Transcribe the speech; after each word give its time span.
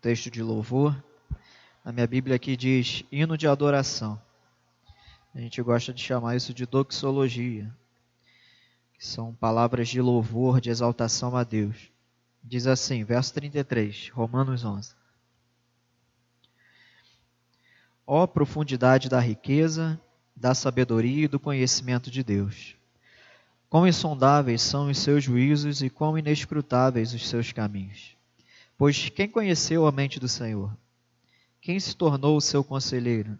texto 0.00 0.30
de 0.30 0.42
louvor. 0.42 0.96
Na 1.84 1.92
minha 1.92 2.06
Bíblia 2.06 2.36
aqui 2.36 2.56
diz 2.56 3.04
hino 3.12 3.36
de 3.36 3.46
adoração. 3.46 4.20
A 5.34 5.40
gente 5.40 5.62
gosta 5.62 5.92
de 5.92 6.02
chamar 6.02 6.36
isso 6.36 6.52
de 6.52 6.66
doxologia, 6.66 7.70
que 8.94 9.06
são 9.06 9.34
palavras 9.34 9.88
de 9.88 10.00
louvor, 10.00 10.60
de 10.60 10.70
exaltação 10.70 11.36
a 11.36 11.44
Deus. 11.44 11.90
Diz 12.42 12.66
assim, 12.66 13.04
verso 13.04 13.34
33, 13.34 14.08
Romanos 14.08 14.64
11. 14.64 14.94
Ó 18.06 18.26
profundidade 18.26 19.08
da 19.08 19.20
riqueza, 19.20 20.00
da 20.34 20.54
sabedoria 20.54 21.26
e 21.26 21.28
do 21.28 21.38
conhecimento 21.38 22.10
de 22.10 22.24
Deus. 22.24 22.74
Quão 23.68 23.86
insondáveis 23.86 24.62
são 24.62 24.90
os 24.90 24.98
seus 24.98 25.22
juízos 25.22 25.80
e 25.82 25.90
quão 25.90 26.18
inescrutáveis 26.18 27.14
os 27.14 27.28
seus 27.28 27.52
caminhos. 27.52 28.16
Pois 28.80 29.10
quem 29.10 29.28
conheceu 29.28 29.86
a 29.86 29.92
mente 29.92 30.18
do 30.18 30.26
Senhor? 30.26 30.74
Quem 31.60 31.78
se 31.78 31.94
tornou 31.94 32.34
o 32.34 32.40
seu 32.40 32.64
conselheiro? 32.64 33.38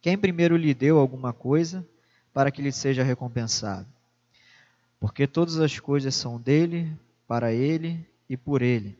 Quem 0.00 0.16
primeiro 0.16 0.56
lhe 0.56 0.72
deu 0.72 1.00
alguma 1.00 1.32
coisa 1.32 1.84
para 2.32 2.52
que 2.52 2.62
lhe 2.62 2.70
seja 2.70 3.02
recompensado? 3.02 3.88
Porque 5.00 5.26
todas 5.26 5.58
as 5.58 5.80
coisas 5.80 6.14
são 6.14 6.40
dele, 6.40 6.96
para 7.26 7.52
ele 7.52 8.08
e 8.28 8.36
por 8.36 8.62
ele. 8.62 8.96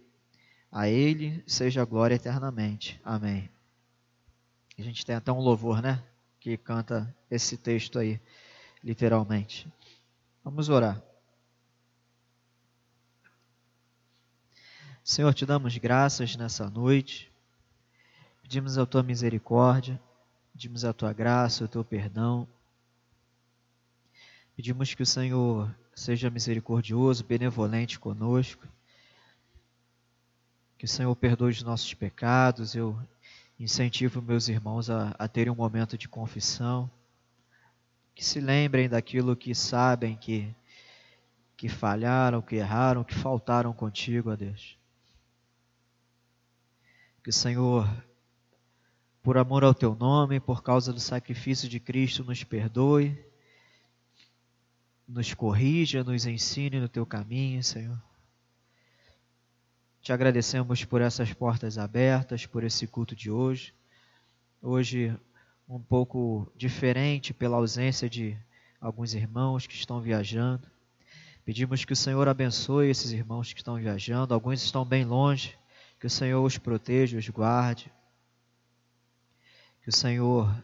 A 0.72 0.88
ele 0.88 1.40
seja 1.46 1.82
a 1.82 1.84
glória 1.84 2.16
eternamente. 2.16 3.00
Amém. 3.04 3.48
A 4.76 4.82
gente 4.82 5.06
tem 5.06 5.14
até 5.14 5.30
um 5.30 5.38
louvor, 5.38 5.80
né? 5.80 6.02
Que 6.40 6.56
canta 6.56 7.14
esse 7.30 7.56
texto 7.56 8.00
aí, 8.00 8.20
literalmente. 8.82 9.72
Vamos 10.42 10.68
orar. 10.68 11.00
Senhor, 15.06 15.34
te 15.34 15.44
damos 15.44 15.76
graças 15.76 16.34
nessa 16.34 16.70
noite. 16.70 17.30
Pedimos 18.40 18.78
a 18.78 18.86
tua 18.86 19.02
misericórdia, 19.02 20.00
pedimos 20.50 20.82
a 20.82 20.94
tua 20.94 21.12
graça, 21.12 21.62
o 21.62 21.68
teu 21.68 21.84
perdão. 21.84 22.48
Pedimos 24.56 24.94
que 24.94 25.02
o 25.02 25.06
Senhor 25.06 25.70
seja 25.94 26.30
misericordioso, 26.30 27.22
benevolente 27.22 28.00
conosco. 28.00 28.66
Que 30.78 30.86
o 30.86 30.88
Senhor 30.88 31.14
perdoe 31.14 31.50
os 31.50 31.62
nossos 31.62 31.92
pecados. 31.92 32.74
Eu 32.74 32.98
incentivo 33.60 34.22
meus 34.22 34.48
irmãos 34.48 34.88
a, 34.88 35.14
a 35.18 35.28
terem 35.28 35.52
um 35.52 35.56
momento 35.56 35.98
de 35.98 36.08
confissão. 36.08 36.90
Que 38.14 38.24
se 38.24 38.40
lembrem 38.40 38.88
daquilo 38.88 39.36
que 39.36 39.54
sabem 39.54 40.16
que, 40.16 40.48
que 41.58 41.68
falharam, 41.68 42.40
que 42.40 42.56
erraram, 42.56 43.04
que 43.04 43.14
faltaram 43.14 43.74
contigo, 43.74 44.32
ó 44.32 44.34
Deus. 44.36 44.82
Que 47.24 47.32
Senhor, 47.32 47.88
por 49.22 49.38
amor 49.38 49.64
ao 49.64 49.72
teu 49.72 49.94
nome, 49.94 50.38
por 50.38 50.62
causa 50.62 50.92
do 50.92 51.00
sacrifício 51.00 51.66
de 51.70 51.80
Cristo, 51.80 52.22
nos 52.22 52.44
perdoe, 52.44 53.18
nos 55.08 55.32
corrija, 55.32 56.04
nos 56.04 56.26
ensine 56.26 56.78
no 56.78 56.86
teu 56.86 57.06
caminho, 57.06 57.64
Senhor. 57.64 57.98
Te 60.02 60.12
agradecemos 60.12 60.84
por 60.84 61.00
essas 61.00 61.32
portas 61.32 61.78
abertas, 61.78 62.44
por 62.44 62.62
esse 62.62 62.86
culto 62.86 63.16
de 63.16 63.30
hoje. 63.30 63.72
Hoje, 64.60 65.18
um 65.66 65.80
pouco 65.80 66.52
diferente 66.54 67.32
pela 67.32 67.56
ausência 67.56 68.06
de 68.06 68.36
alguns 68.78 69.14
irmãos 69.14 69.66
que 69.66 69.74
estão 69.74 69.98
viajando. 69.98 70.70
Pedimos 71.42 71.86
que 71.86 71.94
o 71.94 71.96
Senhor 71.96 72.28
abençoe 72.28 72.90
esses 72.90 73.12
irmãos 73.12 73.50
que 73.50 73.60
estão 73.60 73.76
viajando. 73.76 74.34
Alguns 74.34 74.62
estão 74.62 74.84
bem 74.84 75.06
longe. 75.06 75.56
Que 76.04 76.08
o 76.08 76.10
Senhor 76.10 76.44
os 76.44 76.58
proteja, 76.58 77.16
os 77.16 77.30
guarde. 77.30 77.90
Que 79.80 79.88
o 79.88 79.92
Senhor 79.92 80.54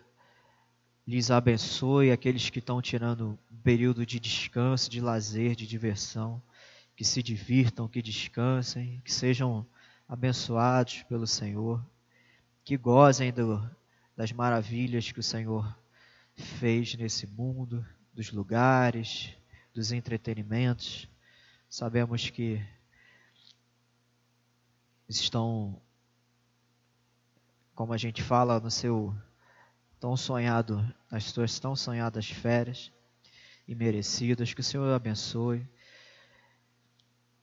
lhes 1.07 1.31
abençoe 1.31 2.11
aqueles 2.11 2.51
que 2.51 2.59
estão 2.59 2.83
tirando 2.83 3.39
um 3.51 3.57
período 3.63 4.05
de 4.05 4.21
descanso, 4.21 4.91
de 4.91 5.01
lazer, 5.01 5.57
de 5.57 5.67
diversão 5.67 6.43
que 6.95 7.07
se 7.07 7.23
divirtam, 7.23 7.89
que 7.89 8.03
descansem, 8.03 9.01
que 9.03 9.11
sejam 9.11 9.67
abençoados 10.07 11.05
pelo 11.05 11.27
Senhor, 11.27 11.83
que 12.63 12.77
gozem 12.77 13.33
do, 13.33 13.67
das 14.15 14.33
maravilhas 14.33 15.11
que 15.11 15.21
o 15.21 15.23
Senhor 15.23 15.75
fez 16.35 16.95
nesse 16.97 17.27
mundo, 17.27 17.83
dos 18.13 18.31
lugares, 18.31 19.35
dos 19.73 19.91
entretenimentos. 19.91 21.09
Sabemos 21.67 22.29
que 22.29 22.63
estão, 25.17 25.81
como 27.75 27.93
a 27.93 27.97
gente 27.97 28.23
fala, 28.23 28.61
no 28.61 28.71
seu 28.71 29.15
tão 29.99 30.17
sonhado, 30.17 30.83
nas 31.11 31.25
suas 31.25 31.59
tão 31.59 31.75
sonhadas 31.75 32.31
férias 32.31 32.93
e 33.67 33.75
merecidas. 33.75 34.55
Que 34.55 34.61
o 34.61 34.65
Senhor 34.65 34.95
abençoe 34.95 35.67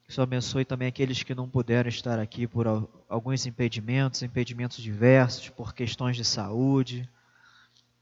que 0.07 0.11
o 0.11 0.13
Senhor 0.13 0.23
abençoe 0.23 0.63
também 0.63 0.87
aqueles 0.87 1.21
que 1.21 1.35
não 1.35 1.49
puderam 1.49 1.89
estar 1.89 2.17
aqui 2.17 2.47
por 2.47 2.65
alguns 3.09 3.45
impedimentos, 3.45 4.23
impedimentos 4.23 4.77
diversos, 4.77 5.49
por 5.49 5.73
questões 5.73 6.15
de 6.15 6.23
saúde, 6.23 7.09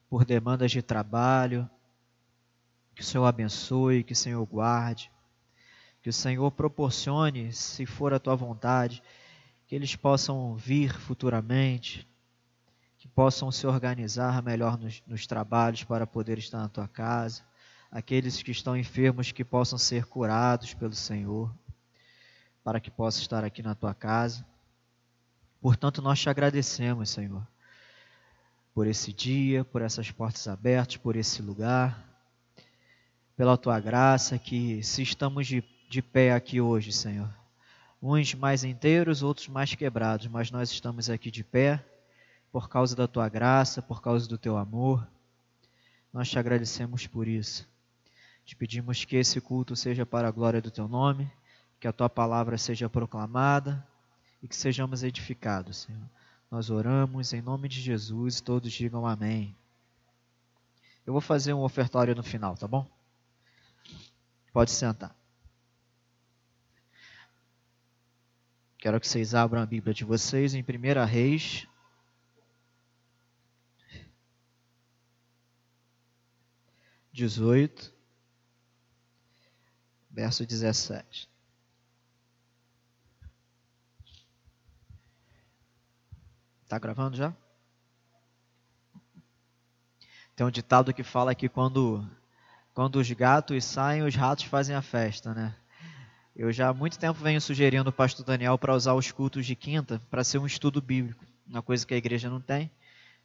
por 0.08 0.24
demandas 0.24 0.70
de 0.70 0.84
trabalho. 0.84 1.68
Que 2.94 3.02
o 3.02 3.04
Senhor 3.04 3.26
abençoe, 3.26 4.04
que 4.04 4.14
o 4.14 4.16
Senhor 4.16 4.46
guarde, 4.46 5.12
que 6.04 6.08
o 6.08 6.14
Senhor 6.14 6.52
proporcione, 6.52 7.52
se 7.52 7.88
for 7.88 8.14
a 8.14 8.20
tua 8.20 8.36
vontade, 8.36 9.02
que 9.68 9.76
eles 9.76 9.96
possam 9.96 10.56
vir 10.56 10.94
futuramente, 11.00 12.08
que 12.98 13.08
possam 13.08 13.52
se 13.52 13.66
organizar 13.66 14.42
melhor 14.42 14.78
nos, 14.78 15.02
nos 15.08 15.26
trabalhos 15.26 15.84
para 15.84 16.06
poder 16.06 16.38
estar 16.38 16.60
na 16.60 16.70
tua 16.70 16.88
casa, 16.88 17.44
aqueles 17.92 18.42
que 18.42 18.52
estão 18.52 18.78
enfermos 18.78 19.32
que 19.32 19.44
possam 19.44 19.78
ser 19.78 20.06
curados 20.06 20.74
pelo 20.74 20.94
Senhor 20.94 21.54
para 22.64 22.80
que 22.80 22.90
possa 22.90 23.22
estar 23.22 23.44
aqui 23.44 23.62
na 23.62 23.76
tua 23.76 23.94
casa. 23.94 24.44
Portanto, 25.62 26.02
nós 26.02 26.20
te 26.20 26.30
agradecemos, 26.30 27.12
Senhor, 27.12 27.48
por 28.74 28.88
esse 28.88 29.14
dia, 29.14 29.64
por 29.64 29.82
essas 29.82 30.12
portas 30.12 30.48
abertas, 30.48 30.98
por 30.98 31.16
esse 31.16 31.42
lugar, 31.42 32.04
pela 33.38 33.56
tua 33.56 33.80
graça, 33.80 34.38
que 34.40 34.82
se 34.84 35.04
estamos 35.04 35.46
de, 35.48 35.64
de 35.90 36.02
pé 36.02 36.34
aqui 36.34 36.60
hoje, 36.60 36.92
Senhor, 36.92 37.32
uns 38.14 38.34
mais 38.36 38.64
inteiros, 38.64 39.24
outros 39.24 39.48
mais 39.48 39.74
quebrados, 39.74 40.28
mas 40.28 40.52
nós 40.52 40.72
estamos 40.72 41.10
aqui 41.10 41.32
de 41.32 41.44
pé 41.44 41.84
por 42.52 42.70
causa 42.70 42.96
da 42.96 43.08
tua 43.08 43.28
graça, 43.28 43.82
por 43.82 44.02
causa 44.02 44.28
do 44.28 44.38
teu 44.38 44.58
amor. 44.58 45.08
Nós 46.14 46.30
te 46.30 46.38
agradecemos 46.38 47.08
por 47.08 47.28
isso. 47.28 47.68
Te 48.46 48.56
pedimos 48.56 49.04
que 49.04 49.16
esse 49.16 49.42
culto 49.42 49.76
seja 49.76 50.06
para 50.06 50.28
a 50.28 50.32
glória 50.32 50.62
do 50.62 50.72
teu 50.72 50.88
nome 50.88 51.30
que 51.80 51.88
a 51.88 51.94
tua 51.94 52.10
palavra 52.10 52.58
seja 52.58 52.90
proclamada 52.90 53.86
e 54.42 54.48
que 54.48 54.56
sejamos 54.56 55.04
edificados, 55.04 55.78
Senhor. 55.78 56.10
Nós 56.50 56.70
oramos 56.70 57.34
em 57.34 57.42
nome 57.42 57.68
de 57.68 57.82
Jesus, 57.82 58.42
todos 58.42 58.72
digam 58.72 59.06
amém. 59.06 59.56
Eu 61.06 61.14
vou 61.14 61.22
fazer 61.22 61.54
um 61.54 61.62
ofertório 61.62 62.16
no 62.16 62.24
final, 62.24 62.56
tá 62.56 62.68
bom? 62.68 62.88
Pode 64.52 64.72
sentar. 64.72 65.16
Quero 68.86 69.00
que 69.00 69.08
vocês 69.08 69.34
abram 69.34 69.64
a 69.64 69.66
Bíblia 69.66 69.96
de 69.96 70.06
vocês 70.06 70.54
em 70.54 70.62
1 70.62 71.06
Reis. 71.08 71.68
Dezoito, 77.12 77.92
verso 80.12 80.46
dezessete. 80.46 81.28
Está 86.62 86.78
gravando 86.78 87.18
já? 87.18 87.34
Tem 90.36 90.46
um 90.46 90.52
ditado 90.52 90.94
que 90.94 91.02
fala 91.02 91.34
que 91.34 91.50
quando, 91.50 92.08
quando 92.72 92.98
os 92.98 93.12
gatos 93.14 93.66
saem, 93.66 94.04
os 94.04 94.14
ratos 94.14 94.46
fazem 94.46 94.76
a 94.76 94.82
festa, 94.84 95.34
né? 95.34 95.58
Eu 96.36 96.52
já 96.52 96.68
há 96.68 96.74
muito 96.74 97.00
tempo 97.00 97.18
venho 97.18 97.40
sugerindo 97.40 97.90
o 97.90 97.94
pastor 97.94 98.26
Daniel 98.26 98.58
para 98.58 98.76
usar 98.76 98.94
os 98.94 99.10
cultos 99.10 99.46
de 99.46 99.56
quinta 99.56 100.02
para 100.10 100.22
ser 100.22 100.38
um 100.38 100.46
estudo 100.46 100.82
bíblico, 100.82 101.24
uma 101.48 101.62
coisa 101.62 101.88
que 101.88 101.94
a 101.94 101.98
igreja 101.98 102.30
não 102.30 102.42
tem, 102.42 102.70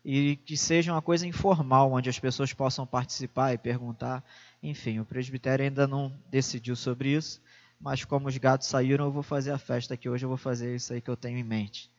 e 0.05 0.37
que 0.37 0.57
seja 0.57 0.93
uma 0.93 1.03
coisa 1.03 1.27
informal, 1.27 1.91
onde 1.91 2.09
as 2.09 2.21
pessoas 2.21 2.53
possam 2.53 2.87
participar 2.87 3.53
e 3.53 3.59
perguntar. 3.59 4.25
Enfim, 4.63 5.01
o 5.01 5.05
presbitério 5.05 5.65
ainda 5.65 5.89
não 5.89 6.17
decidiu 6.31 6.77
sobre 6.77 7.09
isso, 7.09 7.43
mas 7.81 8.05
como 8.05 8.29
os 8.29 8.37
gatos 8.37 8.69
saíram, 8.69 9.07
eu 9.07 9.11
vou 9.11 9.25
fazer 9.25 9.51
a 9.51 9.59
festa 9.59 9.95
aqui 9.95 10.09
hoje, 10.09 10.25
eu 10.25 10.29
vou 10.29 10.39
fazer 10.39 10.77
isso 10.77 10.93
aí 10.93 11.01
que 11.01 11.11
eu 11.11 11.17
tenho 11.17 11.37
em 11.37 11.45
mente. 11.45 11.91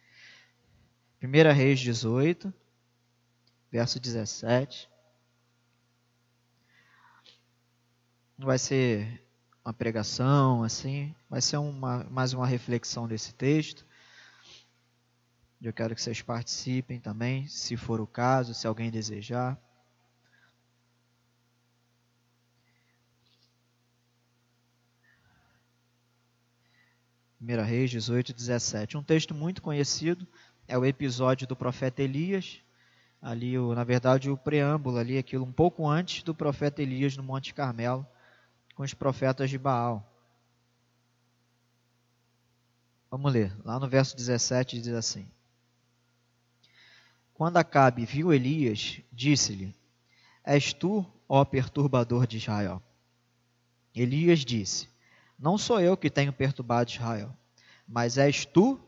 1 1.22 1.54
Reis 1.54 1.82
18, 1.82 2.54
verso 3.70 4.00
17. 4.00 4.90
Não 8.38 8.48
vai 8.48 8.58
ser 8.58 9.22
uma 9.64 9.74
pregação 9.74 10.64
assim, 10.64 11.14
vai 11.30 11.42
ser 11.42 11.58
uma, 11.58 12.04
mais 12.06 12.34
uma 12.34 12.48
reflexão 12.48 13.08
desse 13.08 13.34
texto. 13.34 13.86
Eu 15.62 15.72
quero 15.72 15.94
que 15.94 16.02
vocês 16.02 16.22
participem 16.22 17.00
também, 17.00 17.48
se 17.48 17.78
for 17.78 18.02
o 18.02 18.08
caso, 18.08 18.54
se 18.54 18.66
alguém 18.66 18.90
desejar. 18.90 19.60
Primeira 27.38 27.64
Reis 27.64 27.92
18, 27.92 28.34
17. 28.34 28.98
Um 28.98 29.04
texto 29.04 29.34
muito 29.36 29.62
conhecido 29.62 30.28
é 30.68 30.78
o 30.78 30.86
episódio 30.86 31.48
do 31.48 31.56
profeta 31.56 32.02
Elias. 32.02 32.60
Ali, 33.22 33.56
na 33.58 33.84
verdade, 33.84 34.32
o 34.32 34.38
preâmbulo 34.38 34.98
ali, 34.98 35.18
aquilo 35.18 35.46
um 35.46 35.52
pouco 35.52 35.88
antes 35.88 36.24
do 36.24 36.34
profeta 36.34 36.82
Elias 36.82 37.16
no 37.16 37.24
Monte 37.24 37.54
Carmelo, 37.54 38.06
com 38.82 38.86
os 38.86 38.96
profetas 38.96 39.48
de 39.48 39.60
Baal. 39.60 40.04
Vamos 43.12 43.32
ler, 43.32 43.56
lá 43.64 43.80
no 43.80 43.88
verso 43.88 44.18
17 44.18 44.82
diz 44.82 44.96
assim: 44.96 45.30
quando 47.36 47.58
Acabe 47.58 48.06
viu 48.06 48.34
Elias, 48.34 49.00
disse-lhe: 49.14 49.76
És 50.44 50.74
tu, 50.74 51.06
ó 51.30 51.46
perturbador 51.46 52.26
de 52.26 52.38
Israel? 52.38 52.82
Elias 53.94 54.40
disse: 54.40 54.90
Não 55.38 55.60
sou 55.60 55.80
eu 55.80 55.96
que 55.96 56.10
tenho 56.10 56.34
perturbado 56.34 56.90
Israel, 56.90 57.32
mas 57.88 58.18
és 58.18 58.46
tu 58.46 58.80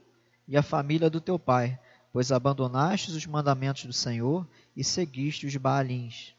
e 0.47 0.57
a 0.57 0.63
família 0.63 1.07
do 1.07 1.21
teu 1.21 1.37
pai, 1.37 1.79
pois 2.11 2.31
abandonastes 2.31 3.13
os 3.13 3.27
mandamentos 3.27 3.85
do 3.85 3.93
Senhor 3.93 4.47
e 4.75 4.83
seguiste 4.83 5.45
os 5.45 5.55
Baalins. 5.55 6.33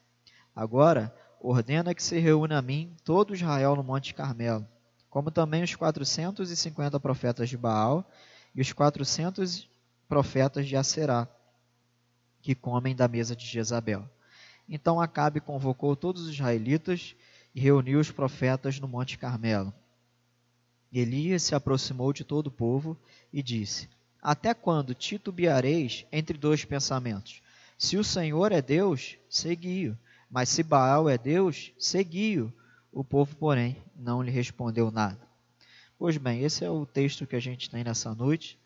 Agora, 0.57 1.15
ordena 1.47 1.95
que 1.95 2.03
se 2.03 2.19
reúna 2.19 2.59
a 2.59 2.63
mim 2.63 2.97
todo 3.05 3.35
Israel 3.35 3.77
no 3.77 3.85
Monte 3.85 4.15
Carmelo, 4.15 4.67
como 5.11 5.31
também 5.31 5.63
os 5.63 5.77
quatrocentos 5.77 6.51
e 6.51 6.57
cinquenta 6.57 6.99
profetas 6.99 7.51
de 7.51 7.57
Baal 7.57 8.11
e 8.55 8.63
os 8.63 8.73
quatrocentos 8.73 9.69
profetas 10.09 10.67
de 10.67 10.75
Aserá 10.75 11.29
que 12.41 12.55
comem 12.55 12.97
da 12.97 13.07
mesa 13.07 13.37
de 13.37 13.45
Jezabel. 13.45 14.09
Então 14.67 14.99
Acabe 14.99 15.41
convocou 15.41 15.95
todos 15.95 16.23
os 16.23 16.35
israelitas 16.35 17.15
e 17.55 17.61
reuniu 17.61 18.01
os 18.01 18.11
profetas 18.11 18.81
no 18.81 18.89
Monte 18.89 19.19
Carmelo. 19.19 19.73
Elias 20.91 21.43
se 21.43 21.55
aproximou 21.55 22.13
de 22.13 22.25
todo 22.25 22.47
o 22.47 22.53
povo 22.53 22.97
e 23.33 23.43
disse: 23.43 23.89
Até 24.23 24.55
quando 24.55 24.95
titubeareis 24.95 26.07
entre 26.11 26.39
dois 26.39 26.65
pensamentos? 26.65 27.43
Se 27.77 27.99
o 27.99 28.05
Senhor 28.05 28.53
é 28.53 28.63
Deus, 28.63 29.19
segui-o, 29.29 29.99
mas 30.35 30.49
se 30.49 30.63
Baal 30.63 31.09
é 31.09 31.17
Deus, 31.17 31.73
segui-o. 31.79 32.53
O 32.93 33.03
povo, 33.03 33.35
porém, 33.37 33.77
não 33.97 34.21
lhe 34.21 34.31
respondeu 34.31 34.91
nada. 34.91 35.19
Pois 35.99 36.17
bem, 36.17 36.43
esse 36.43 36.65
é 36.65 36.71
o 36.71 36.85
texto 36.85 37.27
que 37.27 37.37
a 37.37 37.41
gente 37.41 37.71
tem 37.71 37.83
nessa 37.83 38.15
noite. 38.15 38.59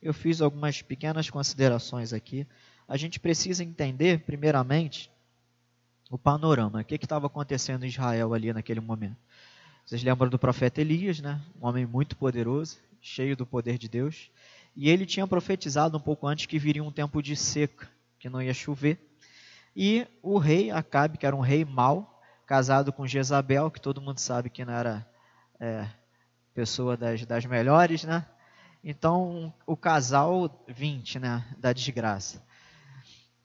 Eu 0.00 0.14
fiz 0.14 0.40
algumas 0.40 0.80
pequenas 0.80 1.28
considerações 1.28 2.12
aqui 2.12 2.46
a 2.88 2.96
gente 2.96 3.20
precisa 3.20 3.62
entender, 3.62 4.20
primeiramente, 4.20 5.10
o 6.10 6.16
panorama. 6.16 6.80
O 6.80 6.84
que 6.84 6.94
estava 6.94 7.26
acontecendo 7.26 7.84
em 7.84 7.88
Israel 7.88 8.32
ali 8.32 8.50
naquele 8.50 8.80
momento? 8.80 9.18
Vocês 9.84 10.02
lembram 10.02 10.30
do 10.30 10.38
profeta 10.38 10.80
Elias, 10.80 11.20
né? 11.20 11.38
Um 11.60 11.66
homem 11.66 11.84
muito 11.84 12.16
poderoso, 12.16 12.78
cheio 12.98 13.36
do 13.36 13.44
poder 13.44 13.76
de 13.76 13.88
Deus. 13.88 14.30
E 14.74 14.88
ele 14.88 15.04
tinha 15.04 15.26
profetizado 15.26 15.98
um 15.98 16.00
pouco 16.00 16.26
antes 16.26 16.46
que 16.46 16.58
viria 16.58 16.82
um 16.82 16.90
tempo 16.90 17.22
de 17.22 17.36
seca, 17.36 17.90
que 18.18 18.30
não 18.30 18.40
ia 18.40 18.54
chover. 18.54 18.98
E 19.80 20.08
o 20.24 20.38
rei 20.38 20.72
Acabe, 20.72 21.16
que 21.16 21.24
era 21.24 21.36
um 21.36 21.40
rei 21.40 21.64
mau, 21.64 22.20
casado 22.44 22.92
com 22.92 23.06
Jezabel, 23.06 23.70
que 23.70 23.80
todo 23.80 24.02
mundo 24.02 24.18
sabe 24.18 24.50
que 24.50 24.64
não 24.64 24.72
era 24.72 25.08
é, 25.60 25.88
pessoa 26.52 26.96
das, 26.96 27.24
das 27.24 27.44
melhores, 27.44 28.02
né? 28.02 28.26
Então, 28.82 29.54
o 29.64 29.76
casal 29.76 30.64
20, 30.66 31.20
né, 31.20 31.46
da 31.56 31.72
desgraça. 31.72 32.42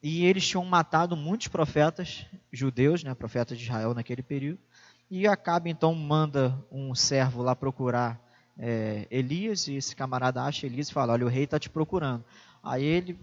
E 0.02 0.26
eles 0.26 0.48
tinham 0.48 0.66
matado 0.66 1.16
muitos 1.16 1.50
profetas 1.50 2.26
judeus, 2.52 3.04
né, 3.04 3.14
profetas 3.14 3.56
de 3.56 3.66
Israel 3.66 3.94
naquele 3.94 4.24
período. 4.24 4.58
E 5.12 5.28
Acabe 5.28 5.70
então 5.70 5.94
manda 5.94 6.58
um 6.72 6.96
servo 6.96 7.44
lá 7.44 7.56
procurar 7.56 8.20
é, 8.58 9.06
Elias, 9.12 9.68
e 9.68 9.76
esse 9.76 9.96
camarada 9.96 10.42
acha 10.42 10.66
Elias 10.66 10.90
e 10.90 10.94
fala: 10.94 11.14
Olha, 11.14 11.28
o 11.28 11.30
rei 11.30 11.44
está 11.44 11.60
te 11.60 11.70
procurando. 11.70 12.26
Aí 12.64 12.84
ele, 12.84 13.20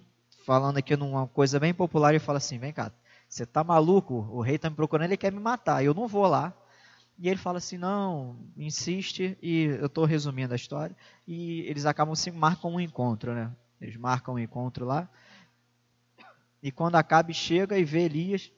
falando 0.46 0.76
aqui 0.76 0.94
numa 0.94 1.26
coisa 1.26 1.58
bem 1.58 1.74
popular, 1.74 2.10
ele 2.10 2.20
fala 2.20 2.38
assim: 2.38 2.56
Vem 2.56 2.72
cá, 2.72 2.92
você 3.30 3.44
está 3.44 3.62
maluco? 3.62 4.28
O 4.32 4.40
rei 4.40 4.56
está 4.56 4.68
me 4.68 4.74
procurando, 4.74 5.06
ele 5.06 5.16
quer 5.16 5.32
me 5.32 5.38
matar, 5.38 5.84
eu 5.84 5.94
não 5.94 6.08
vou 6.08 6.26
lá. 6.26 6.52
E 7.16 7.28
ele 7.28 7.36
fala 7.36 7.58
assim: 7.58 7.78
Não, 7.78 8.36
insiste, 8.56 9.38
e 9.40 9.66
eu 9.78 9.86
estou 9.86 10.04
resumindo 10.04 10.52
a 10.52 10.56
história. 10.56 10.96
E 11.28 11.60
eles 11.60 11.86
acabam 11.86 12.16
se 12.16 12.30
marcam 12.32 12.72
um 12.72 12.80
encontro, 12.80 13.32
né? 13.32 13.52
Eles 13.80 13.96
marcam 13.96 14.34
um 14.34 14.38
encontro 14.38 14.84
lá. 14.84 15.08
E 16.60 16.72
quando 16.72 16.96
Acabe 16.96 17.32
chega 17.32 17.78
e 17.78 17.84
vê 17.84 18.00
Elias, 18.00 18.50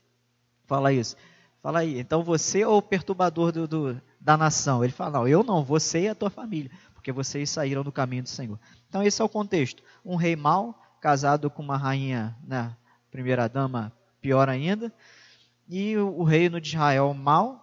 fala 0.67 0.91
isso. 0.91 1.17
Fala 1.63 1.81
aí, 1.81 2.01
então 2.01 2.25
você 2.25 2.63
é 2.63 2.67
o 2.67 2.83
perturbador 2.83 3.53
do, 3.53 3.69
do, 3.69 4.03
da 4.21 4.37
nação? 4.37 4.83
Ele 4.83 4.93
fala, 4.93 5.19
não, 5.19 5.29
eu 5.29 5.45
não, 5.45 5.63
você 5.63 6.01
e 6.01 6.09
a 6.09 6.15
tua 6.15 6.29
família, 6.29 6.69
porque 6.93 7.13
vocês 7.13 7.49
saíram 7.49 7.85
do 7.85 7.93
caminho 7.93 8.25
do 8.25 8.29
Senhor. 8.29 8.59
Então 8.89 9.01
esse 9.01 9.23
é 9.23 9.25
o 9.25 9.29
contexto. 9.29 9.81
Um 10.05 10.17
rei 10.17 10.35
mau, 10.35 10.83
casado 11.01 11.49
com 11.49 11.63
uma 11.63 11.77
rainha, 11.77 12.37
né, 12.43 12.77
primeira 13.13 13.49
dama, 13.49 13.93
pior 14.23 14.49
ainda, 14.49 14.91
e 15.69 15.97
o, 15.99 16.23
reino 16.23 16.59
de 16.59 16.69
Israel 16.69 17.13
mau, 17.13 17.61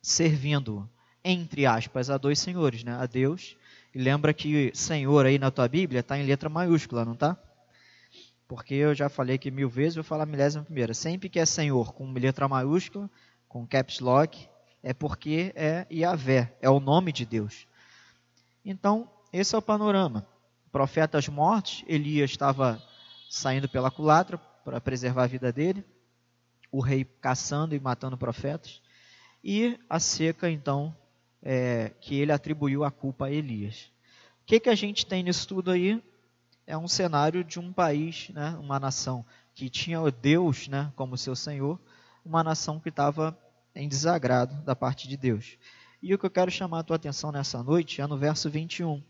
servindo, 0.00 0.88
entre 1.24 1.66
aspas, 1.66 2.10
a 2.10 2.16
dois 2.16 2.38
senhores, 2.38 2.84
né, 2.84 2.92
a 2.94 3.06
Deus. 3.06 3.56
E 3.92 3.98
lembra 3.98 4.32
que 4.32 4.70
Senhor 4.74 5.26
aí 5.26 5.38
na 5.38 5.50
tua 5.50 5.66
Bíblia 5.66 6.00
está 6.00 6.18
em 6.18 6.26
letra 6.26 6.48
maiúscula, 6.48 7.04
não 7.04 7.14
está? 7.14 7.36
porque 8.46 8.74
eu 8.74 8.94
já 8.94 9.08
falei 9.08 9.36
aqui 9.36 9.50
mil 9.50 9.68
vezes, 9.68 9.94
vou 9.94 10.04
falar 10.04 10.26
milésima 10.26 10.64
primeira. 10.64 10.94
Sempre 10.94 11.28
que 11.28 11.38
é 11.40 11.46
Senhor 11.46 11.92
com 11.92 12.12
letra 12.12 12.46
maiúscula, 12.46 13.10
com 13.48 13.66
caps 13.66 14.00
lock, 14.00 14.48
é 14.82 14.92
porque 14.92 15.52
é 15.54 15.86
Yahvé, 15.90 16.54
é 16.60 16.68
o 16.68 16.80
nome 16.80 17.10
de 17.10 17.24
Deus. 17.24 17.66
Então, 18.64 19.10
esse 19.32 19.54
é 19.54 19.58
o 19.58 19.62
panorama. 19.62 20.26
Profetas 20.70 21.28
mortos, 21.28 21.84
Elias 21.86 22.30
estava 22.30 22.82
saindo 23.30 23.68
pela 23.68 23.90
culatra 23.90 24.40
para 24.64 24.80
preservar 24.80 25.24
a 25.24 25.28
vida 25.28 25.52
dele, 25.52 25.84
o 26.70 26.80
rei 26.80 27.04
caçando 27.04 27.74
e 27.74 27.80
matando 27.80 28.16
profetas, 28.16 28.80
e 29.42 29.78
a 29.88 30.00
seca, 30.00 30.50
então, 30.50 30.96
é, 31.42 31.90
que 32.00 32.16
ele 32.18 32.32
atribuiu 32.32 32.84
a 32.84 32.90
culpa 32.90 33.26
a 33.26 33.30
Elias. 33.30 33.92
O 34.42 34.46
que, 34.46 34.58
que 34.58 34.70
a 34.70 34.74
gente 34.74 35.06
tem 35.06 35.22
nisso 35.22 35.46
tudo 35.46 35.70
aí? 35.70 36.02
é 36.66 36.76
um 36.76 36.88
cenário 36.88 37.44
de 37.44 37.58
um 37.58 37.72
país, 37.72 38.28
né, 38.30 38.56
uma 38.60 38.80
nação 38.80 39.24
que 39.54 39.68
tinha 39.68 40.00
Deus 40.10 40.68
né, 40.68 40.92
como 40.96 41.16
seu 41.16 41.36
Senhor, 41.36 41.78
uma 42.24 42.42
nação 42.42 42.80
que 42.80 42.88
estava 42.88 43.38
em 43.74 43.88
desagrado 43.88 44.54
da 44.62 44.74
parte 44.74 45.06
de 45.06 45.16
Deus. 45.16 45.58
E 46.02 46.14
o 46.14 46.18
que 46.18 46.26
eu 46.26 46.30
quero 46.30 46.50
chamar 46.50 46.80
a 46.80 46.82
tua 46.82 46.96
atenção 46.96 47.30
nessa 47.30 47.62
noite 47.62 48.00
é 48.00 48.06
no 48.06 48.16
verso 48.16 48.50
21, 48.50 49.02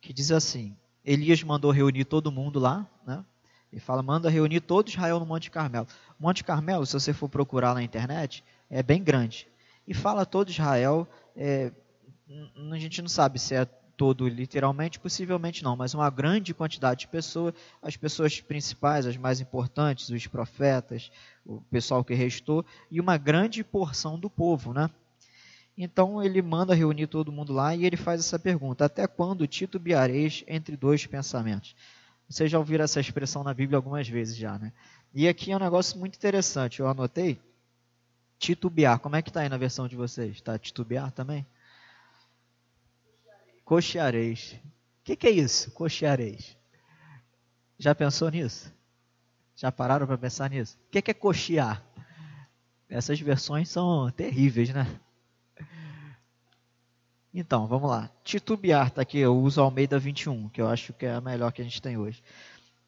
que 0.00 0.12
diz 0.12 0.30
assim: 0.30 0.76
Elias 1.04 1.42
mandou 1.42 1.70
reunir 1.70 2.04
todo 2.04 2.30
mundo 2.30 2.58
lá, 2.58 2.88
né? 3.06 3.24
E 3.74 3.80
fala, 3.80 4.02
manda 4.02 4.30
reunir 4.30 4.60
todo 4.60 4.88
Israel 4.88 5.18
no 5.18 5.26
Monte 5.26 5.50
Carmelo. 5.50 5.88
Monte 6.18 6.44
Carmelo, 6.44 6.86
se 6.86 6.92
você 6.92 7.12
for 7.12 7.28
procurar 7.28 7.74
na 7.74 7.82
internet, 7.82 8.44
é 8.70 8.82
bem 8.82 9.02
grande. 9.02 9.48
E 9.86 9.92
fala 9.92 10.24
todo 10.24 10.50
Israel, 10.50 11.08
é, 11.36 11.72
a 12.70 12.78
gente 12.78 13.02
não 13.02 13.08
sabe 13.08 13.38
se 13.38 13.54
é 13.54 13.64
todo 13.96 14.28
literalmente, 14.28 14.98
possivelmente 14.98 15.62
não, 15.62 15.76
mas 15.76 15.94
uma 15.94 16.10
grande 16.10 16.54
quantidade 16.54 17.00
de 17.00 17.08
pessoas, 17.08 17.54
as 17.82 17.96
pessoas 17.96 18.40
principais, 18.40 19.06
as 19.06 19.16
mais 19.16 19.40
importantes, 19.40 20.08
os 20.08 20.26
profetas, 20.26 21.10
o 21.44 21.60
pessoal 21.62 22.04
que 22.04 22.14
restou, 22.14 22.64
e 22.90 23.00
uma 23.00 23.16
grande 23.16 23.62
porção 23.62 24.18
do 24.18 24.30
povo, 24.30 24.72
né? 24.72 24.90
Então 25.76 26.22
ele 26.22 26.40
manda 26.40 26.74
reunir 26.74 27.08
todo 27.08 27.32
mundo 27.32 27.52
lá 27.52 27.74
e 27.74 27.84
ele 27.84 27.96
faz 27.96 28.20
essa 28.20 28.38
pergunta: 28.38 28.84
Até 28.84 29.06
quando 29.06 29.46
titubeareis 29.46 30.44
entre 30.46 30.76
dois 30.76 31.04
pensamentos? 31.04 31.74
Vocês 32.28 32.50
já 32.50 32.58
ouviram 32.58 32.84
essa 32.84 33.00
expressão 33.00 33.44
na 33.44 33.52
Bíblia 33.54 33.76
algumas 33.76 34.08
vezes 34.08 34.36
já, 34.36 34.58
né? 34.58 34.72
E 35.12 35.28
aqui 35.28 35.52
é 35.52 35.56
um 35.56 35.60
negócio 35.60 35.98
muito 35.98 36.16
interessante, 36.16 36.80
eu 36.80 36.88
anotei. 36.88 37.40
Titubear, 38.38 38.98
como 38.98 39.16
é 39.16 39.22
que 39.22 39.30
está 39.30 39.40
aí 39.40 39.48
na 39.48 39.56
versão 39.56 39.86
de 39.86 39.96
vocês? 39.96 40.36
Está 40.36 40.58
titubear 40.58 41.12
também? 41.12 41.46
Cocheareis. 43.64 44.52
O 44.52 45.04
que, 45.04 45.16
que 45.16 45.26
é 45.26 45.30
isso? 45.30 45.70
Cocheareis. 45.70 46.56
Já 47.78 47.94
pensou 47.94 48.30
nisso? 48.30 48.72
Já 49.56 49.70
pararam 49.70 50.06
para 50.06 50.18
pensar 50.18 50.50
nisso? 50.50 50.76
O 50.86 50.90
que, 50.90 51.00
que 51.00 51.10
é 51.10 51.14
cochear? 51.14 51.82
Essas 52.88 53.20
versões 53.20 53.68
são 53.68 54.10
terríveis, 54.10 54.70
né? 54.70 55.00
Então, 57.36 57.66
vamos 57.66 57.90
lá. 57.90 58.08
Titubear 58.22 58.86
está 58.86 59.02
aqui, 59.02 59.18
eu 59.18 59.36
uso 59.36 59.60
Almeida 59.60 59.98
21, 59.98 60.48
que 60.50 60.60
eu 60.60 60.68
acho 60.68 60.92
que 60.92 61.04
é 61.04 61.14
a 61.14 61.20
melhor 61.20 61.50
que 61.50 61.60
a 61.60 61.64
gente 61.64 61.82
tem 61.82 61.96
hoje. 61.96 62.22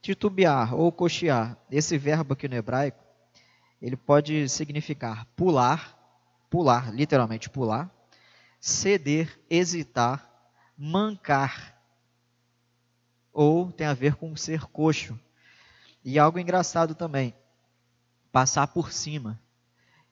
Titubear 0.00 0.72
ou 0.72 0.92
cochear, 0.92 1.58
esse 1.68 1.98
verbo 1.98 2.32
aqui 2.32 2.46
no 2.46 2.54
hebraico, 2.54 3.02
ele 3.82 3.96
pode 3.96 4.48
significar 4.48 5.26
pular, 5.34 5.98
pular, 6.48 6.94
literalmente 6.94 7.50
pular, 7.50 7.90
ceder, 8.60 9.36
hesitar, 9.50 10.30
mancar 10.78 11.76
ou 13.32 13.72
tem 13.72 13.88
a 13.88 13.94
ver 13.94 14.14
com 14.14 14.36
ser 14.36 14.60
coxo. 14.66 15.18
E 16.04 16.20
algo 16.20 16.38
engraçado 16.38 16.94
também, 16.94 17.34
passar 18.30 18.68
por 18.68 18.92
cima. 18.92 19.40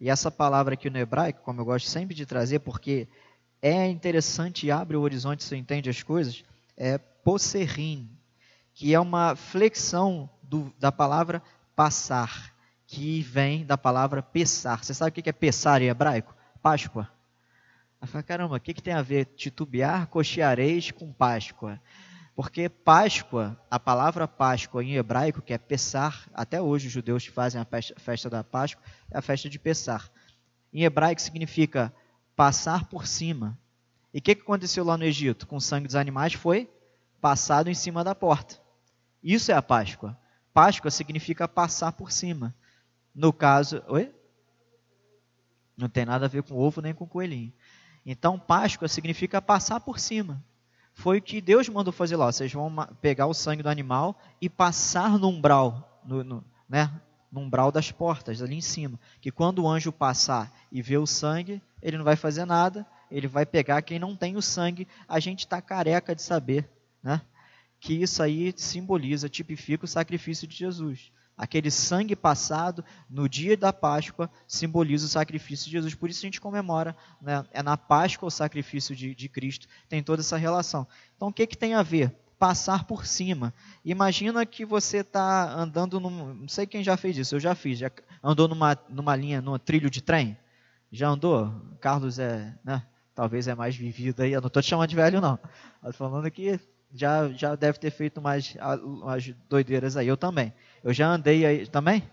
E 0.01 0.11
essa 0.11 0.29
palavra 0.29 0.75
aqui 0.75 0.91
no 0.91 0.99
hebraico, 0.99 1.43
como 1.43 1.61
eu 1.61 1.65
gosto 1.65 1.89
sempre 1.89 2.17
de 2.17 2.27
trazer, 2.27 2.59
porque 2.59 3.07
é 3.67 3.89
interessante 3.89 4.67
e 4.67 4.71
abre 4.71 4.95
o 4.95 5.01
horizonte, 5.01 5.43
você 5.43 5.57
entende 5.57 5.89
as 5.89 6.03
coisas, 6.03 6.45
é 6.77 6.99
posserim, 6.99 8.11
que 8.75 8.93
é 8.93 9.01
uma 9.01 9.35
flexão 9.35 10.29
do, 10.43 10.71
da 10.79 10.93
palavra 10.93 11.43
passar, 11.75 12.53
que 12.87 13.23
vem 13.23 13.65
da 13.65 13.79
palavra 13.79 14.23
pesar. 14.23 14.85
Você 14.85 14.93
sabe 14.93 15.19
o 15.19 15.23
que 15.23 15.31
é 15.31 15.33
pesar 15.33 15.81
em 15.81 15.87
hebraico? 15.87 16.37
Páscoa. 16.61 17.09
Aí 18.03 18.23
caramba, 18.23 18.57
o 18.57 18.61
que, 18.61 18.75
que 18.75 18.83
tem 18.83 18.93
a 18.93 19.01
ver 19.01 19.25
titubear, 19.35 20.09
cocheareis 20.09 20.91
com 20.91 21.11
Páscoa? 21.11 21.81
Porque 22.37 22.69
Páscoa, 22.69 23.59
a 23.71 23.81
palavra 23.81 24.29
Páscoa 24.29 24.85
em 24.85 24.97
hebraico, 24.97 25.41
que 25.41 25.55
é 25.55 25.59
Pessar, 25.59 26.29
até 26.35 26.61
hoje 26.61 26.89
os 26.89 26.93
judeus 26.93 27.25
fazem 27.25 27.63
a 27.63 27.67
festa 27.97 28.29
da 28.29 28.45
Páscoa, 28.45 28.85
é 29.11 29.17
a 29.17 29.23
festa 29.23 29.49
de 29.49 29.59
Pessar. 29.59 30.11
Em 30.71 30.85
hebraico 30.85 31.23
significa 31.23 31.91
passar 32.37 32.87
por 32.87 33.07
cima. 33.07 33.59
E 34.13 34.19
o 34.19 34.23
que, 34.23 34.35
que 34.35 34.43
aconteceu 34.43 34.85
lá 34.85 34.97
no 34.97 35.05
Egito 35.05 35.47
com 35.47 35.57
o 35.57 35.61
sangue 35.61 35.87
dos 35.87 35.97
animais? 35.97 36.35
Foi 36.35 36.71
passado 37.21 37.69
em 37.69 37.75
cima 37.75 38.05
da 38.05 38.15
porta. 38.15 38.61
Isso 39.23 39.51
é 39.51 39.55
a 39.55 39.63
Páscoa. 39.63 40.17
Páscoa 40.53 40.91
significa 40.91 41.49
passar 41.49 41.93
por 41.93 42.13
cima. 42.13 42.55
No 43.15 43.33
caso. 43.33 43.83
Oi? 43.89 44.15
Não 45.77 45.89
tem 45.89 46.05
nada 46.05 46.27
a 46.27 46.29
ver 46.29 46.43
com 46.43 46.55
ovo 46.55 46.81
nem 46.81 46.95
com 46.95 47.07
coelhinho. 47.07 47.53
Então, 48.07 48.39
Páscoa 48.39 48.87
significa 48.87 49.41
passar 49.41 49.81
por 49.81 49.99
cima. 49.99 50.43
Foi 50.93 51.19
o 51.19 51.23
que 51.23 51.41
Deus 51.41 51.69
mandou 51.69 51.93
fazer 51.93 52.17
lá. 52.17 52.31
Vocês 52.31 52.53
vão 52.53 52.73
pegar 53.01 53.27
o 53.27 53.35
sangue 53.35 53.63
do 53.63 53.69
animal 53.69 54.17
e 54.41 54.49
passar 54.49 55.19
no 55.19 55.29
umbral, 55.29 56.01
no, 56.05 56.23
no, 56.23 56.45
né? 56.69 56.91
no 57.33 57.41
umbral 57.41 57.73
das 57.73 57.91
portas, 57.91 58.41
ali 58.41 58.55
em 58.55 58.61
cima. 58.61 59.01
Que 59.21 59.33
quando 59.33 59.65
o 59.65 59.69
anjo 59.69 59.91
passar 59.91 60.53
e 60.71 60.81
ver 60.81 60.99
o 60.99 61.07
sangue, 61.07 61.61
ele 61.85 61.99
não 61.99 62.05
vai 62.05 62.17
fazer 62.17 62.47
nada, 62.47 62.87
ele 63.11 63.29
vai 63.29 63.45
pegar 63.45 63.83
quem 63.83 63.99
não 63.99 64.17
tem 64.17 64.37
o 64.37 64.43
sangue. 64.43 64.89
A 65.07 65.21
gente 65.21 65.41
está 65.41 65.61
careca 65.61 66.15
de 66.15 66.23
saber 66.23 66.67
né? 67.03 67.21
que 67.79 67.93
isso 67.93 68.23
aí 68.23 68.55
simboliza, 68.57 69.29
tipifica 69.29 69.85
o 69.85 69.89
sacrifício 69.89 70.49
de 70.49 70.57
Jesus. 70.57 71.13
Aquele 71.37 71.71
sangue 71.71 72.17
passado 72.17 72.83
no 73.11 73.29
dia 73.29 73.57
da 73.57 73.73
Páscoa 73.73 74.31
simboliza 74.47 75.05
o 75.05 75.09
sacrifício 75.09 75.67
de 75.67 75.73
Jesus. 75.73 75.95
Por 75.95 76.09
isso 76.09 76.21
a 76.21 76.29
gente 76.29 76.41
comemora. 76.41 76.97
Né? 77.21 77.45
É 77.53 77.63
na 77.63 77.77
Páscoa 77.77 78.29
o 78.29 78.31
sacrifício 78.31 78.97
de, 78.97 79.15
de 79.15 79.29
Cristo. 79.29 79.67
Tem 79.89 80.03
toda 80.03 80.23
essa 80.23 80.39
relação. 80.39 80.87
Então 81.17 81.29
o 81.29 81.33
que, 81.33 81.47
que 81.47 81.59
tem 81.59 81.75
a 81.75 81.83
ver? 81.83 82.15
Passar 82.39 82.85
por 82.85 83.05
cima. 83.05 83.53
Imagina 83.85 84.47
que 84.47 84.65
você 84.65 84.99
está 84.99 85.53
andando 85.53 86.01
num. 86.01 86.35
Não 86.35 86.49
sei 86.49 86.67
quem 86.67 86.83
já 86.83 86.97
fez 86.97 87.19
isso, 87.19 87.35
eu 87.35 87.41
já 87.41 87.55
fiz. 87.55 87.79
Já 87.79 87.91
andou 88.23 88.49
numa, 88.49 88.79
numa 88.89 89.15
linha, 89.17 89.43
num 89.43 89.59
trilho 89.59 89.91
de 89.91 90.01
trem? 90.01 90.37
Já 90.95 91.09
andou? 91.09 91.53
Carlos 91.81 92.21
é. 92.21 92.55
Né? 92.63 92.81
Talvez 93.17 93.49
é 93.49 93.55
mais 93.55 93.75
vivido 93.75 94.23
aí. 94.23 94.33
Eu 94.33 94.41
não 94.41 94.47
estou 94.47 94.63
te 94.63 94.69
chamando 94.69 94.89
de 94.89 94.95
velho, 94.95 95.21
não. 95.21 95.37
Estou 95.77 95.93
falando 95.93 96.31
que 96.31 96.59
já, 96.95 97.29
já 97.31 97.57
deve 97.57 97.81
ter 97.81 97.91
feito 97.91 98.21
umas, 98.21 98.55
umas 98.81 99.35
doideiras 99.49 99.97
aí. 99.97 100.07
Eu 100.07 100.17
também. 100.17 100.55
Eu 100.85 100.93
já 100.93 101.09
andei 101.09 101.45
aí 101.45 101.67
também. 101.67 102.09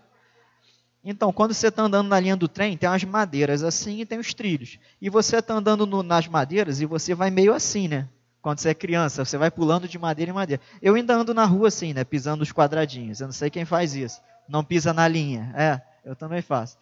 Então, 1.04 1.32
quando 1.32 1.54
você 1.54 1.68
está 1.68 1.84
andando 1.84 2.08
na 2.08 2.18
linha 2.18 2.36
do 2.36 2.48
trem, 2.48 2.76
tem 2.76 2.88
umas 2.88 3.04
madeiras 3.04 3.62
assim 3.62 4.00
e 4.00 4.06
tem 4.06 4.18
os 4.18 4.34
trilhos. 4.34 4.80
E 5.00 5.08
você 5.08 5.36
está 5.36 5.54
andando 5.54 5.86
no, 5.86 6.02
nas 6.02 6.26
madeiras 6.26 6.80
e 6.80 6.86
você 6.86 7.14
vai 7.14 7.30
meio 7.30 7.54
assim, 7.54 7.86
né? 7.86 8.08
Quando 8.40 8.58
você 8.58 8.70
é 8.70 8.74
criança, 8.74 9.24
você 9.24 9.38
vai 9.38 9.50
pulando 9.50 9.86
de 9.86 9.96
madeira 9.96 10.32
em 10.32 10.34
madeira. 10.34 10.60
Eu 10.80 10.96
ainda 10.96 11.14
ando 11.14 11.32
na 11.32 11.44
rua 11.44 11.68
assim, 11.68 11.94
né? 11.94 12.02
Pisando 12.02 12.42
os 12.42 12.50
quadradinhos. 12.50 13.20
Eu 13.20 13.28
não 13.28 13.32
sei 13.32 13.48
quem 13.48 13.64
faz 13.64 13.94
isso. 13.94 14.20
Não 14.48 14.64
pisa 14.64 14.92
na 14.92 15.06
linha. 15.06 15.52
É, 15.56 15.80
eu 16.04 16.16
também 16.16 16.42
faço. 16.42 16.76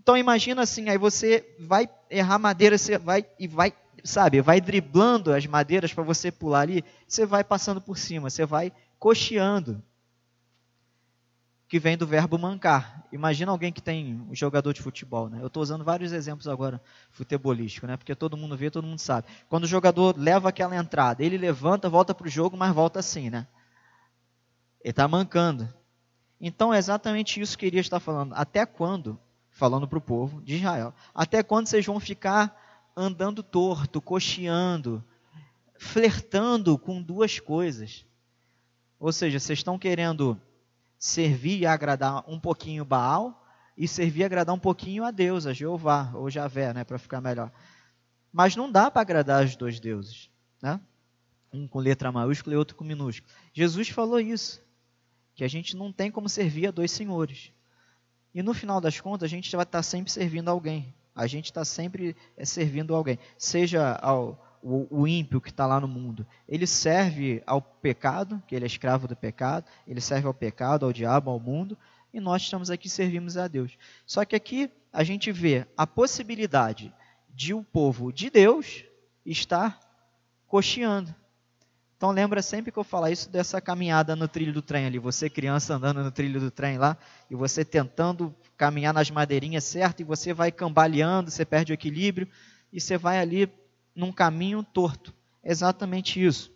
Então 0.00 0.16
imagina 0.16 0.62
assim, 0.62 0.88
aí 0.88 0.98
você 0.98 1.54
vai 1.58 1.88
errar 2.10 2.38
madeira, 2.38 2.78
você 2.78 2.98
vai 2.98 3.26
e 3.38 3.46
vai 3.46 3.72
sabe, 4.04 4.40
vai 4.40 4.60
driblando 4.60 5.32
as 5.32 5.46
madeiras 5.46 5.92
para 5.92 6.04
você 6.04 6.30
pular 6.30 6.60
ali, 6.60 6.84
você 7.06 7.26
vai 7.26 7.44
passando 7.44 7.80
por 7.80 7.98
cima, 7.98 8.30
você 8.30 8.46
vai 8.46 8.72
cocheando. 8.98 9.82
Que 11.68 11.78
vem 11.78 11.98
do 11.98 12.06
verbo 12.06 12.38
mancar. 12.38 13.06
Imagina 13.12 13.52
alguém 13.52 13.70
que 13.70 13.82
tem 13.82 14.26
um 14.30 14.34
jogador 14.34 14.72
de 14.72 14.80
futebol, 14.80 15.28
né? 15.28 15.38
Eu 15.42 15.48
estou 15.48 15.62
usando 15.62 15.84
vários 15.84 16.12
exemplos 16.12 16.48
agora 16.48 16.80
futebolístico, 17.10 17.86
né? 17.86 17.94
Porque 17.98 18.14
todo 18.14 18.38
mundo 18.38 18.56
vê, 18.56 18.70
todo 18.70 18.86
mundo 18.86 18.98
sabe. 18.98 19.26
Quando 19.50 19.64
o 19.64 19.68
jogador 19.68 20.16
leva 20.16 20.48
aquela 20.48 20.74
entrada, 20.74 21.22
ele 21.22 21.36
levanta, 21.36 21.90
volta 21.90 22.14
para 22.14 22.26
o 22.26 22.30
jogo, 22.30 22.56
mas 22.56 22.74
volta 22.74 23.00
assim, 23.00 23.28
né? 23.28 23.46
Ele 24.82 24.92
está 24.92 25.06
mancando. 25.06 25.68
Então 26.40 26.72
é 26.72 26.78
exatamente 26.78 27.38
isso 27.38 27.58
que 27.58 27.66
ele 27.66 27.78
está 27.78 28.00
falando. 28.00 28.32
Até 28.32 28.64
quando, 28.64 29.20
falando 29.58 29.88
para 29.88 29.98
o 29.98 30.00
povo 30.00 30.40
de 30.42 30.54
Israel, 30.54 30.94
até 31.12 31.42
quando 31.42 31.66
vocês 31.66 31.84
vão 31.84 31.98
ficar 31.98 32.56
andando 32.96 33.42
torto, 33.42 34.00
cocheando, 34.00 35.02
flertando 35.76 36.78
com 36.78 37.02
duas 37.02 37.40
coisas. 37.40 38.06
Ou 39.00 39.10
seja, 39.10 39.40
vocês 39.40 39.58
estão 39.58 39.76
querendo 39.76 40.40
servir 40.96 41.58
e 41.58 41.66
agradar 41.66 42.22
um 42.28 42.38
pouquinho 42.38 42.84
Baal 42.84 43.44
e 43.76 43.88
servir 43.88 44.20
e 44.20 44.24
agradar 44.24 44.54
um 44.54 44.60
pouquinho 44.60 45.02
a 45.02 45.10
Deus, 45.10 45.44
a 45.44 45.52
Jeová 45.52 46.12
ou 46.14 46.30
Javé, 46.30 46.72
né, 46.72 46.84
para 46.84 46.96
ficar 46.96 47.20
melhor. 47.20 47.50
Mas 48.32 48.54
não 48.54 48.70
dá 48.70 48.88
para 48.88 49.02
agradar 49.02 49.44
os 49.44 49.56
dois 49.56 49.80
deuses, 49.80 50.30
né? 50.62 50.80
Um 51.52 51.66
com 51.66 51.80
letra 51.80 52.12
maiúscula 52.12 52.54
e 52.54 52.56
outro 52.56 52.76
com 52.76 52.84
minúscula. 52.84 53.34
Jesus 53.52 53.88
falou 53.88 54.20
isso, 54.20 54.62
que 55.34 55.42
a 55.42 55.48
gente 55.48 55.74
não 55.74 55.92
tem 55.92 56.12
como 56.12 56.28
servir 56.28 56.68
a 56.68 56.70
dois 56.70 56.92
senhores. 56.92 57.50
E 58.34 58.42
no 58.42 58.54
final 58.54 58.80
das 58.80 59.00
contas, 59.00 59.26
a 59.26 59.28
gente 59.28 59.54
vai 59.54 59.64
estar 59.64 59.82
sempre 59.82 60.12
servindo 60.12 60.48
alguém. 60.48 60.94
A 61.14 61.26
gente 61.26 61.46
está 61.46 61.64
sempre 61.64 62.16
é, 62.36 62.44
servindo 62.44 62.94
alguém, 62.94 63.18
seja 63.36 63.94
ao 63.96 64.44
o, 64.62 65.02
o 65.02 65.06
ímpio 65.06 65.40
que 65.40 65.50
está 65.50 65.66
lá 65.66 65.80
no 65.80 65.88
mundo. 65.88 66.26
Ele 66.48 66.66
serve 66.66 67.42
ao 67.46 67.60
pecado, 67.60 68.42
que 68.46 68.54
ele 68.54 68.64
é 68.64 68.66
escravo 68.66 69.08
do 69.08 69.16
pecado, 69.16 69.66
ele 69.86 70.00
serve 70.00 70.26
ao 70.26 70.34
pecado, 70.34 70.84
ao 70.84 70.92
diabo, 70.92 71.30
ao 71.30 71.40
mundo, 71.40 71.76
e 72.12 72.20
nós 72.20 72.42
estamos 72.42 72.70
aqui 72.70 72.88
servimos 72.88 73.36
a 73.36 73.48
Deus. 73.48 73.76
Só 74.06 74.24
que 74.24 74.34
aqui 74.34 74.70
a 74.92 75.04
gente 75.04 75.30
vê 75.30 75.66
a 75.76 75.86
possibilidade 75.86 76.92
de 77.34 77.54
o 77.54 77.62
povo 77.62 78.12
de 78.12 78.30
Deus 78.30 78.84
estar 79.24 79.78
cocheando. 80.46 81.14
Então 81.98 82.12
lembra 82.12 82.40
sempre 82.40 82.70
que 82.70 82.78
eu 82.78 82.84
falo 82.84 83.08
isso 83.08 83.28
dessa 83.28 83.60
caminhada 83.60 84.14
no 84.14 84.28
trilho 84.28 84.52
do 84.52 84.62
trem 84.62 84.86
ali, 84.86 85.00
você 85.00 85.28
criança 85.28 85.74
andando 85.74 86.00
no 86.00 86.12
trilho 86.12 86.38
do 86.38 86.48
trem 86.48 86.78
lá, 86.78 86.96
e 87.28 87.34
você 87.34 87.64
tentando 87.64 88.32
caminhar 88.56 88.94
nas 88.94 89.10
madeirinhas 89.10 89.64
certo, 89.64 89.98
e 89.98 90.04
você 90.04 90.32
vai 90.32 90.52
cambaleando, 90.52 91.28
você 91.28 91.44
perde 91.44 91.72
o 91.72 91.74
equilíbrio, 91.74 92.28
e 92.72 92.80
você 92.80 92.96
vai 92.96 93.18
ali 93.18 93.52
num 93.96 94.12
caminho 94.12 94.62
torto. 94.62 95.12
Exatamente 95.42 96.24
isso. 96.24 96.52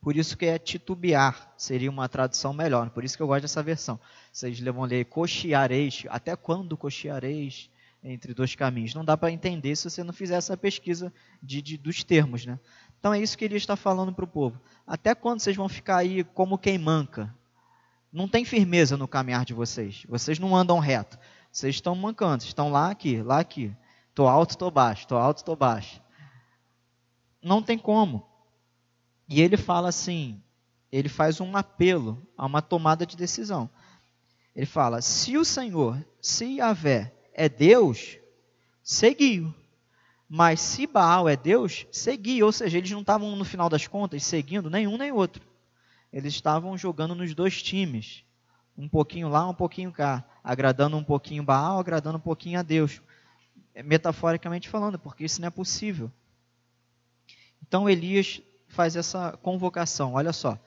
Por 0.00 0.16
isso 0.16 0.36
que 0.36 0.46
é 0.46 0.58
titubear, 0.58 1.54
seria 1.56 1.88
uma 1.88 2.08
tradução 2.08 2.52
melhor. 2.52 2.90
Por 2.90 3.04
isso 3.04 3.16
que 3.16 3.22
eu 3.22 3.28
gosto 3.28 3.42
dessa 3.42 3.62
versão. 3.62 4.00
Vocês 4.32 4.58
vão 4.58 4.82
ler 4.82 5.04
cocheareis, 5.04 6.02
até 6.08 6.34
quando 6.34 6.76
cocheareis 6.76 7.70
entre 8.02 8.34
dois 8.34 8.56
caminhos? 8.56 8.92
Não 8.92 9.04
dá 9.04 9.16
para 9.16 9.30
entender 9.30 9.76
se 9.76 9.88
você 9.88 10.02
não 10.02 10.12
fizer 10.12 10.34
essa 10.34 10.56
pesquisa 10.56 11.12
de, 11.40 11.62
de, 11.62 11.78
dos 11.78 12.02
termos, 12.02 12.44
né? 12.44 12.58
Então 13.02 13.12
é 13.12 13.18
isso 13.18 13.36
que 13.36 13.44
ele 13.44 13.56
está 13.56 13.74
falando 13.74 14.12
para 14.12 14.24
o 14.24 14.28
povo. 14.28 14.60
Até 14.86 15.12
quando 15.12 15.40
vocês 15.40 15.56
vão 15.56 15.68
ficar 15.68 15.96
aí 15.96 16.22
como 16.22 16.56
quem 16.56 16.78
manca? 16.78 17.34
Não 18.12 18.28
tem 18.28 18.44
firmeza 18.44 18.96
no 18.96 19.08
caminhar 19.08 19.44
de 19.44 19.52
vocês. 19.52 20.06
Vocês 20.08 20.38
não 20.38 20.54
andam 20.54 20.78
reto. 20.78 21.18
Vocês 21.50 21.74
estão 21.74 21.96
mancando. 21.96 22.44
Estão 22.44 22.70
lá 22.70 22.92
aqui, 22.92 23.20
lá 23.20 23.40
aqui. 23.40 23.74
Estou 24.08 24.28
alto, 24.28 24.50
estou 24.50 24.70
baixo. 24.70 25.00
Estou 25.02 25.18
alto, 25.18 25.38
estou 25.38 25.56
baixo. 25.56 26.00
Não 27.42 27.60
tem 27.60 27.76
como. 27.76 28.24
E 29.28 29.40
ele 29.40 29.56
fala 29.56 29.88
assim, 29.88 30.40
ele 30.92 31.08
faz 31.08 31.40
um 31.40 31.56
apelo 31.56 32.24
a 32.38 32.46
uma 32.46 32.62
tomada 32.62 33.04
de 33.04 33.16
decisão. 33.16 33.68
Ele 34.54 34.64
fala: 34.64 35.02
se 35.02 35.36
o 35.36 35.44
Senhor, 35.44 35.98
se 36.20 36.44
Yahvé 36.44 37.12
é 37.34 37.48
Deus, 37.48 38.16
seguiu. 38.80 39.52
Mas 40.34 40.62
se 40.62 40.86
Baal 40.86 41.28
é 41.28 41.36
Deus, 41.36 41.86
segui. 41.92 42.42
Ou 42.42 42.50
seja, 42.50 42.78
eles 42.78 42.90
não 42.90 43.02
estavam, 43.02 43.36
no 43.36 43.44
final 43.44 43.68
das 43.68 43.86
contas, 43.86 44.24
seguindo 44.24 44.70
nenhum 44.70 44.96
nem 44.96 45.12
outro. 45.12 45.46
Eles 46.10 46.32
estavam 46.32 46.74
jogando 46.78 47.14
nos 47.14 47.34
dois 47.34 47.62
times. 47.62 48.24
Um 48.74 48.88
pouquinho 48.88 49.28
lá, 49.28 49.46
um 49.46 49.52
pouquinho 49.52 49.92
cá. 49.92 50.24
Agradando 50.42 50.96
um 50.96 51.04
pouquinho 51.04 51.42
Baal, 51.42 51.78
agradando 51.78 52.16
um 52.16 52.20
pouquinho 52.20 52.58
a 52.58 52.62
Deus. 52.62 53.02
Metaforicamente 53.84 54.70
falando, 54.70 54.98
porque 54.98 55.22
isso 55.22 55.38
não 55.38 55.48
é 55.48 55.50
possível. 55.50 56.10
Então 57.62 57.86
Elias 57.86 58.40
faz 58.68 58.96
essa 58.96 59.38
convocação. 59.42 60.14
Olha 60.14 60.32
só. 60.32 60.58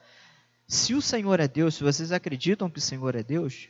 Se 0.68 0.94
o 0.94 1.02
Senhor 1.02 1.40
é 1.40 1.48
Deus, 1.48 1.74
se 1.74 1.82
vocês 1.82 2.12
acreditam 2.12 2.70
que 2.70 2.78
o 2.78 2.82
Senhor 2.82 3.16
é 3.16 3.22
Deus, 3.24 3.68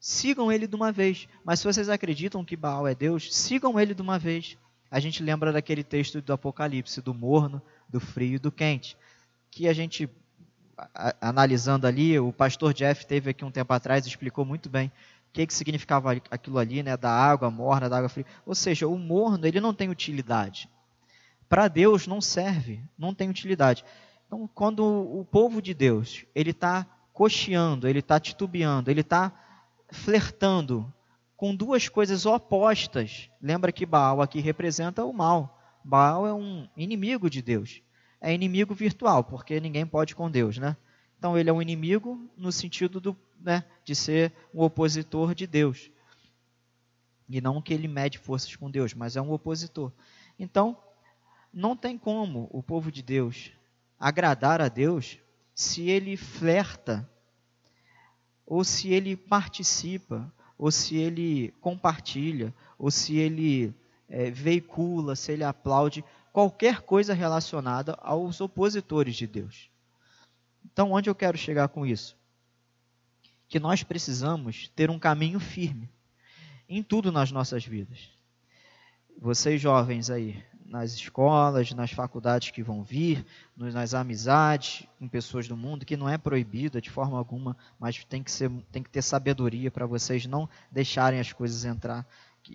sigam 0.00 0.50
ele 0.50 0.66
de 0.66 0.74
uma 0.74 0.90
vez. 0.90 1.28
Mas 1.44 1.60
se 1.60 1.66
vocês 1.66 1.88
acreditam 1.88 2.44
que 2.44 2.56
Baal 2.56 2.88
é 2.88 2.96
Deus, 2.96 3.32
sigam 3.32 3.78
ele 3.78 3.94
de 3.94 4.02
uma 4.02 4.18
vez 4.18 4.58
a 4.90 5.00
gente 5.00 5.22
lembra 5.22 5.52
daquele 5.52 5.82
texto 5.82 6.20
do 6.20 6.32
Apocalipse, 6.32 7.00
do 7.00 7.12
morno, 7.14 7.60
do 7.88 8.00
frio 8.00 8.36
e 8.36 8.38
do 8.38 8.52
quente, 8.52 8.96
que 9.50 9.68
a 9.68 9.72
gente 9.72 10.08
analisando 11.20 11.86
ali, 11.86 12.18
o 12.18 12.32
pastor 12.32 12.74
Jeff 12.74 13.06
teve 13.06 13.30
aqui 13.30 13.44
um 13.44 13.50
tempo 13.50 13.72
atrás, 13.72 14.06
explicou 14.06 14.44
muito 14.44 14.68
bem 14.68 14.88
o 14.88 15.32
que, 15.32 15.46
que 15.46 15.54
significava 15.54 16.12
aquilo 16.30 16.58
ali, 16.58 16.82
né, 16.82 16.96
da 16.96 17.10
água 17.10 17.50
morna, 17.50 17.88
da 17.88 17.96
água 17.98 18.08
fria. 18.08 18.26
Ou 18.44 18.54
seja, 18.54 18.86
o 18.86 18.98
morno 18.98 19.46
ele 19.46 19.60
não 19.60 19.74
tem 19.74 19.88
utilidade. 19.88 20.68
Para 21.48 21.68
Deus 21.68 22.06
não 22.06 22.20
serve, 22.20 22.82
não 22.98 23.14
tem 23.14 23.30
utilidade. 23.30 23.84
Então, 24.26 24.48
quando 24.54 24.84
o 24.84 25.24
povo 25.24 25.62
de 25.62 25.72
Deus 25.72 26.24
ele 26.34 26.50
está 26.50 26.86
cocheando, 27.12 27.88
ele 27.88 28.00
está 28.00 28.18
titubeando, 28.18 28.90
ele 28.90 29.00
está 29.00 29.32
flertando 29.90 30.92
com 31.36 31.54
duas 31.54 31.88
coisas 31.88 32.24
opostas. 32.24 33.30
Lembra 33.40 33.70
que 33.70 33.84
Baal 33.84 34.22
aqui 34.22 34.40
representa 34.40 35.04
o 35.04 35.12
mal. 35.12 35.60
Baal 35.84 36.26
é 36.26 36.32
um 36.32 36.68
inimigo 36.76 37.28
de 37.28 37.42
Deus. 37.42 37.82
É 38.20 38.32
inimigo 38.32 38.74
virtual, 38.74 39.22
porque 39.22 39.60
ninguém 39.60 39.86
pode 39.86 40.14
com 40.14 40.30
Deus, 40.30 40.58
né? 40.58 40.76
Então 41.18 41.36
ele 41.36 41.50
é 41.50 41.52
um 41.52 41.62
inimigo 41.62 42.28
no 42.36 42.50
sentido 42.50 43.00
do, 43.00 43.16
né, 43.40 43.64
de 43.84 43.94
ser 43.94 44.32
um 44.52 44.62
opositor 44.62 45.34
de 45.34 45.46
Deus. 45.46 45.90
E 47.28 47.40
não 47.40 47.60
que 47.60 47.74
ele 47.74 47.88
mede 47.88 48.18
forças 48.18 48.54
com 48.56 48.70
Deus, 48.70 48.94
mas 48.94 49.16
é 49.16 49.20
um 49.20 49.32
opositor. 49.32 49.92
Então, 50.38 50.76
não 51.52 51.76
tem 51.76 51.98
como 51.98 52.48
o 52.52 52.62
povo 52.62 52.92
de 52.92 53.02
Deus 53.02 53.50
agradar 53.98 54.60
a 54.60 54.68
Deus 54.68 55.18
se 55.54 55.88
ele 55.88 56.16
flerta, 56.16 57.08
ou 58.46 58.62
se 58.62 58.92
ele 58.92 59.16
participa, 59.16 60.32
ou 60.58 60.70
se 60.70 60.96
ele 60.96 61.52
compartilha, 61.60 62.54
ou 62.78 62.90
se 62.90 63.16
ele 63.16 63.74
é, 64.08 64.30
veicula, 64.30 65.14
se 65.16 65.32
ele 65.32 65.44
aplaude 65.44 66.04
qualquer 66.32 66.82
coisa 66.82 67.14
relacionada 67.14 67.94
aos 68.00 68.40
opositores 68.40 69.16
de 69.16 69.26
Deus. 69.26 69.70
Então, 70.64 70.92
onde 70.92 71.08
eu 71.08 71.14
quero 71.14 71.38
chegar 71.38 71.68
com 71.68 71.86
isso? 71.86 72.16
Que 73.48 73.58
nós 73.58 73.82
precisamos 73.82 74.68
ter 74.74 74.90
um 74.90 74.98
caminho 74.98 75.40
firme 75.40 75.88
em 76.68 76.82
tudo 76.82 77.12
nas 77.12 77.30
nossas 77.30 77.64
vidas. 77.64 78.10
Vocês 79.18 79.60
jovens 79.60 80.10
aí, 80.10 80.44
nas 80.68 80.92
escolas, 80.92 81.72
nas 81.72 81.92
faculdades 81.92 82.50
que 82.50 82.62
vão 82.62 82.82
vir, 82.82 83.24
nas 83.56 83.94
amizades 83.94 84.86
com 84.98 85.08
pessoas 85.08 85.46
do 85.48 85.56
mundo, 85.56 85.86
que 85.86 85.96
não 85.96 86.08
é 86.08 86.18
proibida 86.18 86.80
de 86.80 86.90
forma 86.90 87.16
alguma, 87.16 87.56
mas 87.78 88.04
tem 88.04 88.22
que, 88.22 88.30
ser, 88.30 88.50
tem 88.72 88.82
que 88.82 88.90
ter 88.90 89.02
sabedoria 89.02 89.70
para 89.70 89.86
vocês 89.86 90.26
não 90.26 90.48
deixarem 90.70 91.20
as 91.20 91.32
coisas 91.32 91.64
entrar. 91.64 92.06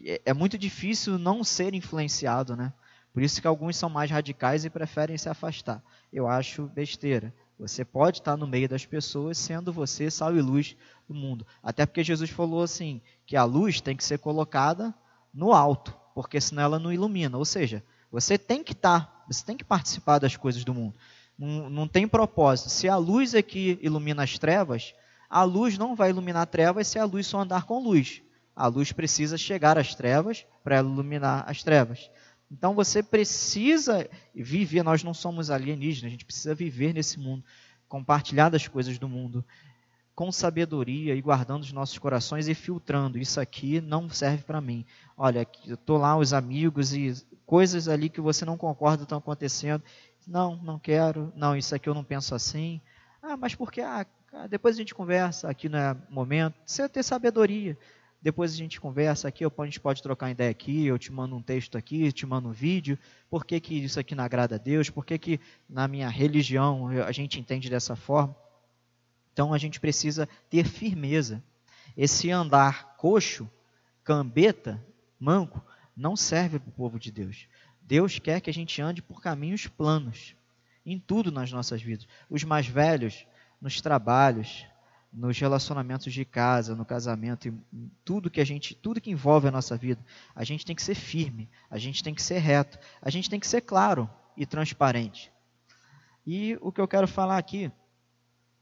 É, 0.06 0.22
é 0.26 0.34
muito 0.34 0.58
difícil 0.58 1.18
não 1.18 1.44
ser 1.44 1.74
influenciado, 1.74 2.56
né? 2.56 2.74
Por 3.14 3.22
isso 3.22 3.42
que 3.42 3.48
alguns 3.48 3.76
são 3.76 3.90
mais 3.90 4.10
radicais 4.10 4.64
e 4.64 4.70
preferem 4.70 5.18
se 5.18 5.28
afastar. 5.28 5.84
Eu 6.14 6.28
acho 6.28 6.68
besteira. 6.68 7.34
Você 7.60 7.84
pode 7.84 8.20
estar 8.20 8.38
no 8.38 8.48
meio 8.48 8.68
das 8.68 8.86
pessoas 8.86 9.38
sendo 9.38 9.72
você 9.72 10.10
sal 10.10 10.36
e 10.36 10.42
luz 10.42 10.76
do 11.08 11.14
mundo. 11.14 11.46
Até 11.62 11.86
porque 11.86 12.04
Jesus 12.04 12.30
falou 12.30 12.64
assim, 12.64 13.02
que 13.26 13.36
a 13.36 13.44
luz 13.44 13.82
tem 13.82 13.96
que 13.96 14.04
ser 14.04 14.18
colocada 14.18 14.94
no 15.34 15.52
alto, 15.52 15.96
porque 16.16 16.40
senão 16.40 16.64
ela 16.64 16.80
não 16.80 16.92
ilumina. 16.92 17.38
Ou 17.38 17.46
seja, 17.46 17.84
você 18.12 18.38
tem 18.38 18.64
que 18.64 18.74
estar, 18.74 19.06
tá, 19.06 19.24
você 19.28 19.46
tem 19.46 19.56
que 19.56 19.64
participar 19.64 20.20
das 20.20 20.36
coisas 20.36 20.64
do 20.66 20.74
mundo. 20.74 20.96
Não, 21.38 21.70
não 21.70 21.88
tem 21.88 22.08
propósito. 22.08 22.70
Se 22.70 22.90
a 22.90 22.98
luz 22.98 23.34
é 23.34 23.42
que 23.42 23.80
ilumina 23.82 24.24
as 24.24 24.38
trevas, 24.38 24.94
a 25.30 25.44
luz 25.44 25.78
não 25.78 25.96
vai 25.96 26.10
iluminar 26.10 26.46
trevas 26.48 26.88
se 26.88 27.00
a 27.00 27.06
luz 27.06 27.26
só 27.26 27.40
andar 27.40 27.64
com 27.64 27.82
luz. 27.82 28.22
A 28.54 28.68
luz 28.68 28.92
precisa 28.92 29.38
chegar 29.38 29.78
às 29.78 29.96
trevas 29.96 30.46
para 30.64 30.80
iluminar 30.80 31.46
as 31.48 31.64
trevas. 31.64 32.12
Então 32.52 32.76
você 32.76 33.02
precisa 33.02 34.10
viver, 34.36 34.84
nós 34.84 35.04
não 35.04 35.14
somos 35.14 35.50
alienígenas, 35.50 36.08
a 36.08 36.12
gente 36.12 36.26
precisa 36.26 36.54
viver 36.54 36.94
nesse 36.94 37.18
mundo, 37.18 37.46
compartilhar 37.88 38.50
das 38.50 38.68
coisas 38.68 39.00
do 39.00 39.08
mundo 39.08 39.44
com 40.22 40.32
sabedoria 40.32 41.16
e 41.16 41.22
guardando 41.22 41.64
os 41.64 41.74
nossos 41.74 41.98
corações 41.98 42.48
e 42.48 42.54
filtrando. 42.54 43.18
Isso 43.18 43.42
aqui 43.42 43.82
não 43.82 44.08
serve 44.08 44.44
para 44.44 44.62
mim. 44.62 44.86
Olha, 45.18 45.48
eu 45.66 45.74
estou 45.74 45.98
lá, 45.98 46.16
os 46.16 46.32
amigos 46.32 46.94
e 46.94 47.12
coisas 47.44 47.88
ali 47.88 48.08
que 48.08 48.22
você 48.22 48.46
não 48.46 48.56
concorda 48.56 49.02
estão 49.02 49.18
acontecendo. 49.18 49.82
Não, 50.28 50.56
não 50.58 50.78
quero. 50.78 51.34
Não, 51.36 51.58
isso 51.58 51.74
aqui 51.74 51.90
eu 51.90 51.96
não 51.96 52.04
penso 52.04 52.36
assim. 52.36 52.80
Ah, 53.20 53.36
mas 53.36 53.56
porque 53.56 53.82
ah, 53.82 54.06
depois 54.48 54.76
a 54.76 54.78
gente 54.78 54.94
conversa, 54.94 55.50
aqui 55.50 55.68
não 55.68 55.80
é 55.80 55.98
momento. 56.08 56.54
Você 56.68 56.88
ter 56.88 57.02
sabedoria. 57.02 57.76
Depois 58.22 58.54
a 58.54 58.58
gente 58.58 58.80
conversa 58.80 59.28
aqui, 59.28 59.44
a 59.44 59.66
gente 59.66 59.80
pode 59.80 60.04
trocar 60.04 60.30
ideia 60.30 60.52
aqui, 60.52 60.86
eu 60.86 61.00
te 61.00 61.12
mando 61.12 61.36
um 61.36 61.42
texto 61.42 61.80
aqui, 61.80 62.12
te 62.12 62.28
mando 62.28 62.50
um 62.50 62.52
vídeo. 62.52 62.96
Por 63.28 63.44
que, 63.44 63.60
que 63.60 63.74
isso 63.74 64.00
aqui 64.00 64.14
não 64.14 64.24
agrada 64.24 64.54
a 64.54 64.60
Deus? 64.60 64.88
Por 64.88 65.04
que, 65.04 65.18
que 65.18 65.40
na 65.68 65.88
minha 65.88 66.08
religião 66.10 66.90
a 66.90 67.12
gente 67.12 67.40
entende 67.40 67.72
dessa 67.72 67.96
forma? 67.96 68.36
Então 69.34 69.54
a 69.54 69.58
gente 69.58 69.80
precisa 69.80 70.28
ter 70.50 70.66
firmeza. 70.66 71.44
Esse 71.96 72.32
andar 72.32 72.96
coxo, 72.98 73.50
cambeta, 74.04 74.84
manco, 75.20 75.64
não 75.96 76.16
serve 76.16 76.60
para 76.60 76.70
o 76.70 76.74
povo 76.74 77.00
de 77.00 77.12
Deus. 77.12 77.48
Deus 77.82 78.20
quer 78.20 78.42
que 78.42 78.50
a 78.50 78.54
gente 78.54 78.82
ande 78.82 79.02
por 79.02 79.22
caminhos 79.22 79.68
planos, 79.68 80.36
em 80.86 80.98
tudo 80.98 81.32
nas 81.32 81.52
nossas 81.52 81.82
vidas. 81.82 82.08
Os 82.30 82.44
mais 82.44 82.66
velhos, 82.66 83.26
nos 83.60 83.82
trabalhos, 83.82 84.66
nos 85.12 85.38
relacionamentos 85.38 86.14
de 86.14 86.24
casa, 86.24 86.76
no 86.76 86.86
casamento, 86.86 87.48
em 87.48 87.92
tudo 88.06 88.30
que 88.30 88.40
a 88.40 88.46
gente, 88.46 88.74
tudo 88.74 89.02
que 89.02 89.12
envolve 89.12 89.48
a 89.48 89.52
nossa 89.52 89.76
vida, 89.76 90.02
a 90.34 90.44
gente 90.44 90.66
tem 90.66 90.76
que 90.76 90.82
ser 90.82 90.96
firme, 90.96 91.50
a 91.70 91.78
gente 91.78 92.02
tem 92.02 92.14
que 92.14 92.22
ser 92.22 92.40
reto, 92.40 92.80
a 93.02 93.10
gente 93.10 93.30
tem 93.30 93.40
que 93.40 93.48
ser 93.48 93.62
claro 93.62 94.10
e 94.38 94.46
transparente. 94.46 95.32
E 96.26 96.58
o 96.62 96.72
que 96.72 96.80
eu 96.80 96.88
quero 96.88 97.08
falar 97.08 97.38
aqui, 97.38 97.72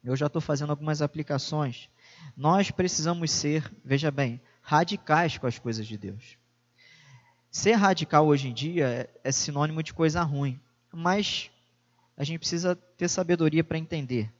eu 0.04 0.16
já 0.16 0.28
estou 0.28 0.42
fazendo 0.42 0.70
algumas 0.70 1.02
aplicações. 1.02 1.90
Nós 2.36 2.72
precisamos 2.72 3.32
ser, 3.32 3.70
veja 3.84 4.10
bem, 4.10 4.42
radicais 4.62 5.38
com 5.38 5.48
as 5.48 5.60
coisas 5.60 5.86
de 5.86 5.98
Deus. 5.98 6.38
Ser 7.52 7.74
radical 7.74 8.28
hoje 8.28 8.48
em 8.48 8.54
dia 8.54 8.88
é, 8.88 9.10
é 9.24 9.32
sinônimo 9.32 9.82
de 9.82 9.94
coisa 9.94 10.22
ruim, 10.22 10.60
mas 10.94 11.50
a 12.16 12.24
gente 12.24 12.40
precisa 12.40 12.76
ter 12.76 13.10
sabedoria 13.10 13.64
para 13.64 13.78
entender. 13.78 14.32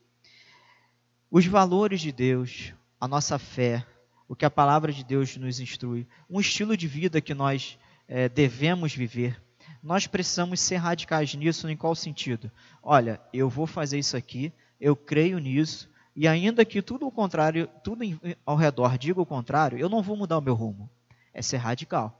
Os 1.32 1.46
valores 1.46 2.02
de 2.02 2.12
Deus, 2.12 2.74
a 3.00 3.08
nossa 3.08 3.40
fé, 3.40 3.86
o 4.28 4.36
que 4.36 4.46
a 4.46 4.50
palavra 4.52 4.94
de 4.94 5.04
Deus 5.04 5.36
nos 5.38 5.60
instrui, 5.60 6.08
um 6.30 6.40
estilo 6.40 6.78
de 6.78 6.88
vida 6.88 7.20
que 7.20 7.34
nós 7.34 7.80
é, 8.08 8.30
devemos 8.30 8.94
viver. 8.94 9.42
Nós 9.82 10.06
precisamos 10.06 10.60
ser 10.60 10.76
radicais 10.76 11.34
nisso, 11.34 11.68
em 11.70 11.76
qual 11.76 11.96
sentido? 11.96 12.52
Olha, 12.84 13.20
eu 13.34 13.50
vou 13.50 13.66
fazer 13.66 13.98
isso 13.98 14.16
aqui, 14.16 14.54
eu 14.80 14.96
creio 14.96 15.40
nisso, 15.40 15.90
e 16.16 16.28
ainda 16.28 16.66
que 16.66 16.82
tudo 16.82 17.06
ao 17.06 17.12
contrário, 17.12 17.68
tudo 17.84 18.04
ao 18.46 18.56
redor 18.56 18.98
diga 18.98 19.22
o 19.22 19.26
contrário, 19.26 19.78
eu 19.78 19.90
não 19.90 20.02
vou 20.02 20.18
mudar 20.18 20.38
o 20.38 20.42
meu 20.42 20.54
rumo. 20.54 20.90
É 21.34 21.42
ser 21.42 21.58
radical. 21.58 22.14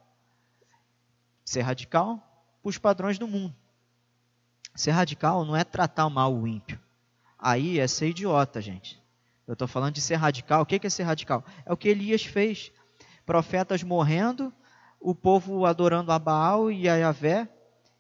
Ser 1.44 1.62
radical 1.62 2.18
para 2.62 2.70
os 2.70 2.78
padrões 2.78 3.18
do 3.18 3.28
mundo. 3.28 3.56
Ser 4.76 4.92
radical 4.92 5.44
não 5.44 5.56
é 5.56 5.64
tratar 5.64 6.10
mal 6.10 6.34
o 6.34 6.48
ímpio. 6.48 6.80
Aí 7.38 7.80
é 7.80 7.88
ser 7.88 8.10
idiota, 8.10 8.62
gente. 8.62 9.02
Eu 9.48 9.54
estou 9.54 9.68
falando 9.68 9.96
de 9.96 10.02
ser 10.02 10.16
radical. 10.16 10.62
O 10.62 10.66
que 10.66 10.86
é 10.86 10.90
ser 10.90 11.04
radical? 11.04 11.44
É 11.66 11.74
o 11.74 11.78
que 11.78 11.90
Elias 11.90 12.24
fez. 12.24 12.72
Profetas 13.26 13.82
morrendo, 13.82 14.54
o 15.00 15.16
povo 15.16 15.66
adorando 15.66 16.12
a 16.12 16.20
Baal 16.20 16.72
e 16.72 16.88
a 16.88 16.96
Yahvé, 16.96 17.50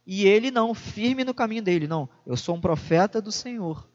e 0.05 0.25
ele 0.25 0.51
não, 0.51 0.73
firme 0.73 1.23
no 1.23 1.33
caminho 1.33 1.63
dele. 1.63 1.87
Não, 1.87 2.07
eu 2.25 2.37
sou 2.37 2.55
um 2.55 2.61
profeta 2.61 3.21
do 3.21 3.31
Senhor. 3.31 3.88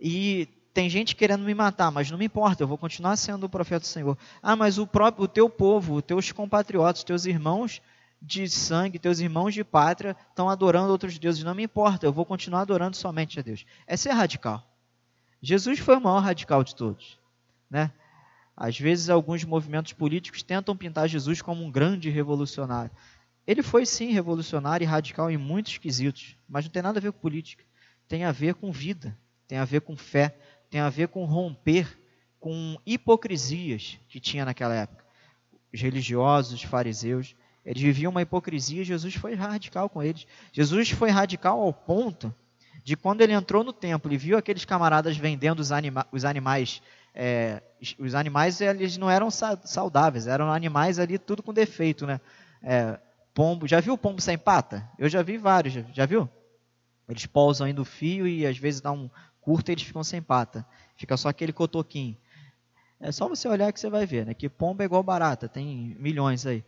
E 0.00 0.48
tem 0.72 0.90
gente 0.90 1.16
querendo 1.16 1.42
me 1.44 1.54
matar, 1.54 1.90
mas 1.90 2.10
não 2.10 2.18
me 2.18 2.26
importa, 2.26 2.62
eu 2.62 2.68
vou 2.68 2.76
continuar 2.76 3.16
sendo 3.16 3.44
o 3.44 3.48
profeta 3.48 3.80
do 3.80 3.86
Senhor. 3.86 4.18
Ah, 4.42 4.54
mas 4.54 4.76
o 4.76 4.86
próprio 4.86 5.24
o 5.24 5.28
teu 5.28 5.48
povo, 5.48 5.96
os 5.96 6.02
teus 6.02 6.30
compatriotas, 6.32 7.00
os 7.00 7.04
teus 7.04 7.24
irmãos 7.24 7.80
de 8.20 8.48
sangue, 8.48 8.98
teus 8.98 9.20
irmãos 9.20 9.54
de 9.54 9.64
pátria 9.64 10.16
estão 10.28 10.50
adorando 10.50 10.90
outros 10.90 11.18
deuses. 11.18 11.44
Não 11.44 11.54
me 11.54 11.62
importa, 11.62 12.04
eu 12.04 12.12
vou 12.12 12.24
continuar 12.24 12.60
adorando 12.60 12.96
somente 12.96 13.38
a 13.38 13.42
Deus. 13.42 13.64
É 13.86 13.96
ser 13.96 14.10
radical. 14.10 14.62
Jesus 15.40 15.78
foi 15.78 15.96
o 15.96 16.00
maior 16.00 16.20
radical 16.20 16.62
de 16.62 16.74
todos. 16.74 17.18
Né? 17.70 17.90
Às 18.56 18.78
vezes, 18.78 19.08
alguns 19.08 19.44
movimentos 19.44 19.92
políticos 19.92 20.42
tentam 20.42 20.76
pintar 20.76 21.08
Jesus 21.08 21.40
como 21.40 21.64
um 21.64 21.70
grande 21.70 22.10
revolucionário. 22.10 22.90
Ele 23.46 23.62
foi, 23.62 23.86
sim, 23.86 24.12
revolucionário 24.12 24.84
e 24.84 24.88
radical 24.88 25.30
em 25.30 25.36
muitos 25.36 25.78
quesitos, 25.78 26.36
mas 26.48 26.64
não 26.64 26.72
tem 26.72 26.82
nada 26.82 26.98
a 26.98 27.02
ver 27.02 27.12
com 27.12 27.18
política. 27.20 27.64
Tem 28.08 28.24
a 28.24 28.32
ver 28.32 28.54
com 28.54 28.72
vida, 28.72 29.16
tem 29.46 29.58
a 29.58 29.64
ver 29.64 29.80
com 29.80 29.96
fé, 29.96 30.36
tem 30.70 30.80
a 30.80 30.88
ver 30.88 31.08
com 31.08 31.24
romper 31.24 31.86
com 32.38 32.76
hipocrisias 32.86 33.98
que 34.08 34.20
tinha 34.20 34.44
naquela 34.44 34.74
época. 34.74 35.04
Os 35.72 35.80
religiosos, 35.80 36.52
os 36.52 36.62
fariseus, 36.62 37.34
eles 37.64 37.82
viviam 37.82 38.10
uma 38.10 38.22
hipocrisia, 38.22 38.84
Jesus 38.84 39.14
foi 39.14 39.34
radical 39.34 39.88
com 39.88 40.02
eles. 40.02 40.26
Jesus 40.52 40.90
foi 40.90 41.10
radical 41.10 41.60
ao 41.60 41.72
ponto 41.72 42.32
de 42.84 42.96
quando 42.96 43.20
ele 43.20 43.32
entrou 43.32 43.64
no 43.64 43.72
templo 43.72 44.12
e 44.12 44.16
viu 44.16 44.38
aqueles 44.38 44.64
camaradas 44.64 45.16
vendendo 45.16 45.58
os, 45.58 45.72
anima 45.72 46.06
os 46.12 46.24
animais, 46.24 46.80
é, 47.12 47.60
os 47.98 48.14
animais 48.14 48.60
eles 48.60 48.96
não 48.96 49.10
eram 49.10 49.28
saudáveis, 49.28 50.28
eram 50.28 50.52
animais 50.52 51.00
ali 51.00 51.18
tudo 51.18 51.42
com 51.42 51.52
defeito, 51.52 52.06
né? 52.06 52.20
É, 52.62 52.96
pombo, 53.34 53.66
já 53.66 53.80
viu 53.80 53.98
pombo 53.98 54.20
sem 54.20 54.38
pata? 54.38 54.88
Eu 54.96 55.08
já 55.08 55.20
vi 55.20 55.36
vários, 55.36 55.74
já, 55.92 56.06
viu? 56.06 56.28
Eles 57.08 57.26
pousam 57.26 57.66
aí 57.66 57.72
no 57.72 57.84
fio 57.84 58.28
e 58.28 58.46
às 58.46 58.56
vezes 58.56 58.80
dá 58.80 58.92
um 58.92 59.10
curto 59.46 59.70
eles 59.70 59.84
ficam 59.84 60.02
sem 60.02 60.20
pata. 60.20 60.66
Fica 60.96 61.16
só 61.16 61.28
aquele 61.28 61.52
cotoquinho. 61.52 62.16
É 62.98 63.12
só 63.12 63.28
você 63.28 63.46
olhar 63.46 63.72
que 63.72 63.78
você 63.78 63.88
vai 63.88 64.04
ver, 64.04 64.26
né? 64.26 64.34
Que 64.34 64.48
pomba 64.48 64.82
é 64.82 64.86
igual 64.86 65.04
barata, 65.04 65.48
tem 65.48 65.94
milhões 66.00 66.44
aí. 66.44 66.64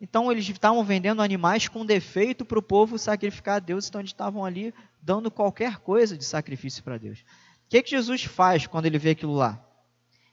Então 0.00 0.30
eles 0.30 0.48
estavam 0.48 0.84
vendendo 0.84 1.22
animais 1.22 1.66
com 1.66 1.84
defeito 1.84 2.44
para 2.44 2.58
o 2.58 2.62
povo 2.62 2.96
sacrificar 3.00 3.56
a 3.56 3.58
Deus, 3.58 3.88
então 3.88 4.00
eles 4.00 4.12
estavam 4.12 4.44
ali 4.44 4.72
dando 5.02 5.28
qualquer 5.28 5.78
coisa 5.78 6.16
de 6.16 6.24
sacrifício 6.24 6.84
para 6.84 6.98
Deus. 6.98 7.18
O 7.18 7.24
que, 7.68 7.82
que 7.82 7.90
Jesus 7.90 8.22
faz 8.22 8.64
quando 8.64 8.86
ele 8.86 8.98
vê 8.98 9.10
aquilo 9.10 9.34
lá? 9.34 9.60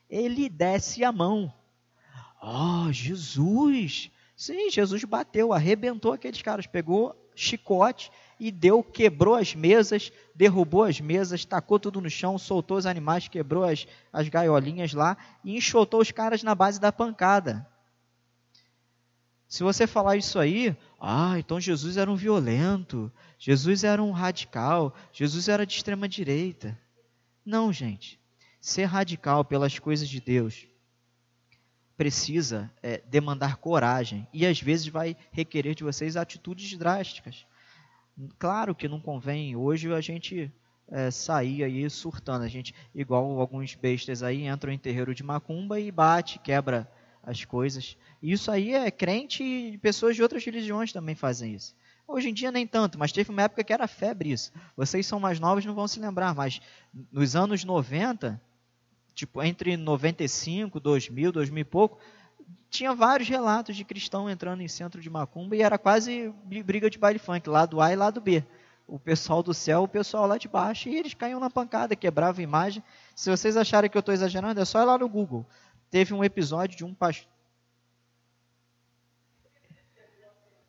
Ele 0.07 0.49
desce 0.49 1.03
a 1.03 1.11
mão. 1.11 1.51
Oh, 2.39 2.91
Jesus! 2.91 4.11
Sim, 4.35 4.69
Jesus 4.69 5.03
bateu, 5.03 5.51
arrebentou 5.51 6.13
aqueles 6.13 6.43
caras, 6.43 6.67
pegou 6.67 7.15
chicote 7.35 8.11
e 8.39 8.51
deu, 8.51 8.83
quebrou 8.83 9.35
as 9.35 9.55
mesas, 9.55 10.11
derrubou 10.35 10.83
as 10.83 10.99
mesas, 10.99 11.45
tacou 11.45 11.79
tudo 11.79 12.01
no 12.01 12.09
chão, 12.09 12.37
soltou 12.37 12.77
os 12.77 12.85
animais, 12.85 13.27
quebrou 13.27 13.63
as, 13.63 13.87
as 14.11 14.29
gaiolinhas 14.29 14.93
lá 14.93 15.17
e 15.43 15.57
enxotou 15.57 16.01
os 16.01 16.11
caras 16.11 16.43
na 16.43 16.53
base 16.53 16.79
da 16.79 16.91
pancada. 16.91 17.67
Se 19.47 19.63
você 19.63 19.87
falar 19.87 20.17
isso 20.17 20.37
aí, 20.39 20.75
ah, 20.99 21.39
então 21.39 21.59
Jesus 21.59 21.95
era 21.95 22.11
um 22.11 22.15
violento, 22.15 23.11
Jesus 23.39 23.83
era 23.83 24.03
um 24.03 24.11
radical, 24.11 24.93
Jesus 25.11 25.47
era 25.47 25.65
de 25.65 25.73
extrema 25.73 26.07
direita. 26.07 26.77
Não, 27.45 27.71
gente. 27.71 28.19
Ser 28.59 28.85
radical 28.85 29.45
pelas 29.45 29.79
coisas 29.79 30.09
de 30.09 30.19
Deus 30.19 30.67
precisa 31.95 32.71
é, 32.83 33.01
demandar 33.07 33.57
coragem 33.57 34.27
e 34.31 34.45
às 34.45 34.61
vezes 34.61 34.87
vai 34.87 35.17
requerer 35.31 35.73
de 35.73 35.83
vocês 35.83 36.15
atitudes 36.15 36.77
drásticas. 36.77 37.45
Claro 38.39 38.73
que 38.73 38.87
não 38.87 38.99
convém 38.99 39.55
hoje 39.55 39.93
a 39.93 40.01
gente 40.01 40.51
é, 40.89 41.11
sair 41.11 41.63
aí 41.63 41.89
surtando, 41.89 42.43
a 42.43 42.47
gente 42.47 42.73
igual 42.93 43.39
alguns 43.39 43.75
bestas 43.75 44.23
aí 44.23 44.47
entram 44.47 44.71
em 44.71 44.77
terreiro 44.77 45.13
de 45.13 45.23
macumba 45.23 45.79
e 45.79 45.91
bate, 45.91 46.39
quebra 46.39 46.89
as 47.21 47.43
coisas. 47.45 47.97
Isso 48.23 48.49
aí 48.49 48.73
é 48.73 48.89
crente 48.89 49.43
e 49.43 49.77
pessoas 49.77 50.15
de 50.15 50.23
outras 50.23 50.43
religiões 50.43 50.91
também 50.93 51.13
fazem 51.13 51.53
isso. 51.53 51.75
Hoje 52.07 52.29
em 52.29 52.33
dia 52.33 52.51
nem 52.51 52.65
tanto, 52.65 52.97
mas 52.97 53.11
teve 53.11 53.29
uma 53.29 53.43
época 53.43 53.63
que 53.65 53.73
era 53.73 53.85
febre 53.85 54.31
isso. 54.31 54.51
Vocês 54.77 55.05
são 55.05 55.19
mais 55.19 55.39
novos, 55.39 55.65
não 55.65 55.75
vão 55.75 55.87
se 55.87 55.99
lembrar, 55.99 56.33
mas 56.33 56.61
nos 57.11 57.35
anos 57.35 57.65
90, 57.65 58.41
tipo 59.13 59.43
entre 59.43 59.75
95, 59.75 60.79
2000, 60.79 61.33
2000 61.33 61.61
e 61.61 61.65
pouco, 61.65 61.99
tinha 62.69 62.93
vários 62.93 63.29
relatos 63.29 63.75
de 63.75 63.83
cristão 63.83 64.29
entrando 64.29 64.61
em 64.61 64.67
centro 64.67 65.01
de 65.01 65.09
macumba 65.09 65.55
e 65.55 65.61
era 65.61 65.77
quase 65.77 66.33
briga 66.43 66.89
de 66.89 66.97
baile 66.97 67.19
funk, 67.19 67.49
lado 67.49 67.81
A 67.81 67.91
e 67.91 67.95
lado 67.95 68.21
B. 68.21 68.43
O 68.87 68.97
pessoal 68.97 69.43
do 69.43 69.53
céu, 69.53 69.83
o 69.83 69.87
pessoal 69.87 70.25
lá 70.25 70.37
de 70.37 70.47
baixo, 70.47 70.87
e 70.87 70.95
eles 70.95 71.13
caíam 71.13 71.41
na 71.41 71.49
pancada, 71.49 71.95
quebravam 71.95 72.39
a 72.39 72.43
imagem. 72.43 72.81
Se 73.13 73.29
vocês 73.29 73.57
acharem 73.57 73.89
que 73.89 73.97
eu 73.97 73.99
estou 73.99 74.13
exagerando, 74.13 74.61
é 74.61 74.65
só 74.65 74.81
ir 74.81 74.85
lá 74.85 74.97
no 74.97 75.09
Google 75.09 75.45
teve 75.89 76.13
um 76.13 76.23
episódio 76.23 76.77
de 76.77 76.85
um 76.85 76.93
pastor 76.93 77.31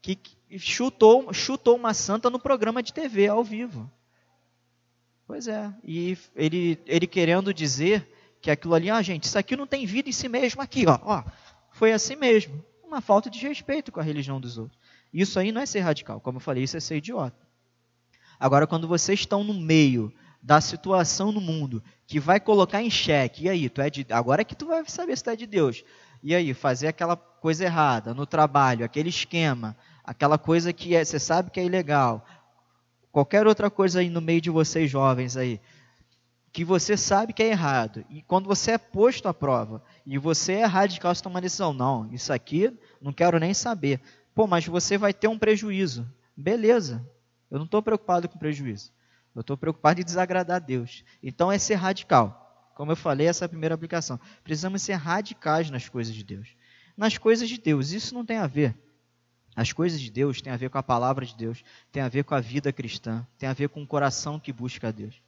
que 0.01 0.19
chutou, 0.59 1.33
chutou 1.35 1.77
uma 1.77 1.93
santa 1.93 2.31
no 2.31 2.39
programa 2.39 2.83
de 2.83 2.93
TV 2.93 3.27
ao 3.27 3.45
vivo. 3.45 3.91
Pois 5.27 5.47
é, 5.47 5.71
e 5.85 6.17
ele, 6.35 6.81
ele 6.87 7.07
querendo 7.07 7.53
dizer 7.53 8.09
que 8.41 8.51
aquilo 8.51 8.75
ali, 8.75 8.89
ah, 8.89 9.03
gente, 9.03 9.25
isso 9.25 9.39
aqui 9.39 9.55
não 9.57 9.67
tem 9.67 9.85
vida 9.85 10.09
em 10.09 10.13
si 10.13 10.29
mesmo 10.29 10.63
aqui, 10.63 10.87
ó, 10.87 10.99
ó. 11.03 11.25
Foi 11.79 11.93
assim 11.93 12.17
mesmo. 12.17 12.61
Uma 12.83 13.01
falta 13.01 13.31
de 13.31 13.39
respeito 13.39 13.93
com 13.93 14.01
a 14.01 14.03
religião 14.03 14.41
dos 14.41 14.59
outros. 14.59 14.77
Isso 15.15 15.39
aí 15.39 15.53
não 15.53 15.61
é 15.61 15.67
ser 15.67 15.79
radical, 15.79 16.21
como 16.21 16.39
eu 16.39 16.41
falei, 16.41 16.65
isso 16.65 16.77
é 16.77 16.81
ser 16.81 16.97
idiota. 16.97 17.39
Agora, 18.39 18.67
quando 18.67 18.89
vocês 18.89 19.21
estão 19.21 19.45
no 19.45 19.55
meio 19.55 20.13
da 20.43 20.61
situação 20.61 21.31
no 21.31 21.41
mundo 21.41 21.81
que 22.05 22.19
vai 22.19 22.41
colocar 22.41 22.83
em 22.83 22.91
xeque. 22.91 23.45
E 23.45 23.49
aí, 23.49 23.69
tu 23.69 23.81
é 23.81 23.89
de 23.89 24.05
agora 24.11 24.43
é 24.43 24.45
que 24.45 24.57
tu 24.57 24.67
vai 24.67 24.85
saber 24.89 25.17
se 25.17 25.23
tu 25.23 25.31
é 25.31 25.37
de 25.37 25.47
Deus. 25.47 25.85
E 26.21 26.35
aí, 26.35 26.53
fazer 26.53 26.89
aquela 26.89 27.17
coisa 27.17 27.65
errada 27.65 28.13
no 28.13 28.27
trabalho, 28.27 28.85
aquele 28.85 29.09
esquema, 29.09 29.77
aquela 30.03 30.37
coisa 30.37 30.73
que 30.73 30.97
é, 30.97 31.05
você 31.05 31.21
sabe 31.21 31.51
que 31.53 31.61
é 31.61 31.65
ilegal. 31.65 32.27
Qualquer 33.13 33.47
outra 33.47 33.71
coisa 33.71 34.01
aí 34.01 34.11
no 34.11 34.21
meio 34.21 34.41
de 34.41 34.51
vocês 34.51 34.91
jovens 34.91 35.37
aí, 35.37 35.61
que 36.53 36.65
você 36.65 36.97
sabe 36.97 37.33
que 37.33 37.43
é 37.43 37.49
errado. 37.49 38.05
E 38.09 38.23
quando 38.23 38.47
você 38.47 38.73
é 38.73 38.79
posto 38.79 39.29
à 39.29 39.35
prova 39.35 39.83
e 40.05 40.19
você 40.19 40.55
é 40.55 40.65
radical, 40.65 41.15
você 41.15 41.23
toma 41.23 41.37
uma 41.37 41.41
decisão, 41.41 41.73
não, 41.73 42.13
isso 42.13 42.33
aqui 42.33 42.73
não 43.01 43.13
quero 43.13 43.39
nem 43.39 43.55
saber. 43.55 44.01
Pô, 44.35 44.47
mas 44.47 44.67
você 44.67 44.97
vai 44.97 45.13
ter 45.13 45.29
um 45.29 45.39
prejuízo. 45.39 46.07
Beleza. 46.37 47.05
Eu 47.51 47.59
não 47.59 47.65
estou 47.65 47.83
preocupado 47.83 48.29
com 48.29 48.39
prejuízo. 48.39 48.93
Eu 49.35 49.41
estou 49.41 49.57
preocupado 49.57 50.01
em 50.01 50.05
desagradar 50.05 50.57
a 50.57 50.61
Deus. 50.61 51.05
Então 51.23 51.51
é 51.51 51.59
ser 51.59 51.75
radical. 51.75 52.71
Como 52.75 52.93
eu 52.93 52.97
falei, 52.97 53.27
essa 53.27 53.45
é 53.45 53.47
a 53.47 53.49
primeira 53.49 53.75
aplicação. 53.75 54.21
Precisamos 54.45 54.83
ser 54.83 54.95
radicais 54.95 55.71
nas 55.71 55.89
coisas 55.89 56.15
de 56.15 56.23
Deus. 56.23 56.49
Nas 56.97 57.19
coisas 57.19 57.49
de 57.49 57.59
Deus, 57.59 57.91
isso 57.91 58.15
não 58.15 58.25
tem 58.25 58.39
a 58.39 58.47
ver. 58.47 58.77
As 59.55 59.73
coisas 59.73 60.01
de 60.01 60.11
Deus 60.11 60.41
têm 60.41 60.53
a 60.53 60.57
ver 60.57 60.71
com 60.71 60.79
a 60.79 60.83
palavra 60.83 61.27
de 61.27 61.35
Deus, 61.35 61.65
tem 61.91 62.01
a 62.01 62.09
ver 62.09 62.23
com 62.23 62.35
a 62.35 62.41
vida 62.41 62.73
cristã, 62.73 63.27
tem 63.37 63.49
a 63.49 63.53
ver 63.53 63.69
com 63.69 63.83
o 63.83 63.87
coração 63.87 64.39
que 64.39 64.53
busca 64.53 64.87
a 64.87 64.93
Deus. 64.93 65.21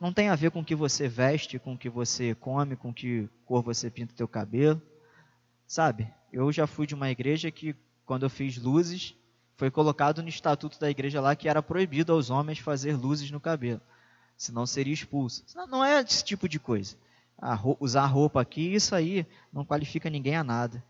Não 0.00 0.12
tem 0.12 0.28
a 0.28 0.36
ver 0.36 0.50
com 0.50 0.60
o 0.60 0.64
que 0.64 0.74
você 0.74 1.08
veste, 1.08 1.58
com 1.58 1.74
o 1.74 1.78
que 1.78 1.88
você 1.88 2.34
come, 2.34 2.76
com 2.76 2.92
que 2.92 3.28
cor 3.44 3.62
você 3.62 3.90
pinta 3.90 4.12
o 4.12 4.16
teu 4.16 4.28
cabelo. 4.28 4.80
Sabe? 5.66 6.12
Eu 6.32 6.52
já 6.52 6.66
fui 6.66 6.86
de 6.86 6.94
uma 6.94 7.10
igreja 7.10 7.50
que 7.50 7.74
quando 8.04 8.24
eu 8.24 8.30
fiz 8.30 8.56
luzes, 8.56 9.14
foi 9.56 9.70
colocado 9.70 10.22
no 10.22 10.28
estatuto 10.28 10.78
da 10.78 10.90
igreja 10.90 11.20
lá 11.20 11.34
que 11.34 11.48
era 11.48 11.62
proibido 11.62 12.12
aos 12.12 12.30
homens 12.30 12.58
fazer 12.58 12.94
luzes 12.94 13.30
no 13.30 13.40
cabelo, 13.40 13.80
senão 14.36 14.66
seria 14.66 14.92
expulso. 14.92 15.44
Não 15.68 15.84
é 15.84 16.00
esse 16.00 16.22
tipo 16.22 16.48
de 16.48 16.60
coisa. 16.60 16.96
usar 17.80 18.06
roupa 18.06 18.40
aqui, 18.40 18.74
isso 18.74 18.94
aí 18.94 19.26
não 19.52 19.64
qualifica 19.64 20.10
ninguém 20.10 20.36
a 20.36 20.44
nada. 20.44 20.84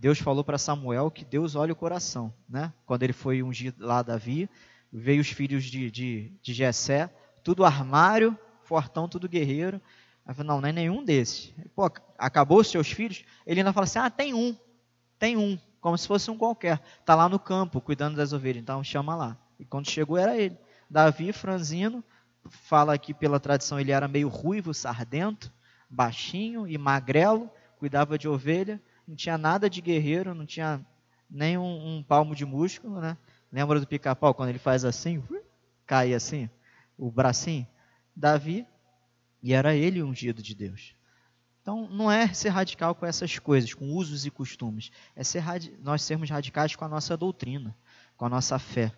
Deus 0.00 0.18
falou 0.18 0.42
para 0.42 0.58
Samuel 0.58 1.10
que 1.10 1.24
Deus 1.24 1.54
olha 1.54 1.72
o 1.72 1.76
coração, 1.76 2.34
né? 2.48 2.72
Quando 2.84 3.04
ele 3.04 3.12
foi 3.12 3.42
ungir 3.42 3.72
lá 3.78 4.02
Davi, 4.02 4.50
veio 4.92 5.20
os 5.20 5.28
filhos 5.28 5.64
de, 5.64 5.90
de, 5.90 6.32
de 6.42 6.52
Jessé, 6.52 7.08
tudo 7.44 7.64
armário, 7.64 8.36
fortão, 8.66 9.08
tudo 9.08 9.28
guerreiro. 9.28 9.80
Aí 10.26 10.34
não, 10.44 10.60
não 10.60 10.68
é 10.68 10.72
nenhum 10.72 11.04
desses. 11.04 11.54
Pô, 11.74 11.90
acabou 12.18 12.60
os 12.60 12.68
seus 12.68 12.90
filhos? 12.90 13.24
Ele 13.46 13.60
ainda 13.60 13.72
fala 13.72 13.84
assim, 13.84 13.98
ah, 13.98 14.10
tem 14.10 14.34
um, 14.34 14.56
tem 15.18 15.36
um 15.36 15.58
como 15.80 15.96
se 15.96 16.08
fosse 16.08 16.30
um 16.30 16.36
qualquer. 16.36 16.82
Está 16.98 17.14
lá 17.14 17.28
no 17.28 17.38
campo, 17.38 17.80
cuidando 17.80 18.16
das 18.16 18.32
ovelhas. 18.32 18.62
Então 18.62 18.82
chama 18.82 19.14
lá. 19.14 19.38
E 19.58 19.64
quando 19.64 19.88
chegou 19.88 20.18
era 20.18 20.36
ele. 20.36 20.58
Davi, 20.90 21.32
franzino, 21.32 22.02
fala 22.48 22.98
que 22.98 23.14
pela 23.14 23.38
tradição 23.38 23.78
ele 23.78 23.92
era 23.92 24.08
meio 24.08 24.28
ruivo, 24.28 24.74
sardento, 24.74 25.52
baixinho 25.88 26.66
e 26.66 26.76
magrelo, 26.76 27.48
cuidava 27.78 28.18
de 28.18 28.28
ovelha, 28.28 28.80
não 29.06 29.14
tinha 29.14 29.38
nada 29.38 29.70
de 29.70 29.80
guerreiro, 29.80 30.34
não 30.34 30.46
tinha 30.46 30.84
nem 31.30 31.56
um, 31.56 31.98
um 31.98 32.02
palmo 32.02 32.34
de 32.34 32.44
músculo, 32.44 33.00
né? 33.00 33.16
Lembra 33.52 33.80
do 33.80 33.86
pica-pau 33.86 34.34
quando 34.34 34.48
ele 34.48 34.58
faz 34.58 34.84
assim, 34.84 35.22
cai 35.86 36.14
assim, 36.14 36.50
o 36.98 37.10
bracinho? 37.10 37.66
Davi, 38.16 38.66
e 39.42 39.52
era 39.52 39.76
ele 39.76 40.02
o 40.02 40.06
ungido 40.06 40.42
de 40.42 40.54
Deus. 40.54 40.96
Então, 41.60 41.88
não 41.90 42.10
é 42.10 42.32
ser 42.32 42.48
radical 42.48 42.94
com 42.94 43.04
essas 43.04 43.38
coisas, 43.38 43.74
com 43.74 43.92
usos 43.92 44.24
e 44.24 44.30
costumes. 44.30 44.90
É 45.14 45.22
ser 45.22 45.44
nós 45.80 46.02
sermos 46.02 46.30
radicais 46.30 46.74
com 46.74 46.84
a 46.84 46.88
nossa 46.88 47.16
doutrina, 47.16 47.76
com 48.16 48.24
a 48.24 48.28
nossa 48.28 48.58
fé. 48.58 48.92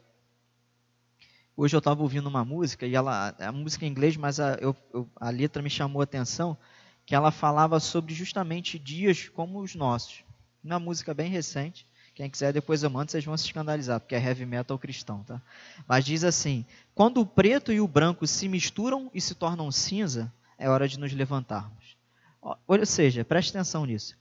Hoje 1.57 1.75
eu 1.75 1.79
estava 1.79 2.03
ouvindo 2.03 2.29
uma 2.29 2.45
música, 2.45 2.87
e 2.87 2.95
ela, 2.95 3.35
é 3.39 3.51
música 3.51 3.85
em 3.85 3.89
inglês, 3.89 4.17
mas 4.17 4.39
a, 4.39 4.55
eu, 4.61 4.77
eu, 4.95 5.11
a 5.17 5.31
letra 5.31 5.61
me 5.61 5.71
chamou 5.71 6.01
a 6.01 6.05
atenção, 6.05 6.57
que 7.05 7.15
ela 7.15 7.33
falava 7.33 7.81
sobre 7.81 8.15
justamente 8.15 8.79
dias 8.79 9.29
como 9.29 9.61
os 9.61 9.75
nossos. 9.75 10.23
Uma 10.63 10.79
música 10.79 11.13
bem 11.13 11.31
recente, 11.31 11.87
quem 12.19 12.29
quiser 12.29 12.53
depois 12.53 12.83
eu 12.83 12.91
mando, 12.91 13.13
vocês 13.13 13.25
vão 13.25 13.37
se 13.37 13.47
escandalizar, 13.47 14.01
porque 14.01 14.17
é 14.17 14.21
heavy 14.21 14.45
metal 14.45 14.77
cristão, 14.77 15.23
tá? 15.23 15.41
Mas 15.87 16.05
diz 16.05 16.25
assim: 16.25 16.67
quando 16.99 17.21
o 17.21 17.27
preto 17.27 17.73
e 17.73 17.81
o 17.81 17.87
branco 17.87 18.27
se 18.27 18.49
misturam 18.49 19.09
e 19.15 19.21
se 19.21 19.33
tornam 19.33 19.71
cinza, 19.71 20.35
é 20.59 20.69
hora 20.69 20.89
de 20.89 20.99
nos 20.99 21.13
levantarmos. 21.13 21.97
Ou 22.43 22.85
seja, 22.85 23.25
preste 23.25 23.51
atenção 23.51 23.87
nisso. 23.87 24.19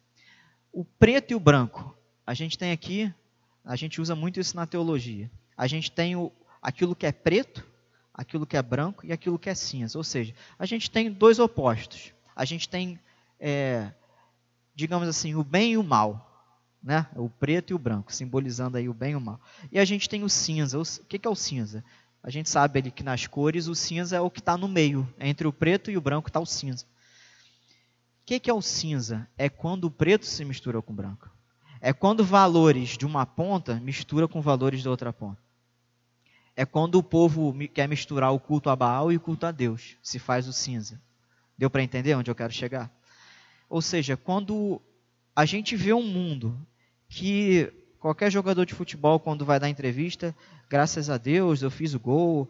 O 0.72 0.86
preto 0.86 1.32
e 1.32 1.36
o 1.36 1.40
branco. 1.40 1.98
A 2.24 2.36
gente 2.36 2.56
tem 2.56 2.72
aqui, 2.72 3.12
a 3.66 3.76
gente 3.76 4.00
usa 4.00 4.16
muito 4.16 4.40
isso 4.40 4.56
na 4.56 4.68
teologia. 4.68 5.28
A 5.58 5.66
gente 5.66 5.92
tem 5.92 6.16
o, 6.16 6.32
aquilo 6.62 6.96
que 6.96 7.08
é 7.08 7.12
preto, 7.12 7.66
aquilo 8.14 8.46
que 8.46 8.56
é 8.56 8.62
branco 8.62 9.04
e 9.08 9.12
aquilo 9.12 9.40
que 9.40 9.50
é 9.50 9.56
cinza. 9.56 9.98
Ou 9.98 10.04
seja, 10.04 10.36
a 10.60 10.68
gente 10.68 10.92
tem 10.92 11.12
dois 11.12 11.40
opostos. 11.40 12.14
A 12.36 12.46
gente 12.46 12.70
tem, 12.70 13.00
é, 13.40 13.92
digamos 14.76 15.08
assim, 15.08 15.34
o 15.34 15.44
bem 15.44 15.72
e 15.72 15.78
o 15.78 15.84
mal. 15.84 16.26
Né? 16.84 17.08
O 17.16 17.28
preto 17.28 17.72
e 17.72 17.74
o 17.74 17.80
branco, 17.80 18.14
simbolizando 18.14 18.78
aí 18.78 18.88
o 18.88 18.94
bem 18.94 19.14
e 19.14 19.16
o 19.16 19.20
mal. 19.20 19.42
E 19.72 19.80
a 19.80 19.84
gente 19.84 20.08
tem 20.08 20.24
o 20.24 20.30
cinza. 20.30 20.80
O 20.80 20.84
que 20.84 21.20
é 21.26 21.30
o 21.30 21.36
cinza? 21.36 21.84
A 22.28 22.30
gente 22.30 22.48
sabe 22.50 22.78
ali 22.78 22.92
que 22.92 23.02
nas 23.02 23.26
cores 23.26 23.68
o 23.68 23.74
cinza 23.74 24.18
é 24.18 24.22
o 24.22 24.30
que 24.30 24.40
está 24.42 24.56
no 24.56 24.68
meio. 24.68 25.12
Entre 25.20 25.48
o 25.48 25.54
preto 25.54 25.90
e 25.90 25.98
o 25.98 26.02
branco 26.02 26.30
está 26.30 26.40
o 26.40 26.46
cinza 26.46 26.86
que, 28.28 28.42
que 28.42 28.50
é 28.50 28.54
o 28.54 28.62
cinza? 28.62 29.26
É 29.38 29.48
quando 29.48 29.86
o 29.86 29.92
preto 29.92 30.26
se 30.26 30.44
mistura 30.44 30.82
com 30.82 30.92
o 30.92 30.96
branco. 30.96 31.32
É 31.80 31.94
quando 31.94 32.26
valores 32.26 32.98
de 32.98 33.06
uma 33.06 33.26
ponta 33.26 33.76
mistura 33.76 34.28
com 34.28 34.42
valores 34.42 34.84
da 34.84 34.90
outra 34.90 35.14
ponta. 35.14 35.42
é 36.54 36.66
quando 36.66 36.96
o 36.96 37.04
povo 37.04 37.56
quer 37.70 37.88
misturar 37.88 38.34
o 38.34 38.40
culto 38.40 38.70
a 38.70 38.76
Baal 38.76 39.14
e 39.14 39.16
o 39.16 39.20
culto 39.20 39.46
a 39.46 39.52
Deus, 39.52 39.96
se 40.04 40.20
faz 40.20 40.46
o 40.46 40.52
cinza. 40.52 41.00
Deu 41.58 41.70
para 41.70 41.84
entender 41.84 42.16
onde 42.16 42.30
eu 42.30 42.36
quero 42.36 42.52
chegar? 42.52 42.92
Ou 43.70 43.82
seja, 43.82 44.18
quando 44.18 44.82
a 45.34 45.46
gente 45.46 45.78
vê 45.78 45.94
um 45.94 46.04
mundo 46.04 46.60
que 47.08 47.72
qualquer 48.08 48.32
jogador 48.32 48.66
de 48.66 48.74
futebol, 48.74 49.20
quando 49.20 49.44
vai 49.44 49.60
dar 49.60 49.68
entrevista, 49.68 50.34
graças 50.70 51.10
a 51.10 51.18
Deus 51.18 51.62
eu 51.62 51.70
fiz 51.70 51.94
o 51.94 52.00
gol, 52.00 52.48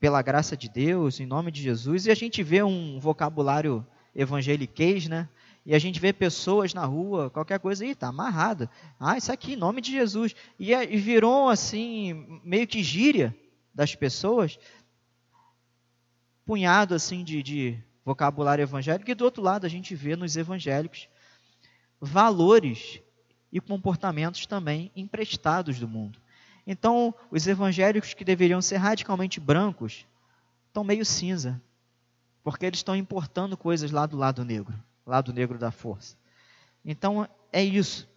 pela 0.00 0.22
graça 0.22 0.56
de 0.56 0.66
Deus, 0.66 1.20
em 1.20 1.26
nome 1.26 1.50
de 1.50 1.60
Jesus, 1.60 2.06
e 2.06 2.10
a 2.10 2.14
gente 2.14 2.42
vê 2.42 2.62
um 2.62 2.98
vocabulário 2.98 3.86
evangeliquez, 4.14 5.08
né? 5.08 5.28
E 5.66 5.74
a 5.74 5.78
gente 5.78 6.00
vê 6.00 6.10
pessoas 6.10 6.72
na 6.72 6.86
rua, 6.86 7.28
qualquer 7.28 7.60
coisa, 7.60 7.84
aí 7.84 7.94
tá 7.94 8.08
amarrado. 8.08 8.66
Ah, 8.98 9.18
isso 9.18 9.30
aqui, 9.30 9.52
em 9.52 9.56
nome 9.56 9.82
de 9.82 9.92
Jesus. 9.92 10.34
E, 10.58 10.72
e 10.72 10.96
virou 10.96 11.50
assim, 11.50 12.40
meio 12.42 12.66
que 12.66 12.82
gíria 12.82 13.36
das 13.74 13.94
pessoas, 13.94 14.58
punhado 16.46 16.94
assim 16.94 17.22
de, 17.22 17.42
de 17.42 17.78
vocabulário 18.02 18.62
evangélico, 18.62 19.10
e 19.10 19.14
do 19.14 19.24
outro 19.24 19.42
lado 19.42 19.66
a 19.66 19.68
gente 19.68 19.94
vê 19.94 20.16
nos 20.16 20.34
evangélicos 20.34 21.10
valores 22.00 23.02
e 23.52 23.60
comportamentos 23.60 24.46
também 24.46 24.90
emprestados 24.96 25.78
do 25.78 25.86
mundo. 25.86 26.18
Então, 26.66 27.14
os 27.30 27.46
evangélicos 27.46 28.14
que 28.14 28.24
deveriam 28.24 28.62
ser 28.62 28.78
radicalmente 28.78 29.38
brancos 29.38 30.06
estão 30.68 30.82
meio 30.82 31.04
cinza, 31.04 31.60
porque 32.42 32.64
eles 32.64 32.78
estão 32.78 32.96
importando 32.96 33.56
coisas 33.56 33.90
lá 33.90 34.06
do 34.06 34.16
lado 34.16 34.44
negro, 34.44 34.74
lado 35.04 35.32
negro 35.32 35.58
da 35.58 35.70
força. 35.70 36.16
Então, 36.84 37.28
é 37.52 37.62
isso. 37.62 38.08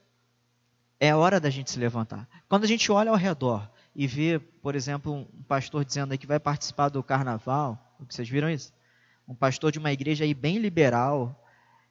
É 0.99 1.13
hora 1.13 1.39
da 1.39 1.49
gente 1.49 1.69
se 1.69 1.79
levantar. 1.79 2.27
Quando 2.47 2.63
a 2.63 2.67
gente 2.67 2.91
olha 2.91 3.11
ao 3.11 3.17
redor 3.17 3.69
e 3.95 4.07
vê, 4.07 4.39
por 4.39 4.75
exemplo, 4.75 5.13
um 5.13 5.43
pastor 5.43 5.83
dizendo 5.83 6.13
aí 6.13 6.17
que 6.17 6.25
vai 6.25 6.39
participar 6.39 6.89
do 6.89 7.03
carnaval, 7.03 7.77
vocês 8.09 8.29
viram 8.29 8.49
isso? 8.49 8.73
Um 9.27 9.35
pastor 9.35 9.71
de 9.71 9.79
uma 9.79 9.91
igreja 9.91 10.23
aí 10.23 10.33
bem 10.33 10.57
liberal, 10.57 11.44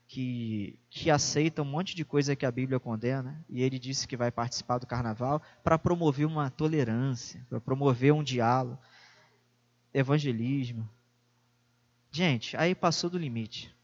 que, 0.07 0.79
que 0.91 1.11
aceita 1.11 1.63
um 1.63 1.65
monte 1.65 1.95
de 1.95 2.05
coisa 2.05 2.37
que 2.37 2.47
a 2.47 2.51
Bíblia 2.51 2.79
condena, 2.79 3.45
e 3.49 3.63
ele 3.63 3.79
disse 3.79 4.07
que 4.07 4.17
vai 4.17 4.31
participar 4.31 4.79
do 4.79 4.87
carnaval 4.87 5.43
para 5.63 5.79
promover 5.79 6.27
uma 6.27 6.51
tolerância, 6.51 7.45
para 7.49 7.61
promover 7.61 8.13
um 8.13 8.23
diálogo, 8.23 8.79
evangelismo. 9.93 10.89
Gente, 12.11 12.57
aí 12.57 12.75
passou 12.75 13.11
do 13.11 13.19
limite. 13.19 13.75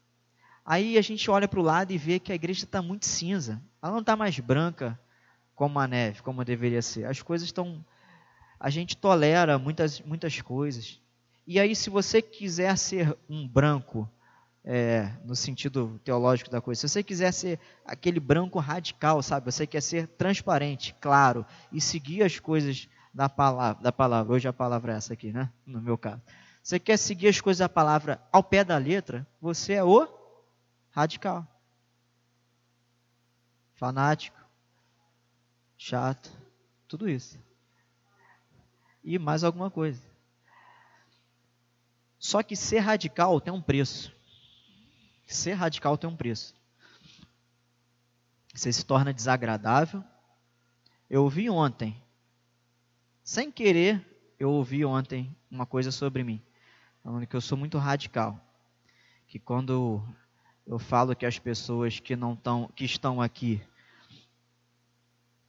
Aí 0.65 0.97
a 0.97 1.01
gente 1.01 1.29
olha 1.29 1.47
para 1.47 1.59
o 1.59 1.63
lado 1.63 1.91
e 1.91 1.97
vê 1.97 2.19
que 2.19 2.31
a 2.31 2.35
igreja 2.35 2.63
está 2.63 2.81
muito 2.81 3.05
cinza. 3.05 3.61
Ela 3.81 3.93
não 3.93 3.99
está 3.99 4.15
mais 4.15 4.39
branca 4.39 4.99
como 5.55 5.79
a 5.79 5.87
neve, 5.87 6.21
como 6.21 6.45
deveria 6.45 6.81
ser. 6.81 7.05
As 7.05 7.21
coisas 7.21 7.47
estão. 7.47 7.83
A 8.59 8.69
gente 8.69 8.95
tolera 8.95 9.57
muitas, 9.57 9.99
muitas 10.01 10.39
coisas. 10.39 11.01
E 11.47 11.59
aí, 11.59 11.75
se 11.75 11.89
você 11.89 12.21
quiser 12.21 12.77
ser 12.77 13.17
um 13.27 13.47
branco 13.47 14.09
é, 14.63 15.11
no 15.23 15.35
sentido 15.35 15.99
teológico 16.03 16.49
da 16.49 16.61
coisa. 16.61 16.81
Se 16.81 16.89
você 16.89 17.03
quiser 17.03 17.31
ser 17.31 17.59
aquele 17.85 18.19
branco 18.19 18.59
radical, 18.59 19.21
sabe? 19.21 19.51
Você 19.51 19.65
quer 19.65 19.81
ser 19.81 20.07
transparente, 20.07 20.95
claro, 21.01 21.45
e 21.71 21.81
seguir 21.81 22.23
as 22.23 22.39
coisas 22.39 22.87
da 23.13 23.27
palavra, 23.27 23.81
da 23.81 23.91
palavra. 23.91 24.33
Hoje 24.33 24.47
a 24.47 24.53
palavra 24.53 24.93
é 24.93 24.97
essa 24.97 25.13
aqui, 25.13 25.31
né? 25.31 25.51
No 25.65 25.81
meu 25.81 25.97
caso. 25.97 26.21
Você 26.61 26.79
quer 26.79 26.97
seguir 26.97 27.27
as 27.27 27.41
coisas 27.41 27.59
da 27.59 27.69
palavra 27.69 28.21
ao 28.31 28.43
pé 28.43 28.63
da 28.63 28.77
letra, 28.77 29.27
você 29.41 29.73
é 29.73 29.83
o 29.83 30.07
radical. 30.91 31.47
Fanático, 33.73 34.37
chato, 35.75 36.31
tudo 36.87 37.09
isso. 37.09 37.39
E 39.03 39.17
mais 39.17 39.43
alguma 39.43 39.71
coisa. 39.71 39.99
Só 42.19 42.43
que 42.43 42.55
ser 42.55 42.77
radical 42.77 43.41
tem 43.41 43.51
um 43.51 43.59
preço 43.59 44.13
ser 45.33 45.53
radical 45.53 45.97
tem 45.97 46.09
um 46.09 46.15
preço. 46.15 46.53
Você 48.53 48.71
se 48.71 48.85
torna 48.85 49.13
desagradável. 49.13 50.03
Eu 51.09 51.23
ouvi 51.23 51.49
ontem, 51.49 52.01
sem 53.23 53.51
querer, 53.51 54.05
eu 54.39 54.49
ouvi 54.49 54.85
ontem 54.85 55.35
uma 55.49 55.65
coisa 55.65 55.91
sobre 55.91 56.23
mim, 56.23 56.41
falando 57.03 57.27
que 57.27 57.35
eu 57.35 57.41
sou 57.41 57.57
muito 57.57 57.77
radical. 57.77 58.39
Que 59.27 59.37
quando 59.39 60.03
eu 60.65 60.79
falo 60.79 61.15
que 61.15 61.25
as 61.25 61.37
pessoas 61.39 61.99
que 61.99 62.15
não 62.15 62.33
estão, 62.33 62.69
que 62.75 62.85
estão 62.85 63.21
aqui 63.21 63.61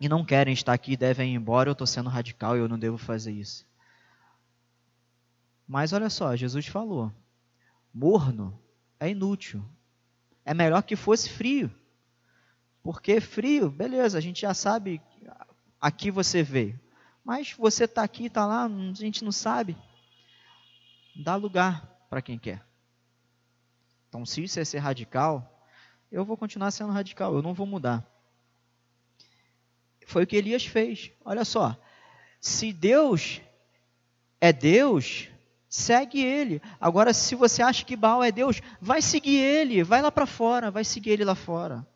e 0.01 0.09
não 0.09 0.25
querem 0.25 0.53
estar 0.53 0.73
aqui 0.73 0.97
devem 0.97 1.33
ir 1.33 1.37
embora, 1.37 1.68
eu 1.71 1.73
estou 1.73 1.87
sendo 1.87 2.11
radical 2.11 2.57
e 2.57 2.61
eu 2.61 2.68
não 2.68 2.79
devo 2.79 2.99
fazer 2.99 3.33
isso. 3.33 3.64
Mas 5.66 5.92
olha 5.92 6.11
só, 6.11 6.35
Jesus 6.35 6.66
falou: 6.66 7.12
morno 7.95 8.62
é 9.03 9.11
inútil. 9.11 9.65
É 10.45 10.55
melhor 10.55 10.83
que 10.83 10.95
fosse 10.95 11.29
frio. 11.29 11.71
Porque 12.83 13.21
frio, 13.21 13.71
beleza, 13.71 14.19
a 14.19 14.21
gente 14.21 14.41
já 14.43 14.55
sabe 14.55 15.01
aqui 15.81 16.11
você 16.11 16.43
veio. 16.43 16.79
Mas 17.25 17.53
você 17.53 17.85
está 17.85 18.03
aqui, 18.03 18.27
está 18.27 18.47
lá, 18.47 18.65
a 18.67 18.95
gente 18.95 19.25
não 19.25 19.33
sabe. 19.33 19.77
Dá 21.17 21.35
lugar 21.35 22.07
para 22.09 22.23
quem 22.23 22.38
quer. 22.38 22.65
Então, 24.09 24.25
se 24.25 24.43
isso 24.45 24.61
é 24.61 24.65
ser 24.65 24.79
radical, 24.79 25.67
eu 26.11 26.25
vou 26.25 26.37
continuar 26.37 26.71
sendo 26.71 26.93
radical, 26.93 27.35
eu 27.35 27.43
não 27.43 27.55
vou 27.55 27.67
mudar. 27.67 28.07
Foi 30.07 30.25
o 30.25 30.27
que 30.27 30.37
Elias 30.37 30.65
fez. 30.67 31.11
Olha 31.25 31.45
só, 31.45 31.77
se 32.41 32.73
Deus 32.73 33.41
é 34.41 34.53
Deus, 34.53 35.29
segue 35.73 36.23
ele. 36.23 36.61
Agora, 36.79 37.15
se 37.15 37.35
você 37.35 37.63
acha 37.63 37.83
que 37.83 37.97
Baal 37.97 38.23
é 38.23 38.31
Deus, 38.31 38.61
vai 38.79 39.01
seguir 39.01 39.39
ele, 39.39 39.83
vai 39.83 40.03
lá 40.03 40.13
para 40.13 40.27
fora, 40.27 40.71
vai 40.71 40.85
seguir 40.85 41.11
ele 41.11 41.25
lá 41.25 41.35
fora. 41.35 41.87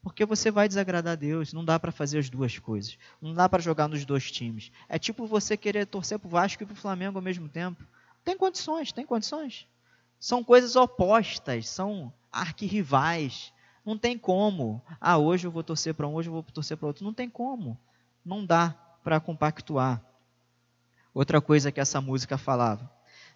Porque 0.00 0.24
você 0.24 0.52
vai 0.52 0.68
desagradar 0.68 1.14
a 1.14 1.16
Deus, 1.16 1.52
não 1.52 1.64
dá 1.64 1.80
para 1.80 1.90
fazer 1.90 2.18
as 2.20 2.30
duas 2.30 2.58
coisas. 2.60 2.96
Não 3.20 3.34
dá 3.34 3.48
para 3.48 3.60
jogar 3.60 3.88
nos 3.88 4.04
dois 4.04 4.30
times. 4.30 4.70
É 4.88 5.00
tipo 5.00 5.26
você 5.26 5.56
querer 5.56 5.84
torcer 5.84 6.18
para 6.20 6.28
o 6.28 6.30
Vasco 6.30 6.62
e 6.62 6.66
para 6.66 6.72
o 6.72 6.76
Flamengo 6.76 7.18
ao 7.18 7.22
mesmo 7.22 7.48
tempo. 7.48 7.84
Tem 8.24 8.36
condições, 8.36 8.92
tem 8.92 9.04
condições. 9.04 9.66
São 10.20 10.44
coisas 10.44 10.76
opostas, 10.76 11.68
são 11.68 12.12
arquirrivais. 12.30 13.52
Não 13.84 13.98
tem 13.98 14.16
como. 14.16 14.80
Ah, 15.00 15.18
hoje 15.18 15.44
eu 15.44 15.50
vou 15.50 15.64
torcer 15.64 15.92
para 15.92 16.06
um, 16.06 16.14
hoje 16.14 16.28
eu 16.28 16.34
vou 16.34 16.42
torcer 16.44 16.76
para 16.76 16.86
outro. 16.86 17.04
Não 17.04 17.12
tem 17.12 17.28
como. 17.28 17.76
Não 18.24 18.46
dá 18.46 18.76
para 19.02 19.18
compactuar. 19.18 20.00
Outra 21.12 21.40
coisa 21.40 21.72
que 21.72 21.80
essa 21.80 22.00
música 22.00 22.38
falava: 22.38 22.90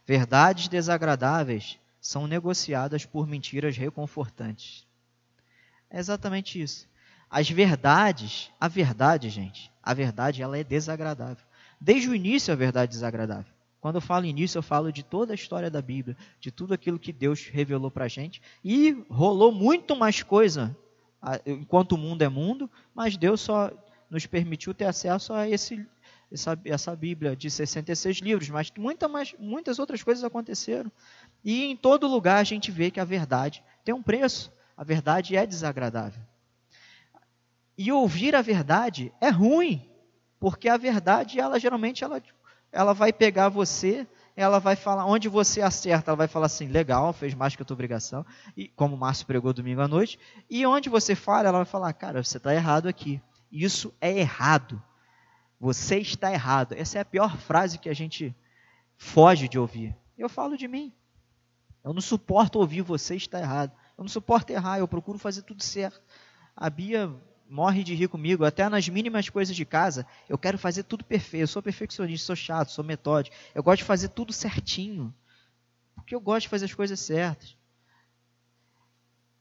verdades 0.07 0.69
desagradáveis 0.69 1.79
são 2.01 2.27
negociadas 2.27 3.05
por 3.05 3.27
mentiras 3.27 3.77
reconfortantes. 3.77 4.87
É 5.91 5.99
exatamente 5.99 6.61
isso. 6.61 6.89
As 7.31 7.49
verdades, 7.49 8.51
a 8.61 8.69
verdade, 8.69 9.29
gente, 9.29 9.73
a 9.83 9.95
verdade 9.95 10.43
ela 10.43 10.59
é 10.59 10.63
desagradável. 10.63 11.45
Desde 11.81 12.09
o 12.09 12.15
início 12.15 12.53
a 12.53 12.57
verdade 12.57 12.91
é 12.91 12.95
desagradável. 12.95 13.53
Quando 13.81 13.97
eu 13.97 14.01
falo 14.01 14.25
início, 14.25 14.59
eu 14.59 14.63
falo 14.63 14.91
de 14.91 15.03
toda 15.03 15.33
a 15.33 15.35
história 15.35 15.71
da 15.71 15.83
Bíblia, 15.83 16.17
de 16.41 16.51
tudo 16.51 16.73
aquilo 16.73 16.99
que 16.99 17.13
Deus 17.13 17.47
revelou 17.47 17.91
para 17.91 18.07
a 18.07 18.09
gente. 18.09 18.41
E 18.65 19.05
rolou 19.11 19.53
muito 19.53 19.95
mais 19.95 20.23
coisa 20.23 20.75
enquanto 21.45 21.93
o 21.93 21.99
mundo 21.99 22.23
é 22.23 22.29
mundo, 22.29 22.71
mas 22.95 23.17
Deus 23.17 23.41
só 23.41 23.71
nos 24.09 24.27
permitiu 24.27 24.73
ter 24.73 24.87
acesso 24.87 25.33
a 25.33 25.49
esse 25.49 25.87
essa, 26.33 26.59
essa 26.65 26.97
Bíblia 26.97 27.37
de 27.37 27.51
66 27.51 28.19
livros, 28.19 28.49
mas 28.49 28.73
muita, 28.77 29.09
mais, 29.09 29.35
muitas 29.39 29.79
outras 29.79 30.03
coisas 30.03 30.25
aconteceram. 30.25 30.91
E 31.45 31.65
em 31.65 31.77
todo 31.77 32.09
lugar 32.09 32.39
a 32.39 32.45
gente 32.45 32.71
vê 32.71 32.91
que 32.91 33.01
a 33.01 33.05
verdade 33.05 33.63
tem 33.85 33.95
um 33.95 34.03
preço. 34.03 34.53
A 34.77 34.83
verdade 34.83 35.37
é 35.37 35.47
desagradável. 35.47 36.23
E 37.77 37.91
ouvir 37.93 38.35
a 38.35 38.43
verdade 38.43 39.13
é 39.21 39.29
ruim, 39.29 39.89
porque 40.39 40.69
a 40.69 40.77
verdade, 40.77 41.41
ela 41.41 41.59
geralmente 41.59 42.05
ela, 42.05 42.23
ela 42.71 42.93
vai 42.93 43.13
pegar 43.13 43.49
você, 43.49 44.07
ela 44.37 44.59
vai 44.59 44.77
falar 44.77 45.07
onde 45.07 45.29
você 45.29 45.61
acerta, 45.61 46.11
ela 46.11 46.17
vai 46.17 46.29
falar 46.29 46.47
assim, 46.47 46.67
legal, 46.67 47.13
fez 47.13 47.35
mais 47.35 47.55
que 47.55 47.63
a 47.63 47.65
tua 47.65 47.75
obrigação, 47.75 48.25
e 48.57 48.69
como 48.69 48.95
o 48.95 48.99
Márcio 48.99 49.27
pregou 49.27 49.53
domingo 49.53 49.81
à 49.81 49.89
noite, 49.89 50.19
e 50.51 50.67
onde 50.67 50.89
você 50.89 51.15
fala, 51.15 51.49
ela 51.49 51.59
vai 51.59 51.65
falar, 51.65 51.93
cara, 51.93 52.23
você 52.23 52.37
está 52.37 52.55
errado 52.55 52.89
aqui. 52.89 53.21
Isso 53.51 53.95
é 54.01 54.19
errado. 54.19 54.83
Você 55.65 55.97
está 55.97 56.31
errado. 56.31 56.75
Essa 56.75 56.99
é 56.99 57.01
a 57.01 57.07
pior 57.07 57.39
frase 57.39 57.79
que 57.79 57.89
a 57.89 57.95
gente 57.95 58.37
foge 58.99 59.49
de 59.49 59.59
ouvir. 59.59 59.97
Eu 60.19 60.29
falo 60.29 60.59
de 60.59 60.69
mim. 60.69 60.93
Eu 61.83 61.95
não 61.95 62.03
suporto 62.03 62.59
ouvir 62.59 62.83
você 62.83 63.17
está 63.17 63.41
errado. 63.41 63.73
Eu 63.97 64.05
não 64.05 64.09
suporto 64.11 64.51
errar, 64.51 64.79
eu 64.79 64.87
procuro 64.87 65.19
fazer 65.19 65.41
tudo 65.41 65.63
certo. 65.63 66.03
A 66.55 66.69
Bia 66.69 67.11
morre 67.49 67.83
de 67.83 67.95
rir 67.95 68.09
comigo, 68.09 68.45
até 68.45 68.69
nas 68.69 68.87
mínimas 68.91 69.31
coisas 69.31 69.57
de 69.57 69.65
casa, 69.65 70.07
eu 70.29 70.37
quero 70.37 70.59
fazer 70.59 70.83
tudo 70.83 71.03
perfeito. 71.03 71.45
Eu 71.45 71.49
sou 71.49 71.63
perfeccionista, 71.63 72.27
sou 72.27 72.37
chato, 72.37 72.71
sou 72.71 72.85
metódico. 72.85 73.35
Eu 73.55 73.63
gosto 73.63 73.79
de 73.79 73.85
fazer 73.85 74.09
tudo 74.09 74.35
certinho. 74.35 75.15
Porque 75.95 76.15
eu 76.15 76.21
gosto 76.21 76.43
de 76.43 76.49
fazer 76.51 76.67
as 76.67 76.75
coisas 76.75 77.01
certas. 77.01 77.57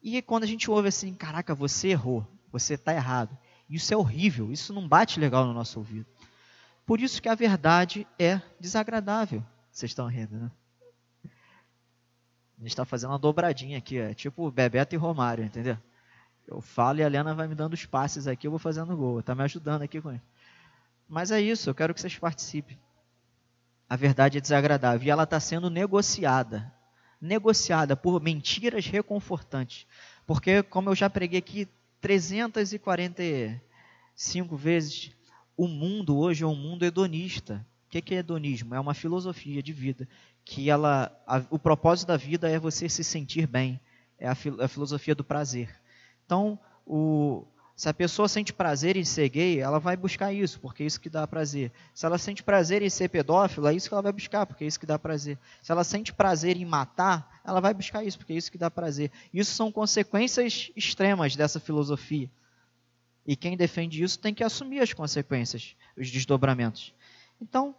E 0.02 0.22
quando 0.22 0.46
a 0.46 0.48
gente 0.48 0.72
ouve 0.72 0.88
assim, 0.88 1.14
caraca, 1.14 1.54
você 1.54 1.90
errou, 1.90 2.26
você 2.50 2.76
está 2.76 2.94
errado. 2.94 3.38
Isso 3.70 3.94
é 3.94 3.98
horrível, 3.98 4.52
isso 4.52 4.74
não 4.74 4.88
bate 4.88 5.20
legal 5.20 5.46
no 5.46 5.54
nosso 5.54 5.80
ouvido. 5.80 6.06
Por 6.86 7.00
isso 7.00 7.22
que 7.22 7.30
a 7.30 7.36
verdade 7.36 8.06
é 8.20 8.42
desagradável. 8.60 9.44
Vocês 9.72 9.92
estão 9.92 10.08
rindo, 10.08 10.38
né? 10.38 10.52
A 12.58 12.62
gente 12.62 12.72
está 12.72 12.86
fazendo 12.86 13.12
uma 13.12 13.20
dobradinha 13.20 13.78
aqui, 13.78 13.98
é 13.98 14.14
tipo 14.14 14.50
Bebeto 14.52 14.96
e 14.96 14.98
Romário, 14.98 15.44
entendeu? 15.44 15.78
Eu 16.48 16.62
falo 16.62 17.00
e 17.00 17.04
a 17.04 17.06
Helena 17.06 17.34
vai 17.34 17.48
me 17.48 17.56
dando 17.56 17.74
os 17.74 17.86
passes 17.86 18.28
aqui, 18.28 18.48
eu 18.48 18.52
vou 18.52 18.60
fazendo 18.60 18.96
gol. 18.96 19.20
Está 19.20 19.34
me 19.34 19.44
ajudando 19.44 19.82
aqui 19.82 20.02
com 20.02 20.14
isso. 20.14 20.24
Mas 21.08 21.32
é 21.32 21.42
isso, 21.42 21.70
eu 21.70 21.76
quero 21.76 21.94
que 21.94 22.02
vocês 22.02 22.18
participem. 22.18 22.78
A 23.90 23.96
verdade 23.96 24.38
é 24.38 24.42
desagradável 24.42 25.06
e 25.06 25.10
ela 25.10 25.24
está 25.24 25.40
sendo 25.40 25.70
negociada. 25.70 26.72
Negociada 27.20 27.96
por 27.96 28.22
mentiras 28.22 28.86
reconfortantes. 28.86 29.88
Porque, 30.26 30.64
como 30.64 30.90
eu 30.90 30.96
já 30.96 31.10
preguei 31.10 31.40
aqui 31.40 31.68
345 32.02 34.58
vezes, 34.58 35.12
o 35.56 35.68
mundo 35.68 36.18
hoje 36.18 36.44
é 36.44 36.48
um 36.48 36.56
mundo 36.56 36.84
hedonista. 36.84 37.66
O 37.86 37.90
que 37.90 38.16
é 38.16 38.18
hedonismo? 38.18 38.74
É 38.74 38.80
uma 38.80 38.94
filosofia 38.94 39.62
de 39.62 39.72
vida 39.72 40.08
que 40.46 40.70
ela, 40.70 41.12
a, 41.26 41.42
o 41.50 41.58
propósito 41.58 42.08
da 42.08 42.18
vida 42.18 42.50
é 42.50 42.60
você 42.60 42.90
se 42.90 43.04
sentir 43.04 43.48
bem. 43.48 43.80
É 44.20 44.28
a, 44.28 44.36
a 44.60 44.68
filosofia 44.68 45.16
do 45.16 45.24
prazer. 45.24 45.70
Então, 46.26 46.60
o, 46.86 47.46
se 47.76 47.90
a 47.90 47.94
pessoa 47.94 48.28
sente 48.28 48.54
prazer 48.54 48.96
em 48.96 49.04
ser 49.04 49.30
gay, 49.30 49.60
ela 49.60 49.80
vai 49.80 49.98
buscar 49.98 50.32
isso, 50.32 50.60
porque 50.60 50.84
é 50.84 50.86
isso 50.86 51.00
que 51.00 51.10
dá 51.10 51.26
prazer. 51.26 51.72
Se 51.94 52.06
ela 52.06 52.18
sente 52.18 52.44
prazer 52.44 52.82
em 52.82 52.90
ser 52.90 53.10
pedófilo, 53.10 53.68
é 53.68 53.74
isso 53.74 53.88
que 53.88 53.94
ela 53.94 54.02
vai 54.02 54.12
buscar, 54.12 54.46
porque 54.46 54.64
é 54.64 54.68
isso 54.68 54.80
que 54.80 54.86
dá 54.86 55.00
prazer. 55.00 55.38
Se 55.62 55.72
ela 55.72 55.84
sente 55.84 56.14
prazer 56.14 56.58
em 56.58 56.66
matar, 56.66 57.42
ela 57.44 57.60
vai 57.60 57.74
buscar 57.74 58.04
isso, 58.04 58.18
porque 58.18 58.34
é 58.34 58.36
isso 58.38 58.52
que 58.52 58.58
dá 58.58 58.70
prazer. 58.70 59.12
Isso 59.34 59.54
são 59.54 59.72
consequências 59.72 60.72
extremas 60.76 61.36
dessa 61.36 61.60
filosofia. 61.60 62.30
E 63.26 63.36
quem 63.36 63.56
defende 63.56 64.04
isso 64.04 64.20
tem 64.20 64.34
que 64.34 64.44
assumir 64.44 64.80
as 64.82 64.94
consequências, 64.94 65.76
os 65.98 66.12
desdobramentos. 66.12 66.94
Então, 67.42 67.76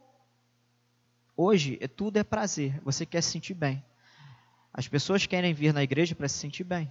hoje 1.36 1.78
é 1.80 1.88
tudo 1.88 2.16
é 2.18 2.24
prazer. 2.24 2.80
Você 2.82 3.04
quer 3.04 3.22
se 3.22 3.30
sentir 3.30 3.54
bem. 3.54 3.84
As 4.72 4.88
pessoas 4.88 5.26
querem 5.26 5.52
vir 5.52 5.72
na 5.72 5.82
igreja 5.82 6.14
para 6.14 6.28
se 6.28 6.38
sentir 6.38 6.64
bem. 6.64 6.90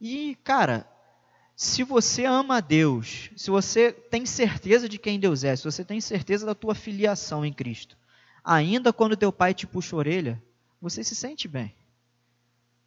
E, 0.00 0.36
cara, 0.44 0.88
se 1.56 1.82
você 1.82 2.24
ama 2.24 2.56
a 2.56 2.60
Deus, 2.60 3.30
se 3.36 3.50
você 3.50 3.92
tem 3.92 4.26
certeza 4.26 4.88
de 4.88 4.98
quem 4.98 5.20
Deus 5.20 5.44
é, 5.44 5.54
se 5.54 5.64
você 5.64 5.84
tem 5.84 6.00
certeza 6.00 6.46
da 6.46 6.54
tua 6.54 6.74
filiação 6.74 7.44
em 7.44 7.52
Cristo, 7.52 7.96
ainda 8.42 8.92
quando 8.92 9.16
teu 9.16 9.32
pai 9.32 9.54
te 9.54 9.66
puxa 9.66 9.94
a 9.94 9.98
orelha, 9.98 10.42
você 10.80 11.04
se 11.04 11.14
sente 11.14 11.46
bem. 11.48 11.74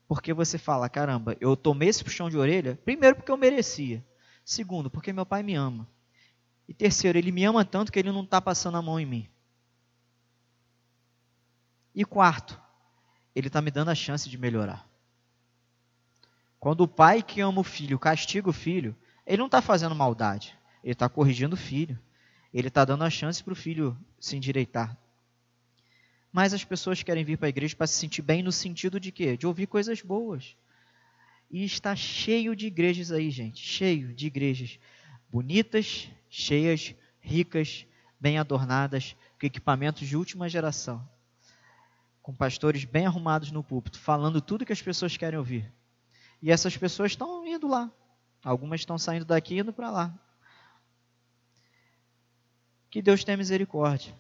Porque 0.07 0.33
você 0.33 0.57
fala, 0.57 0.89
caramba, 0.89 1.35
eu 1.41 1.55
tomei 1.55 1.89
esse 1.89 2.03
puxão 2.03 2.29
de 2.29 2.37
orelha, 2.37 2.79
primeiro 2.85 3.17
porque 3.17 3.31
eu 3.31 3.37
merecia. 3.37 4.05
Segundo, 4.45 4.89
porque 4.89 5.11
meu 5.11 5.25
pai 5.25 5.43
me 5.43 5.55
ama. 5.55 5.87
E 6.67 6.73
terceiro, 6.73 7.17
ele 7.17 7.31
me 7.31 7.43
ama 7.43 7.65
tanto 7.65 7.91
que 7.91 7.99
ele 7.99 8.11
não 8.11 8.23
está 8.23 8.39
passando 8.39 8.77
a 8.77 8.81
mão 8.81 8.99
em 8.99 9.05
mim. 9.05 9.29
E 11.93 12.05
quarto, 12.05 12.59
ele 13.35 13.47
está 13.47 13.61
me 13.61 13.71
dando 13.71 13.89
a 13.89 13.95
chance 13.95 14.29
de 14.29 14.37
melhorar. 14.37 14.87
Quando 16.59 16.81
o 16.81 16.87
pai 16.87 17.21
que 17.21 17.41
ama 17.41 17.59
o 17.59 17.63
filho 17.63 17.99
castiga 17.99 18.49
o 18.49 18.53
filho, 18.53 18.95
ele 19.25 19.37
não 19.37 19.47
está 19.47 19.61
fazendo 19.61 19.93
maldade, 19.93 20.57
ele 20.83 20.93
está 20.93 21.09
corrigindo 21.09 21.55
o 21.55 21.59
filho. 21.59 21.99
Ele 22.53 22.69
está 22.69 22.85
dando 22.85 23.03
a 23.03 23.09
chance 23.09 23.43
para 23.43 23.53
o 23.53 23.55
filho 23.55 23.97
se 24.19 24.35
endireitar. 24.35 24.97
Mas 26.38 26.54
as 26.54 26.63
pessoas 26.63 27.02
querem 27.02 27.23
vir 27.23 27.36
para 27.36 27.47
a 27.47 27.50
igreja 27.50 27.76
para 27.76 27.88
se 27.88 27.95
sentir 27.95 28.21
bem 28.21 28.43
no 28.43 28.52
sentido 28.52 29.00
de 29.00 29.12
quê? 29.12 29.36
De 29.36 29.47
ouvir 29.47 29.65
coisas 29.65 30.04
boas. 30.04 30.56
E 31.50 31.65
está 31.65 31.95
cheio 31.95 32.56
de 32.56 32.67
igrejas 32.67 33.12
aí, 33.12 33.32
gente. 33.32 33.60
Cheio 33.60 34.13
de 34.13 34.28
igrejas 34.28 34.78
bonitas, 35.32 36.08
cheias, 36.30 36.93
ricas, 37.19 37.88
bem 38.19 38.38
adornadas, 38.38 39.15
com 39.39 39.47
equipamentos 39.47 40.08
de 40.08 40.15
última 40.15 40.47
geração. 40.47 41.04
Com 42.21 42.36
pastores 42.36 42.86
bem 42.86 43.08
arrumados 43.08 43.52
no 43.52 43.63
púlpito, 43.63 43.97
falando 44.00 44.39
tudo 44.39 44.63
que 44.63 44.71
as 44.71 44.82
pessoas 44.84 45.17
querem 45.17 45.39
ouvir. 45.39 45.73
E 46.39 46.52
essas 46.52 46.78
pessoas 46.78 47.13
estão 47.13 47.47
indo 47.47 47.67
lá. 47.67 47.91
Algumas 48.43 48.82
estão 48.82 49.00
saindo 49.00 49.26
daqui 49.26 49.56
e 49.56 49.60
indo 49.62 49.73
para 49.73 49.89
lá. 49.89 50.13
Que 52.91 53.02
Deus 53.02 53.23
tenha 53.23 53.38
misericórdia. 53.38 54.13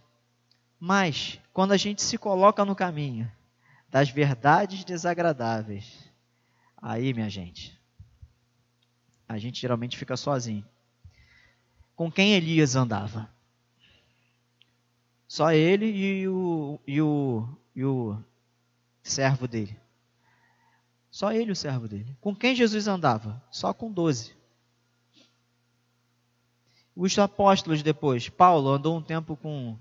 Mas, 0.79 1.39
quando 1.53 1.71
a 1.71 1.77
gente 1.77 2.01
se 2.01 2.17
coloca 2.17 2.63
no 2.63 2.75
caminho 2.75 3.31
das 3.89 4.09
verdades 4.09 4.83
desagradáveis, 4.83 6.11
aí, 6.77 7.13
minha 7.13 7.29
gente, 7.29 7.79
a 9.27 9.37
gente 9.37 9.59
geralmente 9.59 9.97
fica 9.97 10.15
sozinho. 10.15 10.65
Com 11.95 12.11
quem 12.11 12.33
Elias 12.33 12.75
andava? 12.75 13.29
Só 15.27 15.51
ele 15.51 15.85
e 15.87 16.27
o, 16.27 16.79
e 16.87 17.01
o, 17.01 17.49
e 17.75 17.83
o 17.83 18.17
servo 19.01 19.47
dele. 19.47 19.77
Só 21.09 21.33
ele, 21.33 21.51
o 21.51 21.55
servo 21.55 21.87
dele. 21.87 22.15
Com 22.21 22.35
quem 22.35 22.55
Jesus 22.55 22.87
andava? 22.87 23.43
Só 23.49 23.73
com 23.73 23.91
doze. 23.91 24.35
Os 26.95 27.17
apóstolos 27.17 27.83
depois, 27.83 28.29
Paulo 28.29 28.69
andou 28.69 28.97
um 28.97 29.01
tempo 29.01 29.35
com 29.35 29.77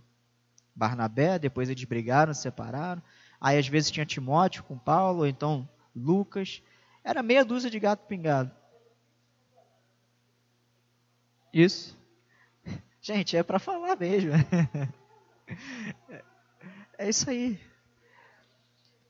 Barnabé, 0.76 1.38
depois 1.38 1.70
eles 1.70 1.82
brigaram, 1.84 2.34
se 2.34 2.42
separaram. 2.42 3.02
Aí 3.40 3.58
às 3.58 3.66
vezes 3.66 3.90
tinha 3.90 4.04
Timóteo 4.04 4.62
com 4.64 4.78
Paulo, 4.78 5.20
ou 5.20 5.26
então 5.26 5.66
Lucas. 5.94 6.62
Era 7.02 7.22
meia 7.22 7.44
dúzia 7.44 7.70
de 7.70 7.80
gato 7.80 8.06
pingado. 8.06 8.50
Isso. 11.52 11.96
Gente, 13.00 13.36
é 13.36 13.42
para 13.42 13.58
falar 13.58 13.96
mesmo. 13.96 14.32
É 16.98 17.10
isso 17.10 17.28
aí. 17.28 17.60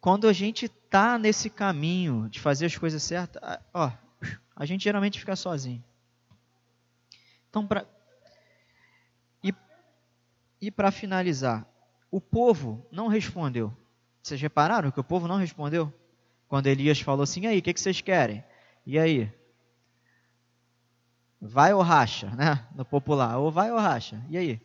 Quando 0.01 0.27
a 0.27 0.33
gente 0.33 0.69
tá 0.69 1.17
nesse 1.17 1.49
caminho 1.49 2.29
de 2.29 2.41
fazer 2.41 2.67
as 2.67 2.77
coisas 2.77 3.01
certas, 3.01 3.41
ó, 3.73 3.93
a 4.57 4.67
gente 4.67 4.83
geralmente 4.83 5.21
fica 5.21 5.37
sozinho. 5.37 5.83
Então, 7.49 7.65
para 7.65 7.83
e, 7.83 7.96
e 10.67 10.71
para 10.71 10.91
finalizar, 10.91 11.65
o 12.11 12.21
povo 12.21 12.85
não 12.91 13.07
respondeu. 13.07 13.73
Vocês 14.21 14.41
repararam 14.41 14.91
que 14.91 14.99
o 14.99 15.05
povo 15.05 15.29
não 15.29 15.37
respondeu? 15.37 15.95
Quando 16.49 16.67
Elias 16.67 17.01
falou 17.01 17.23
assim, 17.23 17.47
aí, 17.47 17.61
o 17.61 17.63
que, 17.63 17.73
que 17.73 17.81
vocês 17.81 18.01
querem? 18.01 18.43
E 18.85 18.99
aí? 18.99 19.33
Vai 21.41 21.73
ou 21.73 21.83
racha, 21.83 22.31
né? 22.31 22.67
No 22.75 22.85
popular, 22.85 23.39
ou 23.39 23.49
vai 23.49 23.71
ou 23.71 23.79
racha. 23.79 24.21
E 24.29 24.37
aí? 24.37 24.61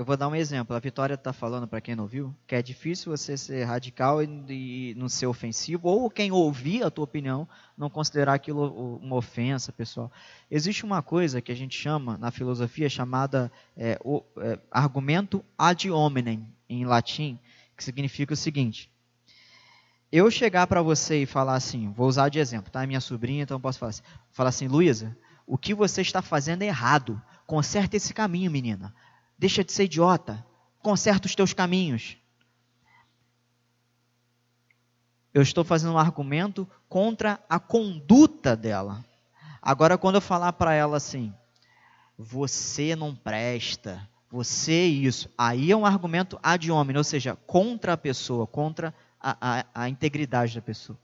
Eu 0.00 0.04
vou 0.06 0.16
dar 0.16 0.28
um 0.28 0.34
exemplo. 0.34 0.74
A 0.74 0.78
Vitória 0.78 1.12
está 1.12 1.30
falando, 1.30 1.68
para 1.68 1.78
quem 1.78 1.94
não 1.94 2.06
viu, 2.06 2.34
que 2.46 2.54
é 2.54 2.62
difícil 2.62 3.14
você 3.14 3.36
ser 3.36 3.64
radical 3.64 4.22
e, 4.22 4.26
e 4.48 4.94
não 4.94 5.10
ser 5.10 5.26
ofensivo, 5.26 5.88
ou 5.88 6.08
quem 6.08 6.32
ouvir 6.32 6.82
a 6.82 6.90
tua 6.90 7.04
opinião 7.04 7.46
não 7.76 7.90
considerar 7.90 8.32
aquilo 8.32 8.96
uma 8.96 9.16
ofensa, 9.16 9.70
pessoal. 9.70 10.10
Existe 10.50 10.86
uma 10.86 11.02
coisa 11.02 11.42
que 11.42 11.52
a 11.52 11.54
gente 11.54 11.78
chama, 11.78 12.16
na 12.16 12.30
filosofia, 12.30 12.88
chamada 12.88 13.52
é, 13.76 14.00
o, 14.02 14.22
é, 14.38 14.58
argumento 14.70 15.44
ad 15.58 15.90
hominem, 15.90 16.48
em 16.66 16.86
latim, 16.86 17.38
que 17.76 17.84
significa 17.84 18.32
o 18.32 18.36
seguinte. 18.38 18.90
Eu 20.10 20.30
chegar 20.30 20.66
para 20.66 20.80
você 20.80 21.24
e 21.24 21.26
falar 21.26 21.56
assim, 21.56 21.92
vou 21.92 22.08
usar 22.08 22.30
de 22.30 22.38
exemplo, 22.38 22.72
tá? 22.72 22.86
Minha 22.86 23.02
sobrinha, 23.02 23.42
então 23.42 23.60
posso 23.60 23.78
falar 23.78 23.90
assim, 23.90 24.02
falar 24.30 24.48
assim, 24.48 24.66
Luísa, 24.66 25.14
o 25.46 25.58
que 25.58 25.74
você 25.74 26.00
está 26.00 26.22
fazendo 26.22 26.62
é 26.62 26.68
errado. 26.68 27.20
Conserta 27.46 27.98
esse 27.98 28.14
caminho, 28.14 28.50
menina. 28.50 28.94
Deixa 29.40 29.64
de 29.64 29.72
ser 29.72 29.84
idiota. 29.84 30.44
Conserta 30.82 31.26
os 31.26 31.34
teus 31.34 31.54
caminhos. 31.54 32.18
Eu 35.32 35.40
estou 35.40 35.64
fazendo 35.64 35.94
um 35.94 35.98
argumento 35.98 36.68
contra 36.90 37.42
a 37.48 37.58
conduta 37.58 38.54
dela. 38.54 39.02
Agora, 39.62 39.96
quando 39.96 40.16
eu 40.16 40.20
falar 40.20 40.52
para 40.52 40.74
ela 40.74 40.98
assim, 40.98 41.32
você 42.18 42.94
não 42.94 43.14
presta, 43.16 44.06
você 44.30 44.72
é 44.72 44.86
isso, 44.86 45.30
aí 45.38 45.72
é 45.72 45.76
um 45.76 45.86
argumento 45.86 46.38
ad 46.42 46.70
hominem, 46.70 46.98
ou 46.98 47.04
seja, 47.04 47.34
contra 47.46 47.94
a 47.94 47.96
pessoa, 47.96 48.46
contra 48.46 48.94
a, 49.18 49.60
a, 49.60 49.84
a 49.84 49.88
integridade 49.88 50.54
da 50.54 50.60
pessoa. 50.60 50.98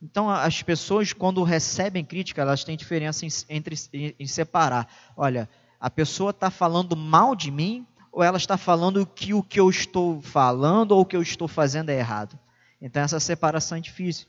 Então, 0.00 0.30
as 0.30 0.62
pessoas, 0.62 1.12
quando 1.12 1.42
recebem 1.42 2.04
crítica, 2.04 2.40
elas 2.40 2.62
têm 2.62 2.76
diferença 2.76 3.26
em, 3.26 3.28
entre 3.48 3.74
em 4.16 4.26
separar. 4.28 4.88
Olha, 5.16 5.48
a 5.80 5.88
pessoa 5.88 6.30
está 6.30 6.50
falando 6.50 6.94
mal 6.94 7.34
de 7.34 7.50
mim 7.50 7.86
ou 8.12 8.22
ela 8.22 8.36
está 8.36 8.56
falando 8.58 9.06
que 9.06 9.32
o 9.32 9.42
que 9.42 9.58
eu 9.58 9.70
estou 9.70 10.20
falando 10.20 10.92
ou 10.92 11.00
o 11.00 11.06
que 11.06 11.16
eu 11.16 11.22
estou 11.22 11.48
fazendo 11.48 11.88
é 11.88 11.98
errado. 11.98 12.38
Então 12.80 13.02
essa 13.02 13.18
separação 13.18 13.78
é 13.78 13.80
difícil. 13.80 14.26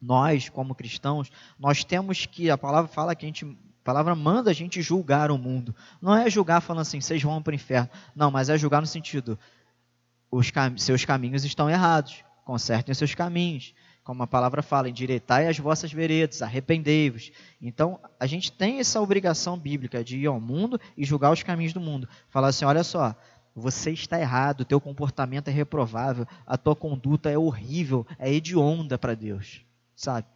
Nós, 0.00 0.48
como 0.48 0.74
cristãos, 0.74 1.30
nós 1.56 1.84
temos 1.84 2.26
que 2.26 2.50
a 2.50 2.58
palavra 2.58 2.88
fala 2.88 3.14
que 3.14 3.24
a 3.24 3.28
gente 3.28 3.44
a 3.44 3.84
palavra 3.84 4.14
manda 4.14 4.50
a 4.50 4.54
gente 4.54 4.80
julgar 4.80 5.30
o 5.30 5.38
mundo. 5.38 5.74
Não 6.00 6.14
é 6.14 6.30
julgar 6.30 6.60
falando 6.60 6.82
assim, 6.82 7.00
vocês 7.00 7.22
vão 7.22 7.42
para 7.42 7.50
o 7.52 7.54
inferno. 7.54 7.90
Não, 8.14 8.30
mas 8.30 8.48
é 8.48 8.56
julgar 8.56 8.80
no 8.80 8.86
sentido, 8.86 9.38
os 10.30 10.50
cam 10.50 10.76
seus 10.78 11.04
caminhos 11.04 11.44
estão 11.44 11.68
errados. 11.68 12.24
Consertem 12.44 12.94
seus 12.94 13.14
caminhos. 13.14 13.74
Como 14.04 14.22
a 14.22 14.26
palavra 14.26 14.62
fala, 14.62 14.88
endireitai 14.88 15.46
as 15.46 15.58
vossas 15.58 15.92
veredas, 15.92 16.42
arrependei-vos. 16.42 17.30
Então, 17.60 18.00
a 18.18 18.26
gente 18.26 18.50
tem 18.50 18.80
essa 18.80 19.00
obrigação 19.00 19.56
bíblica 19.56 20.02
de 20.02 20.18
ir 20.18 20.26
ao 20.26 20.40
mundo 20.40 20.80
e 20.96 21.04
julgar 21.04 21.30
os 21.30 21.42
caminhos 21.42 21.72
do 21.72 21.80
mundo. 21.80 22.08
Falar 22.28 22.48
assim, 22.48 22.64
olha 22.64 22.82
só, 22.82 23.14
você 23.54 23.92
está 23.92 24.20
errado, 24.20 24.62
o 24.62 24.64
teu 24.64 24.80
comportamento 24.80 25.48
é 25.48 25.52
reprovável, 25.52 26.26
a 26.44 26.56
tua 26.56 26.74
conduta 26.74 27.30
é 27.30 27.38
horrível, 27.38 28.04
é 28.18 28.32
hedionda 28.32 28.98
para 28.98 29.14
Deus, 29.14 29.64
sabe? 29.94 30.26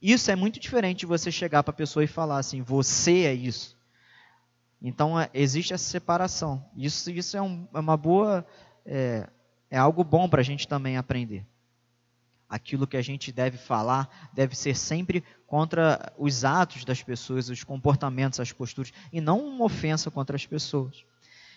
Isso 0.00 0.30
é 0.30 0.36
muito 0.36 0.58
diferente 0.58 1.00
de 1.00 1.06
você 1.06 1.30
chegar 1.30 1.62
para 1.62 1.72
a 1.72 1.76
pessoa 1.76 2.02
e 2.02 2.08
falar 2.08 2.38
assim, 2.38 2.62
você 2.62 3.24
é 3.24 3.34
isso. 3.34 3.76
Então, 4.80 5.20
é, 5.20 5.28
existe 5.34 5.74
essa 5.74 5.84
separação. 5.84 6.64
Isso, 6.74 7.10
isso 7.10 7.36
é, 7.36 7.42
um, 7.42 7.68
é 7.74 7.78
uma 7.78 7.96
boa, 7.96 8.44
é, 8.86 9.28
é 9.70 9.76
algo 9.76 10.02
bom 10.02 10.28
para 10.30 10.40
a 10.40 10.44
gente 10.44 10.66
também 10.66 10.96
aprender 10.96 11.44
aquilo 12.52 12.86
que 12.86 12.98
a 12.98 13.02
gente 13.02 13.32
deve 13.32 13.56
falar 13.56 14.30
deve 14.30 14.54
ser 14.54 14.76
sempre 14.76 15.24
contra 15.46 16.12
os 16.18 16.44
atos 16.44 16.84
das 16.84 17.02
pessoas, 17.02 17.48
os 17.48 17.64
comportamentos, 17.64 18.38
as 18.38 18.52
posturas, 18.52 18.92
e 19.10 19.22
não 19.22 19.40
uma 19.40 19.64
ofensa 19.64 20.10
contra 20.10 20.36
as 20.36 20.44
pessoas. 20.44 21.02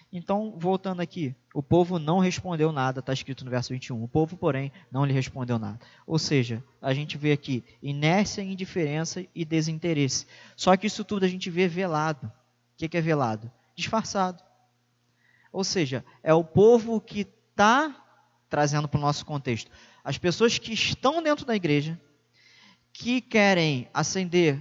Então, 0.09 0.55
voltando 0.57 1.01
aqui, 1.01 1.35
o 1.53 1.61
povo 1.61 1.99
não 1.99 2.19
respondeu 2.19 2.71
nada, 2.71 3.01
está 3.01 3.11
escrito 3.11 3.43
no 3.43 3.51
verso 3.51 3.73
21. 3.73 4.01
O 4.01 4.07
povo, 4.07 4.37
porém, 4.37 4.71
não 4.89 5.03
lhe 5.03 5.11
respondeu 5.11 5.59
nada. 5.59 5.79
Ou 6.07 6.17
seja, 6.17 6.63
a 6.81 6.93
gente 6.93 7.17
vê 7.17 7.33
aqui 7.33 7.61
inércia, 7.83 8.41
indiferença 8.41 9.25
e 9.35 9.43
desinteresse. 9.43 10.25
Só 10.55 10.77
que 10.77 10.87
isso 10.87 11.03
tudo 11.03 11.25
a 11.25 11.27
gente 11.27 11.49
vê 11.49 11.67
velado. 11.67 12.27
O 12.27 12.87
que 12.87 12.95
é 12.95 13.01
velado? 13.01 13.51
Disfarçado. 13.75 14.41
Ou 15.51 15.65
seja, 15.65 16.05
é 16.23 16.33
o 16.33 16.43
povo 16.43 17.01
que 17.01 17.27
está 17.51 18.04
trazendo 18.49 18.87
para 18.87 18.97
o 18.97 19.01
nosso 19.01 19.25
contexto 19.25 19.71
as 20.05 20.19
pessoas 20.19 20.59
que 20.59 20.71
estão 20.71 21.21
dentro 21.23 21.47
da 21.47 21.55
igreja, 21.55 21.99
que 22.93 23.19
querem 23.19 23.89
acender, 23.91 24.59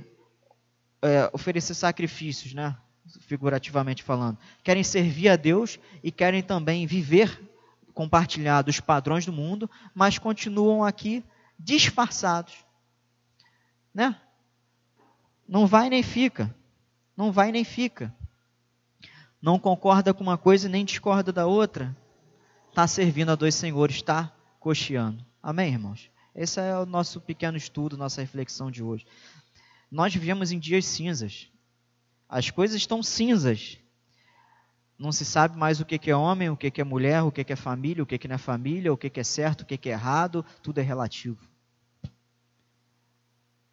é, 1.03 1.29
oferecer 1.35 1.75
sacrifícios, 1.75 2.55
né? 2.55 2.75
figurativamente 3.21 4.03
falando, 4.03 4.39
querem 4.63 4.83
servir 4.83 5.29
a 5.29 5.37
Deus 5.37 5.79
e 6.03 6.11
querem 6.11 6.43
também 6.43 6.87
viver 6.87 7.39
compartilhar 7.93 8.63
dos 8.63 8.81
padrões 8.81 9.27
do 9.27 9.33
mundo, 9.33 9.71
mas 9.95 10.19
continuam 10.19 10.83
aqui 10.83 11.23
disfarçados. 11.59 12.65
Né? 13.95 14.17
Não 15.47 15.67
vai 15.67 15.91
nem 15.91 16.03
fica. 16.03 16.53
Não 17.17 17.31
vai 17.31 17.53
nem 17.53 17.63
fica. 17.63 18.13
Não 19.41 19.59
concorda 19.59 20.13
com 20.13 20.25
uma 20.25 20.39
coisa 20.39 20.69
nem 20.69 20.85
discorda 20.85 21.31
da 21.31 21.47
outra. 21.47 21.95
Está 22.75 22.89
servindo 22.89 23.31
a 23.31 23.37
dois 23.37 23.55
senhores, 23.55 23.95
está 23.95 24.33
cocheando. 24.59 25.25
Amém, 25.41 25.75
irmãos? 25.75 26.11
Esse 26.35 26.59
é 26.59 26.77
o 26.77 26.85
nosso 26.85 27.21
pequeno 27.21 27.57
estudo, 27.57 27.97
nossa 27.97 28.21
reflexão 28.21 28.69
de 28.69 28.83
hoje. 28.83 29.07
Nós 29.89 30.13
vivemos 30.13 30.51
em 30.51 30.59
dias 30.59 30.85
cinzas. 30.85 31.49
As 32.29 32.51
coisas 32.51 32.77
estão 32.77 33.01
cinzas. 33.01 33.79
Não 34.99 35.13
se 35.13 35.25
sabe 35.25 35.57
mais 35.57 35.79
o 35.79 35.85
que 35.85 36.11
é 36.11 36.17
homem, 36.17 36.51
o 36.51 36.57
que 36.57 36.81
é 36.81 36.83
mulher, 36.83 37.23
o 37.23 37.31
que 37.31 37.47
é 37.49 37.55
família, 37.55 38.03
o 38.03 38.07
que 38.07 38.27
não 38.27 38.35
é 38.35 38.39
família, 38.39 38.93
o 38.93 38.97
que 38.97 39.21
é 39.21 39.23
certo, 39.23 39.61
o 39.61 39.67
que 39.67 39.89
é 39.89 39.93
errado, 39.93 40.45
tudo 40.61 40.81
é 40.81 40.83
relativo. 40.83 41.49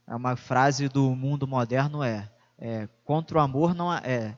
É 0.06 0.14
uma 0.14 0.36
frase 0.36 0.88
do 0.88 1.16
mundo 1.16 1.48
moderno 1.48 2.04
é, 2.04 2.32
é 2.56 2.88
contra 3.04 3.40
o 3.40 3.42
amor 3.42 3.74
não 3.74 3.92
é, 3.92 4.38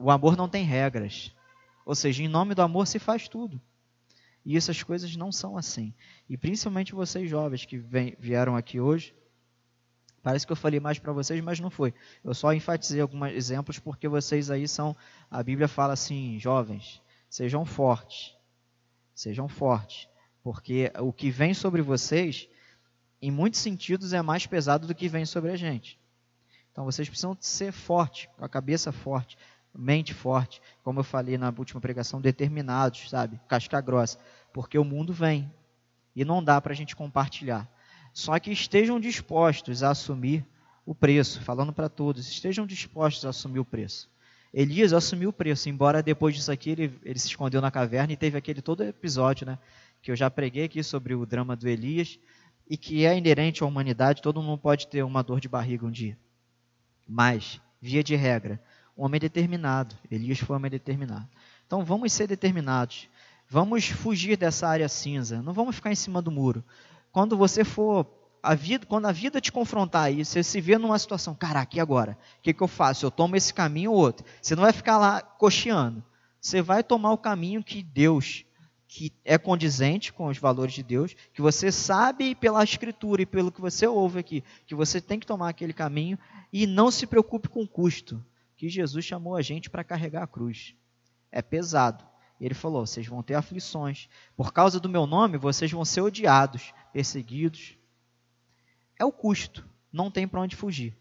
o 0.00 0.10
amor 0.10 0.36
não 0.36 0.48
tem 0.48 0.64
regras. 0.64 1.32
Ou 1.86 1.94
seja, 1.94 2.24
em 2.24 2.28
nome 2.28 2.56
do 2.56 2.62
amor 2.62 2.88
se 2.88 2.98
faz 2.98 3.28
tudo. 3.28 3.62
E 4.44 4.56
essas 4.56 4.82
coisas 4.82 5.14
não 5.16 5.30
são 5.30 5.56
assim. 5.56 5.92
E 6.28 6.36
principalmente 6.36 6.94
vocês 6.94 7.28
jovens 7.28 7.64
que 7.64 7.76
vem, 7.78 8.16
vieram 8.18 8.56
aqui 8.56 8.80
hoje, 8.80 9.14
parece 10.22 10.46
que 10.46 10.52
eu 10.52 10.56
falei 10.56 10.80
mais 10.80 10.98
para 10.98 11.12
vocês, 11.12 11.40
mas 11.42 11.60
não 11.60 11.70
foi. 11.70 11.92
Eu 12.24 12.34
só 12.34 12.52
enfatizei 12.52 13.00
alguns 13.00 13.30
exemplos 13.32 13.78
porque 13.78 14.08
vocês 14.08 14.50
aí 14.50 14.66
são, 14.66 14.96
a 15.30 15.42
Bíblia 15.42 15.68
fala 15.68 15.92
assim, 15.92 16.38
jovens, 16.38 17.02
sejam 17.28 17.64
fortes. 17.64 18.34
Sejam 19.14 19.48
fortes, 19.48 20.08
porque 20.42 20.90
o 20.98 21.12
que 21.12 21.30
vem 21.30 21.52
sobre 21.52 21.82
vocês, 21.82 22.48
em 23.20 23.30
muitos 23.30 23.60
sentidos, 23.60 24.14
é 24.14 24.22
mais 24.22 24.46
pesado 24.46 24.86
do 24.86 24.94
que 24.94 25.08
vem 25.08 25.26
sobre 25.26 25.50
a 25.50 25.56
gente. 25.56 26.00
Então 26.72 26.86
vocês 26.86 27.06
precisam 27.06 27.36
ser 27.38 27.70
fortes, 27.70 28.30
com 28.36 28.44
a 28.44 28.48
cabeça 28.48 28.90
forte, 28.92 29.36
mente 29.74 30.12
forte, 30.12 30.60
como 30.82 31.00
eu 31.00 31.04
falei 31.04 31.38
na 31.38 31.52
última 31.56 31.80
pregação, 31.80 32.20
determinados, 32.20 33.08
sabe? 33.08 33.40
Casca 33.48 33.80
grossa, 33.80 34.18
porque 34.52 34.78
o 34.78 34.84
mundo 34.84 35.12
vem 35.12 35.50
e 36.14 36.24
não 36.24 36.42
dá 36.42 36.60
para 36.60 36.72
a 36.72 36.76
gente 36.76 36.96
compartilhar. 36.96 37.70
Só 38.12 38.38
que 38.38 38.50
estejam 38.50 38.98
dispostos 38.98 39.82
a 39.82 39.90
assumir 39.90 40.44
o 40.84 40.94
preço, 40.94 41.40
falando 41.42 41.72
para 41.72 41.88
todos, 41.88 42.28
estejam 42.28 42.66
dispostos 42.66 43.24
a 43.24 43.30
assumir 43.30 43.60
o 43.60 43.64
preço. 43.64 44.10
Elias 44.52 44.92
assumiu 44.92 45.30
o 45.30 45.32
preço, 45.32 45.68
embora 45.68 46.02
depois 46.02 46.34
disso 46.34 46.50
aqui 46.50 46.70
ele, 46.70 46.98
ele 47.04 47.18
se 47.18 47.28
escondeu 47.28 47.60
na 47.60 47.70
caverna 47.70 48.12
e 48.12 48.16
teve 48.16 48.36
aquele 48.36 48.60
todo 48.60 48.82
episódio, 48.82 49.46
né? 49.46 49.58
Que 50.02 50.10
eu 50.10 50.16
já 50.16 50.28
preguei 50.28 50.64
aqui 50.64 50.82
sobre 50.82 51.14
o 51.14 51.24
drama 51.24 51.54
do 51.54 51.68
Elias 51.68 52.18
e 52.68 52.76
que 52.76 53.04
é 53.04 53.16
inerente 53.16 53.62
à 53.62 53.66
humanidade, 53.66 54.22
todo 54.22 54.42
mundo 54.42 54.58
pode 54.58 54.88
ter 54.88 55.04
uma 55.04 55.22
dor 55.22 55.40
de 55.40 55.48
barriga 55.48 55.86
um 55.86 55.90
dia. 55.90 56.18
Mas, 57.06 57.60
via 57.80 58.02
de 58.02 58.16
regra, 58.16 58.60
um 59.00 59.04
homem 59.04 59.18
determinado. 59.18 59.96
Elias 60.10 60.38
foi 60.38 60.54
um 60.54 60.58
homem 60.58 60.70
determinado. 60.70 61.26
Então 61.66 61.82
vamos 61.82 62.12
ser 62.12 62.26
determinados. 62.26 63.08
Vamos 63.48 63.86
fugir 63.86 64.36
dessa 64.36 64.68
área 64.68 64.88
cinza. 64.90 65.40
Não 65.40 65.54
vamos 65.54 65.74
ficar 65.74 65.90
em 65.90 65.96
cima 65.96 66.20
do 66.20 66.30
muro. 66.30 66.62
Quando 67.10 67.34
você 67.34 67.64
for 67.64 68.06
a 68.42 68.54
vida, 68.54 68.84
quando 68.84 69.06
a 69.06 69.12
vida 69.12 69.40
te 69.40 69.50
confrontar 69.50 70.04
aí, 70.04 70.22
você 70.22 70.42
se 70.42 70.60
vê 70.60 70.76
numa 70.76 70.98
situação, 70.98 71.34
caraca, 71.34 71.76
e 71.76 71.80
agora? 71.80 72.16
O 72.38 72.42
que, 72.42 72.52
que 72.52 72.62
eu 72.62 72.68
faço? 72.68 73.06
Eu 73.06 73.10
tomo 73.10 73.36
esse 73.36 73.54
caminho 73.54 73.90
ou 73.92 73.96
outro? 73.96 74.24
Você 74.40 74.54
não 74.54 74.62
vai 74.62 74.72
ficar 74.72 74.98
lá 74.98 75.22
cocheando. 75.22 76.04
Você 76.38 76.60
vai 76.60 76.82
tomar 76.82 77.12
o 77.12 77.18
caminho 77.18 77.64
que 77.64 77.82
Deus, 77.82 78.44
que 78.86 79.12
é 79.24 79.38
condizente 79.38 80.12
com 80.12 80.26
os 80.26 80.36
valores 80.36 80.74
de 80.74 80.82
Deus, 80.82 81.16
que 81.32 81.40
você 81.40 81.72
sabe 81.72 82.34
pela 82.34 82.62
Escritura 82.62 83.22
e 83.22 83.26
pelo 83.26 83.50
que 83.50 83.62
você 83.62 83.86
ouve 83.86 84.18
aqui, 84.18 84.44
que 84.66 84.74
você 84.74 85.00
tem 85.00 85.18
que 85.18 85.26
tomar 85.26 85.48
aquele 85.48 85.72
caminho 85.72 86.18
e 86.52 86.66
não 86.66 86.90
se 86.90 87.06
preocupe 87.06 87.48
com 87.48 87.62
o 87.62 87.68
custo 87.68 88.22
que 88.60 88.68
Jesus 88.68 89.06
chamou 89.06 89.36
a 89.36 89.40
gente 89.40 89.70
para 89.70 89.82
carregar 89.82 90.22
a 90.22 90.26
cruz. 90.26 90.74
É 91.32 91.40
pesado. 91.40 92.04
Ele 92.38 92.52
falou: 92.52 92.86
vocês 92.86 93.06
vão 93.06 93.22
ter 93.22 93.32
aflições. 93.32 94.06
Por 94.36 94.52
causa 94.52 94.78
do 94.78 94.86
meu 94.86 95.06
nome, 95.06 95.38
vocês 95.38 95.72
vão 95.72 95.82
ser 95.82 96.02
odiados, 96.02 96.74
perseguidos. 96.92 97.78
É 98.98 99.04
o 99.04 99.10
custo. 99.10 99.66
Não 99.90 100.10
tem 100.10 100.28
para 100.28 100.42
onde 100.42 100.56
fugir. 100.56 100.94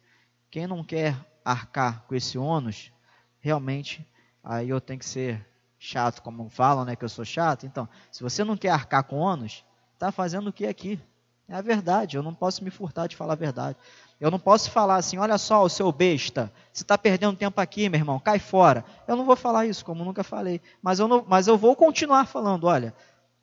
Quem 0.50 0.68
não 0.68 0.86
quer 0.86 1.18
arcar 1.44 2.06
com 2.08 2.16
esse 2.16 2.38
ônus, 2.38 2.94
realmente, 3.42 4.08
aí 4.42 4.70
eu 4.70 4.80
tenho 4.80 5.00
que 5.00 5.06
ser 5.06 5.46
chato, 5.78 6.22
como 6.22 6.48
falam, 6.48 6.86
né, 6.86 6.96
que 6.96 7.04
eu 7.04 7.10
sou 7.10 7.26
chato. 7.26 7.66
Então, 7.66 7.90
se 8.10 8.24
você 8.24 8.42
não 8.42 8.56
quer 8.56 8.70
arcar 8.70 9.04
com 9.04 9.18
ônus, 9.18 9.66
está 9.96 10.14
fazendo 10.14 10.48
o 10.48 10.54
que 10.54 10.66
aqui? 10.66 10.98
É 11.46 11.56
a 11.56 11.62
verdade, 11.62 12.16
eu 12.16 12.24
não 12.24 12.34
posso 12.34 12.64
me 12.64 12.70
furtar 12.70 13.08
de 13.08 13.18
falar 13.18 13.34
a 13.34 13.36
verdade. 13.36 13.78
Eu 14.20 14.30
não 14.30 14.40
posso 14.40 14.70
falar 14.70 14.98
assim, 14.98 15.18
olha 15.18 15.38
só, 15.38 15.64
o 15.64 15.70
seu 15.70 15.92
besta, 15.94 16.52
você 16.74 16.84
está 16.84 16.98
perdendo 16.98 17.38
tempo 17.38 17.60
aqui, 17.62 17.88
meu 17.88 18.00
irmão, 18.00 18.20
cai 18.20 18.38
fora. 18.38 18.84
Eu 19.08 19.16
não 19.16 19.24
vou 19.24 19.36
falar 19.36 19.66
isso, 19.66 19.86
como 19.86 20.04
nunca 20.04 20.24
falei. 20.24 20.62
Mas 20.82 21.00
eu, 21.00 21.08
não, 21.08 21.24
mas 21.26 21.48
eu 21.48 21.58
vou 21.58 21.74
continuar 21.74 22.26
falando, 22.26 22.66
olha, 22.66 22.94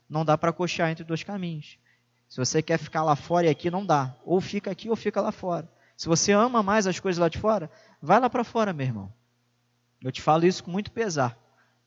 não 0.08 0.22
dá 0.22 0.36
para 0.36 0.52
coxear 0.52 0.90
entre 0.90 1.02
dois 1.02 1.22
caminhos. 1.22 1.78
Se 2.28 2.36
você 2.36 2.60
quer 2.60 2.78
ficar 2.78 3.02
lá 3.02 3.16
fora 3.16 3.46
e 3.46 3.50
aqui, 3.50 3.70
não 3.70 3.86
dá. 3.86 4.14
Ou 4.24 4.38
fica 4.40 4.70
aqui 4.70 4.90
ou 4.90 4.96
fica 4.96 5.20
lá 5.20 5.32
fora. 5.32 5.66
Se 5.96 6.08
você 6.08 6.32
ama 6.32 6.62
mais 6.62 6.86
as 6.86 7.00
coisas 7.00 7.18
lá 7.18 7.28
de 7.28 7.38
fora, 7.38 7.70
vai 8.02 8.20
lá 8.20 8.28
para 8.28 8.44
fora, 8.44 8.72
meu 8.72 8.86
irmão. 8.86 9.12
Eu 10.02 10.12
te 10.12 10.20
falo 10.20 10.44
isso 10.44 10.62
com 10.62 10.70
muito 10.70 10.90
pesar. 10.90 11.38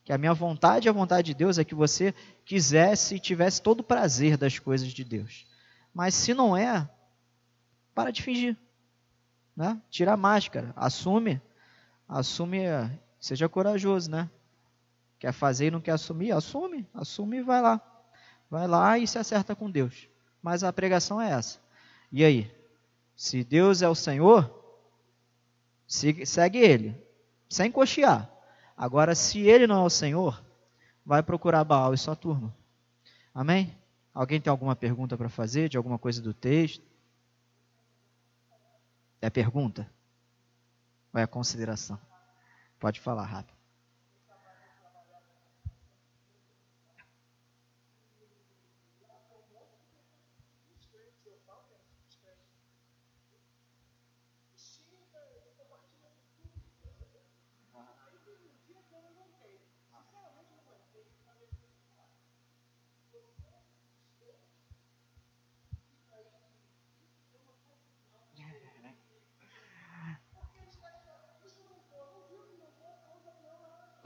Que 0.02 0.12
a 0.12 0.18
minha 0.18 0.34
vontade 0.34 0.88
e 0.88 0.90
a 0.90 0.92
vontade 0.92 1.26
de 1.26 1.34
Deus 1.34 1.58
é 1.58 1.64
que 1.64 1.74
você 1.74 2.12
quisesse 2.44 3.14
e 3.14 3.20
tivesse 3.20 3.62
todo 3.62 3.80
o 3.80 3.84
prazer 3.84 4.36
das 4.36 4.58
coisas 4.58 4.88
de 4.88 5.04
Deus. 5.04 5.46
Mas 5.94 6.14
se 6.14 6.34
não 6.34 6.56
é, 6.56 6.88
para 7.94 8.10
de 8.10 8.22
fingir. 8.22 8.56
Né? 9.56 9.80
Tira 9.90 10.12
a 10.12 10.16
máscara, 10.16 10.72
assume, 10.76 11.40
assume, 12.08 12.60
seja 13.18 13.48
corajoso, 13.48 14.10
né? 14.10 14.30
Quer 15.18 15.32
fazer 15.32 15.66
e 15.66 15.70
não 15.70 15.80
quer 15.80 15.92
assumir? 15.92 16.32
Assume, 16.32 16.88
assume 16.94 17.38
e 17.38 17.42
vai 17.42 17.60
lá. 17.60 17.80
Vai 18.50 18.66
lá 18.66 18.98
e 18.98 19.06
se 19.06 19.18
acerta 19.18 19.54
com 19.54 19.70
Deus. 19.70 20.08
Mas 20.42 20.64
a 20.64 20.72
pregação 20.72 21.20
é 21.20 21.30
essa. 21.30 21.60
E 22.10 22.24
aí? 22.24 22.50
Se 23.14 23.44
Deus 23.44 23.82
é 23.82 23.88
o 23.88 23.94
Senhor, 23.94 24.50
segue 25.86 26.58
Ele, 26.58 26.96
sem 27.48 27.70
cochear. 27.70 28.30
Agora, 28.74 29.14
se 29.14 29.40
Ele 29.40 29.66
não 29.66 29.82
é 29.82 29.84
o 29.84 29.90
Senhor, 29.90 30.42
vai 31.04 31.22
procurar 31.22 31.64
Baal 31.64 31.92
e 31.92 31.98
sua 31.98 32.16
turma. 32.16 32.56
Amém? 33.34 33.76
Alguém 34.14 34.40
tem 34.40 34.50
alguma 34.50 34.74
pergunta 34.74 35.18
para 35.18 35.28
fazer 35.28 35.68
de 35.68 35.76
alguma 35.76 35.98
coisa 35.98 36.22
do 36.22 36.32
texto? 36.32 36.82
É 39.20 39.28
pergunta? 39.28 39.90
Ou 41.12 41.20
é 41.20 41.26
consideração? 41.26 41.98
Pode 42.78 43.00
falar 43.00 43.24
rápido. 43.24 43.59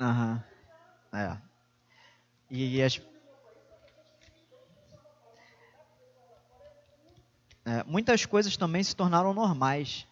Aham. 0.04 0.44
É. 1.14 1.36
E, 2.50 2.76
e 2.76 2.82
as, 2.82 3.00
é, 7.64 7.82
muitas 7.84 8.26
coisas 8.26 8.54
também 8.54 8.82
se 8.82 8.94
tornaram 8.94 9.32
normais. 9.32 10.06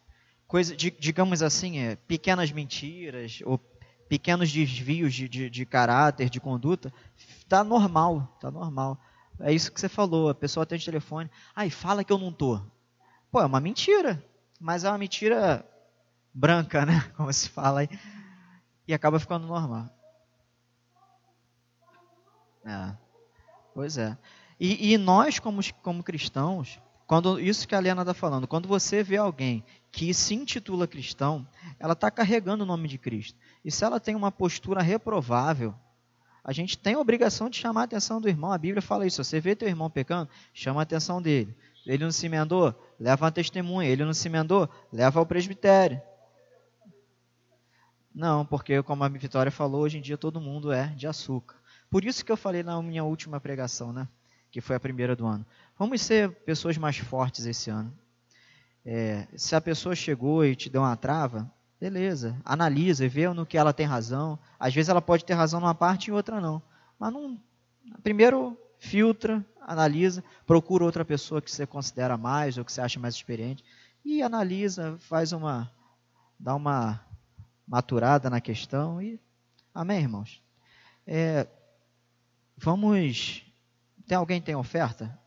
Coisa, 0.49 0.75
de, 0.75 0.91
digamos 0.91 1.43
assim, 1.43 1.79
é, 1.79 1.97
pequenas 1.97 2.51
mentiras 2.53 3.41
ou 3.45 3.61
pequenos 4.09 4.51
desvios 4.51 5.13
de, 5.13 5.29
de, 5.29 5.51
de 5.51 5.67
caráter, 5.67 6.31
de 6.31 6.41
conduta, 6.41 6.93
tá 7.47 7.63
normal, 7.63 8.35
tá 8.41 8.51
normal. 8.51 8.99
É 9.41 9.53
isso 9.53 9.71
que 9.71 9.81
você 9.81 9.89
falou, 9.91 10.31
a 10.31 10.35
pessoa 10.35 10.65
atende 10.65 10.83
o 10.85 10.87
telefone, 10.87 11.31
ai, 11.55 11.69
fala 11.69 12.03
que 12.03 12.13
eu 12.13 12.19
não 12.19 12.33
tô. 12.33 12.61
Pô, 13.31 13.41
é 13.41 13.47
uma 13.47 13.61
mentira, 13.61 14.23
mas 14.59 14.85
é 14.85 14.89
uma 14.89 14.99
mentira 14.99 15.67
branca, 16.33 16.87
né? 16.87 17.01
Como 17.17 17.31
se 17.33 17.49
fala 17.51 17.81
aí 17.81 17.89
e 18.87 18.95
acaba 18.95 19.19
ficando 19.19 19.47
normal. 19.47 19.89
É. 22.65 22.97
Pois 23.75 23.99
é. 23.99 24.17
E, 24.59 24.93
e, 24.93 24.99
nós, 24.99 25.39
como, 25.39 25.61
como 25.83 26.03
cristãos, 26.03 26.81
quando 27.07 27.41
isso 27.41 27.67
que 27.67 27.75
a 27.75 27.79
Helena 27.79 28.03
está 28.03 28.15
falando, 28.15 28.47
quando 28.47 28.69
você 28.69 29.03
vê 29.03 29.17
alguém 29.17 29.65
que 29.91 30.15
se 30.15 30.35
intitula 30.35 30.87
cristão, 30.87 31.47
ela 31.79 31.95
está 31.95 32.11
carregando 32.11 32.63
o 32.63 32.67
nome 32.67 32.89
de 32.89 32.99
Cristo. 32.99 33.39
E 33.65 33.71
se 33.71 33.85
ela 33.85 33.99
tem 33.99 34.15
uma 34.15 34.31
postura 34.31 34.81
reprovável, 34.81 35.75
a 36.45 36.53
gente 36.53 36.79
tem 36.79 36.95
a 36.95 36.99
obrigação 36.99 37.49
de 37.49 37.57
chamar 37.57 37.83
a 37.83 37.85
atenção 37.85 38.21
do 38.21 38.29
irmão. 38.29 38.53
A 38.53 38.59
Bíblia 38.59 38.83
fala 38.83 39.07
isso. 39.07 39.23
Você 39.23 39.41
vê 39.41 39.55
teu 39.55 39.69
irmão 39.69 39.91
pecando, 39.91 40.29
chama 40.53 40.81
a 40.81 40.83
atenção 40.83 41.21
dele. 41.21 41.57
Ele 41.87 42.05
não 42.05 42.13
se 42.13 42.27
emendou, 42.27 42.75
leva 42.99 43.25
uma 43.25 43.33
testemunha. 43.33 43.89
Ele 43.89 44.05
não 44.05 44.15
se 44.15 44.29
emendou, 44.29 44.69
leva 44.93 45.21
ao 45.21 45.27
presbitério. 45.27 46.01
Não, 48.15 48.45
porque 48.45 48.83
como 48.83 49.05
a 49.05 49.09
Vitória 49.09 49.51
falou, 49.51 49.83
hoje 49.83 49.99
em 49.99 50.03
dia 50.03 50.19
todo 50.19 50.41
mundo 50.41 50.71
é 50.73 50.89
de 50.89 51.07
açúcar. 51.07 51.57
Por 51.91 52.05
isso 52.05 52.25
que 52.25 52.33
eu 52.33 52.37
falei 52.37 52.63
na 52.63 52.81
minha 52.83 53.05
última 53.05 53.41
pregação, 53.41 53.93
né? 53.93 54.07
Que 54.51 54.61
foi 54.61 54.77
a 54.77 54.81
primeira 54.81 55.17
do 55.17 55.27
ano. 55.27 55.45
Vamos 55.79 56.03
ser 56.03 56.31
pessoas 56.45 56.77
mais 56.77 56.99
fortes 56.99 57.47
esse 57.47 57.71
ano. 57.71 57.93
É, 58.85 59.27
se 59.37 59.55
a 59.55 59.61
pessoa 59.61 59.95
chegou 59.95 60.45
e 60.45 60.55
te 60.55 60.69
deu 60.69 60.83
uma 60.83 60.97
trava, 60.97 61.51
beleza, 61.81 62.37
analisa 62.45 63.05
e 63.05 63.09
vê 63.09 63.29
no 63.29 63.47
que 63.47 63.57
ela 63.57 63.73
tem 63.73 63.87
razão. 63.87 64.39
Às 64.59 64.75
vezes 64.75 64.89
ela 64.89 65.01
pode 65.01 65.25
ter 65.25 65.35
razão 65.35 65.61
numa 65.61 65.75
parte 65.75 66.09
e 66.09 66.13
outra 66.13 66.41
não. 66.41 66.63
Mas 66.99 67.13
não, 67.13 67.39
primeiro 68.03 68.59
filtra, 68.79 69.45
analisa, 69.61 70.23
procura 70.47 70.85
outra 70.85 71.05
pessoa 71.05 71.41
que 71.41 71.51
você 71.51 71.67
considera 71.67 72.17
mais 72.17 72.59
ou 72.59 72.65
que 72.65 72.73
você 72.73 72.81
acha 72.81 72.99
mais 72.99 73.15
experiente 73.15 73.65
e 74.05 74.23
analisa, 74.23 74.97
faz 74.99 75.33
uma 75.33 75.71
dá 76.39 76.55
uma 76.55 77.01
maturada 77.73 78.29
na 78.29 78.39
questão. 78.39 79.01
E 79.01 79.19
amém, 79.75 80.01
irmãos. 80.01 80.43
É, 81.07 81.47
vamos. 82.55 83.51
Tem 84.07 84.19
alguém 84.19 84.43
tem 84.43 84.55
oferta? 84.55 85.19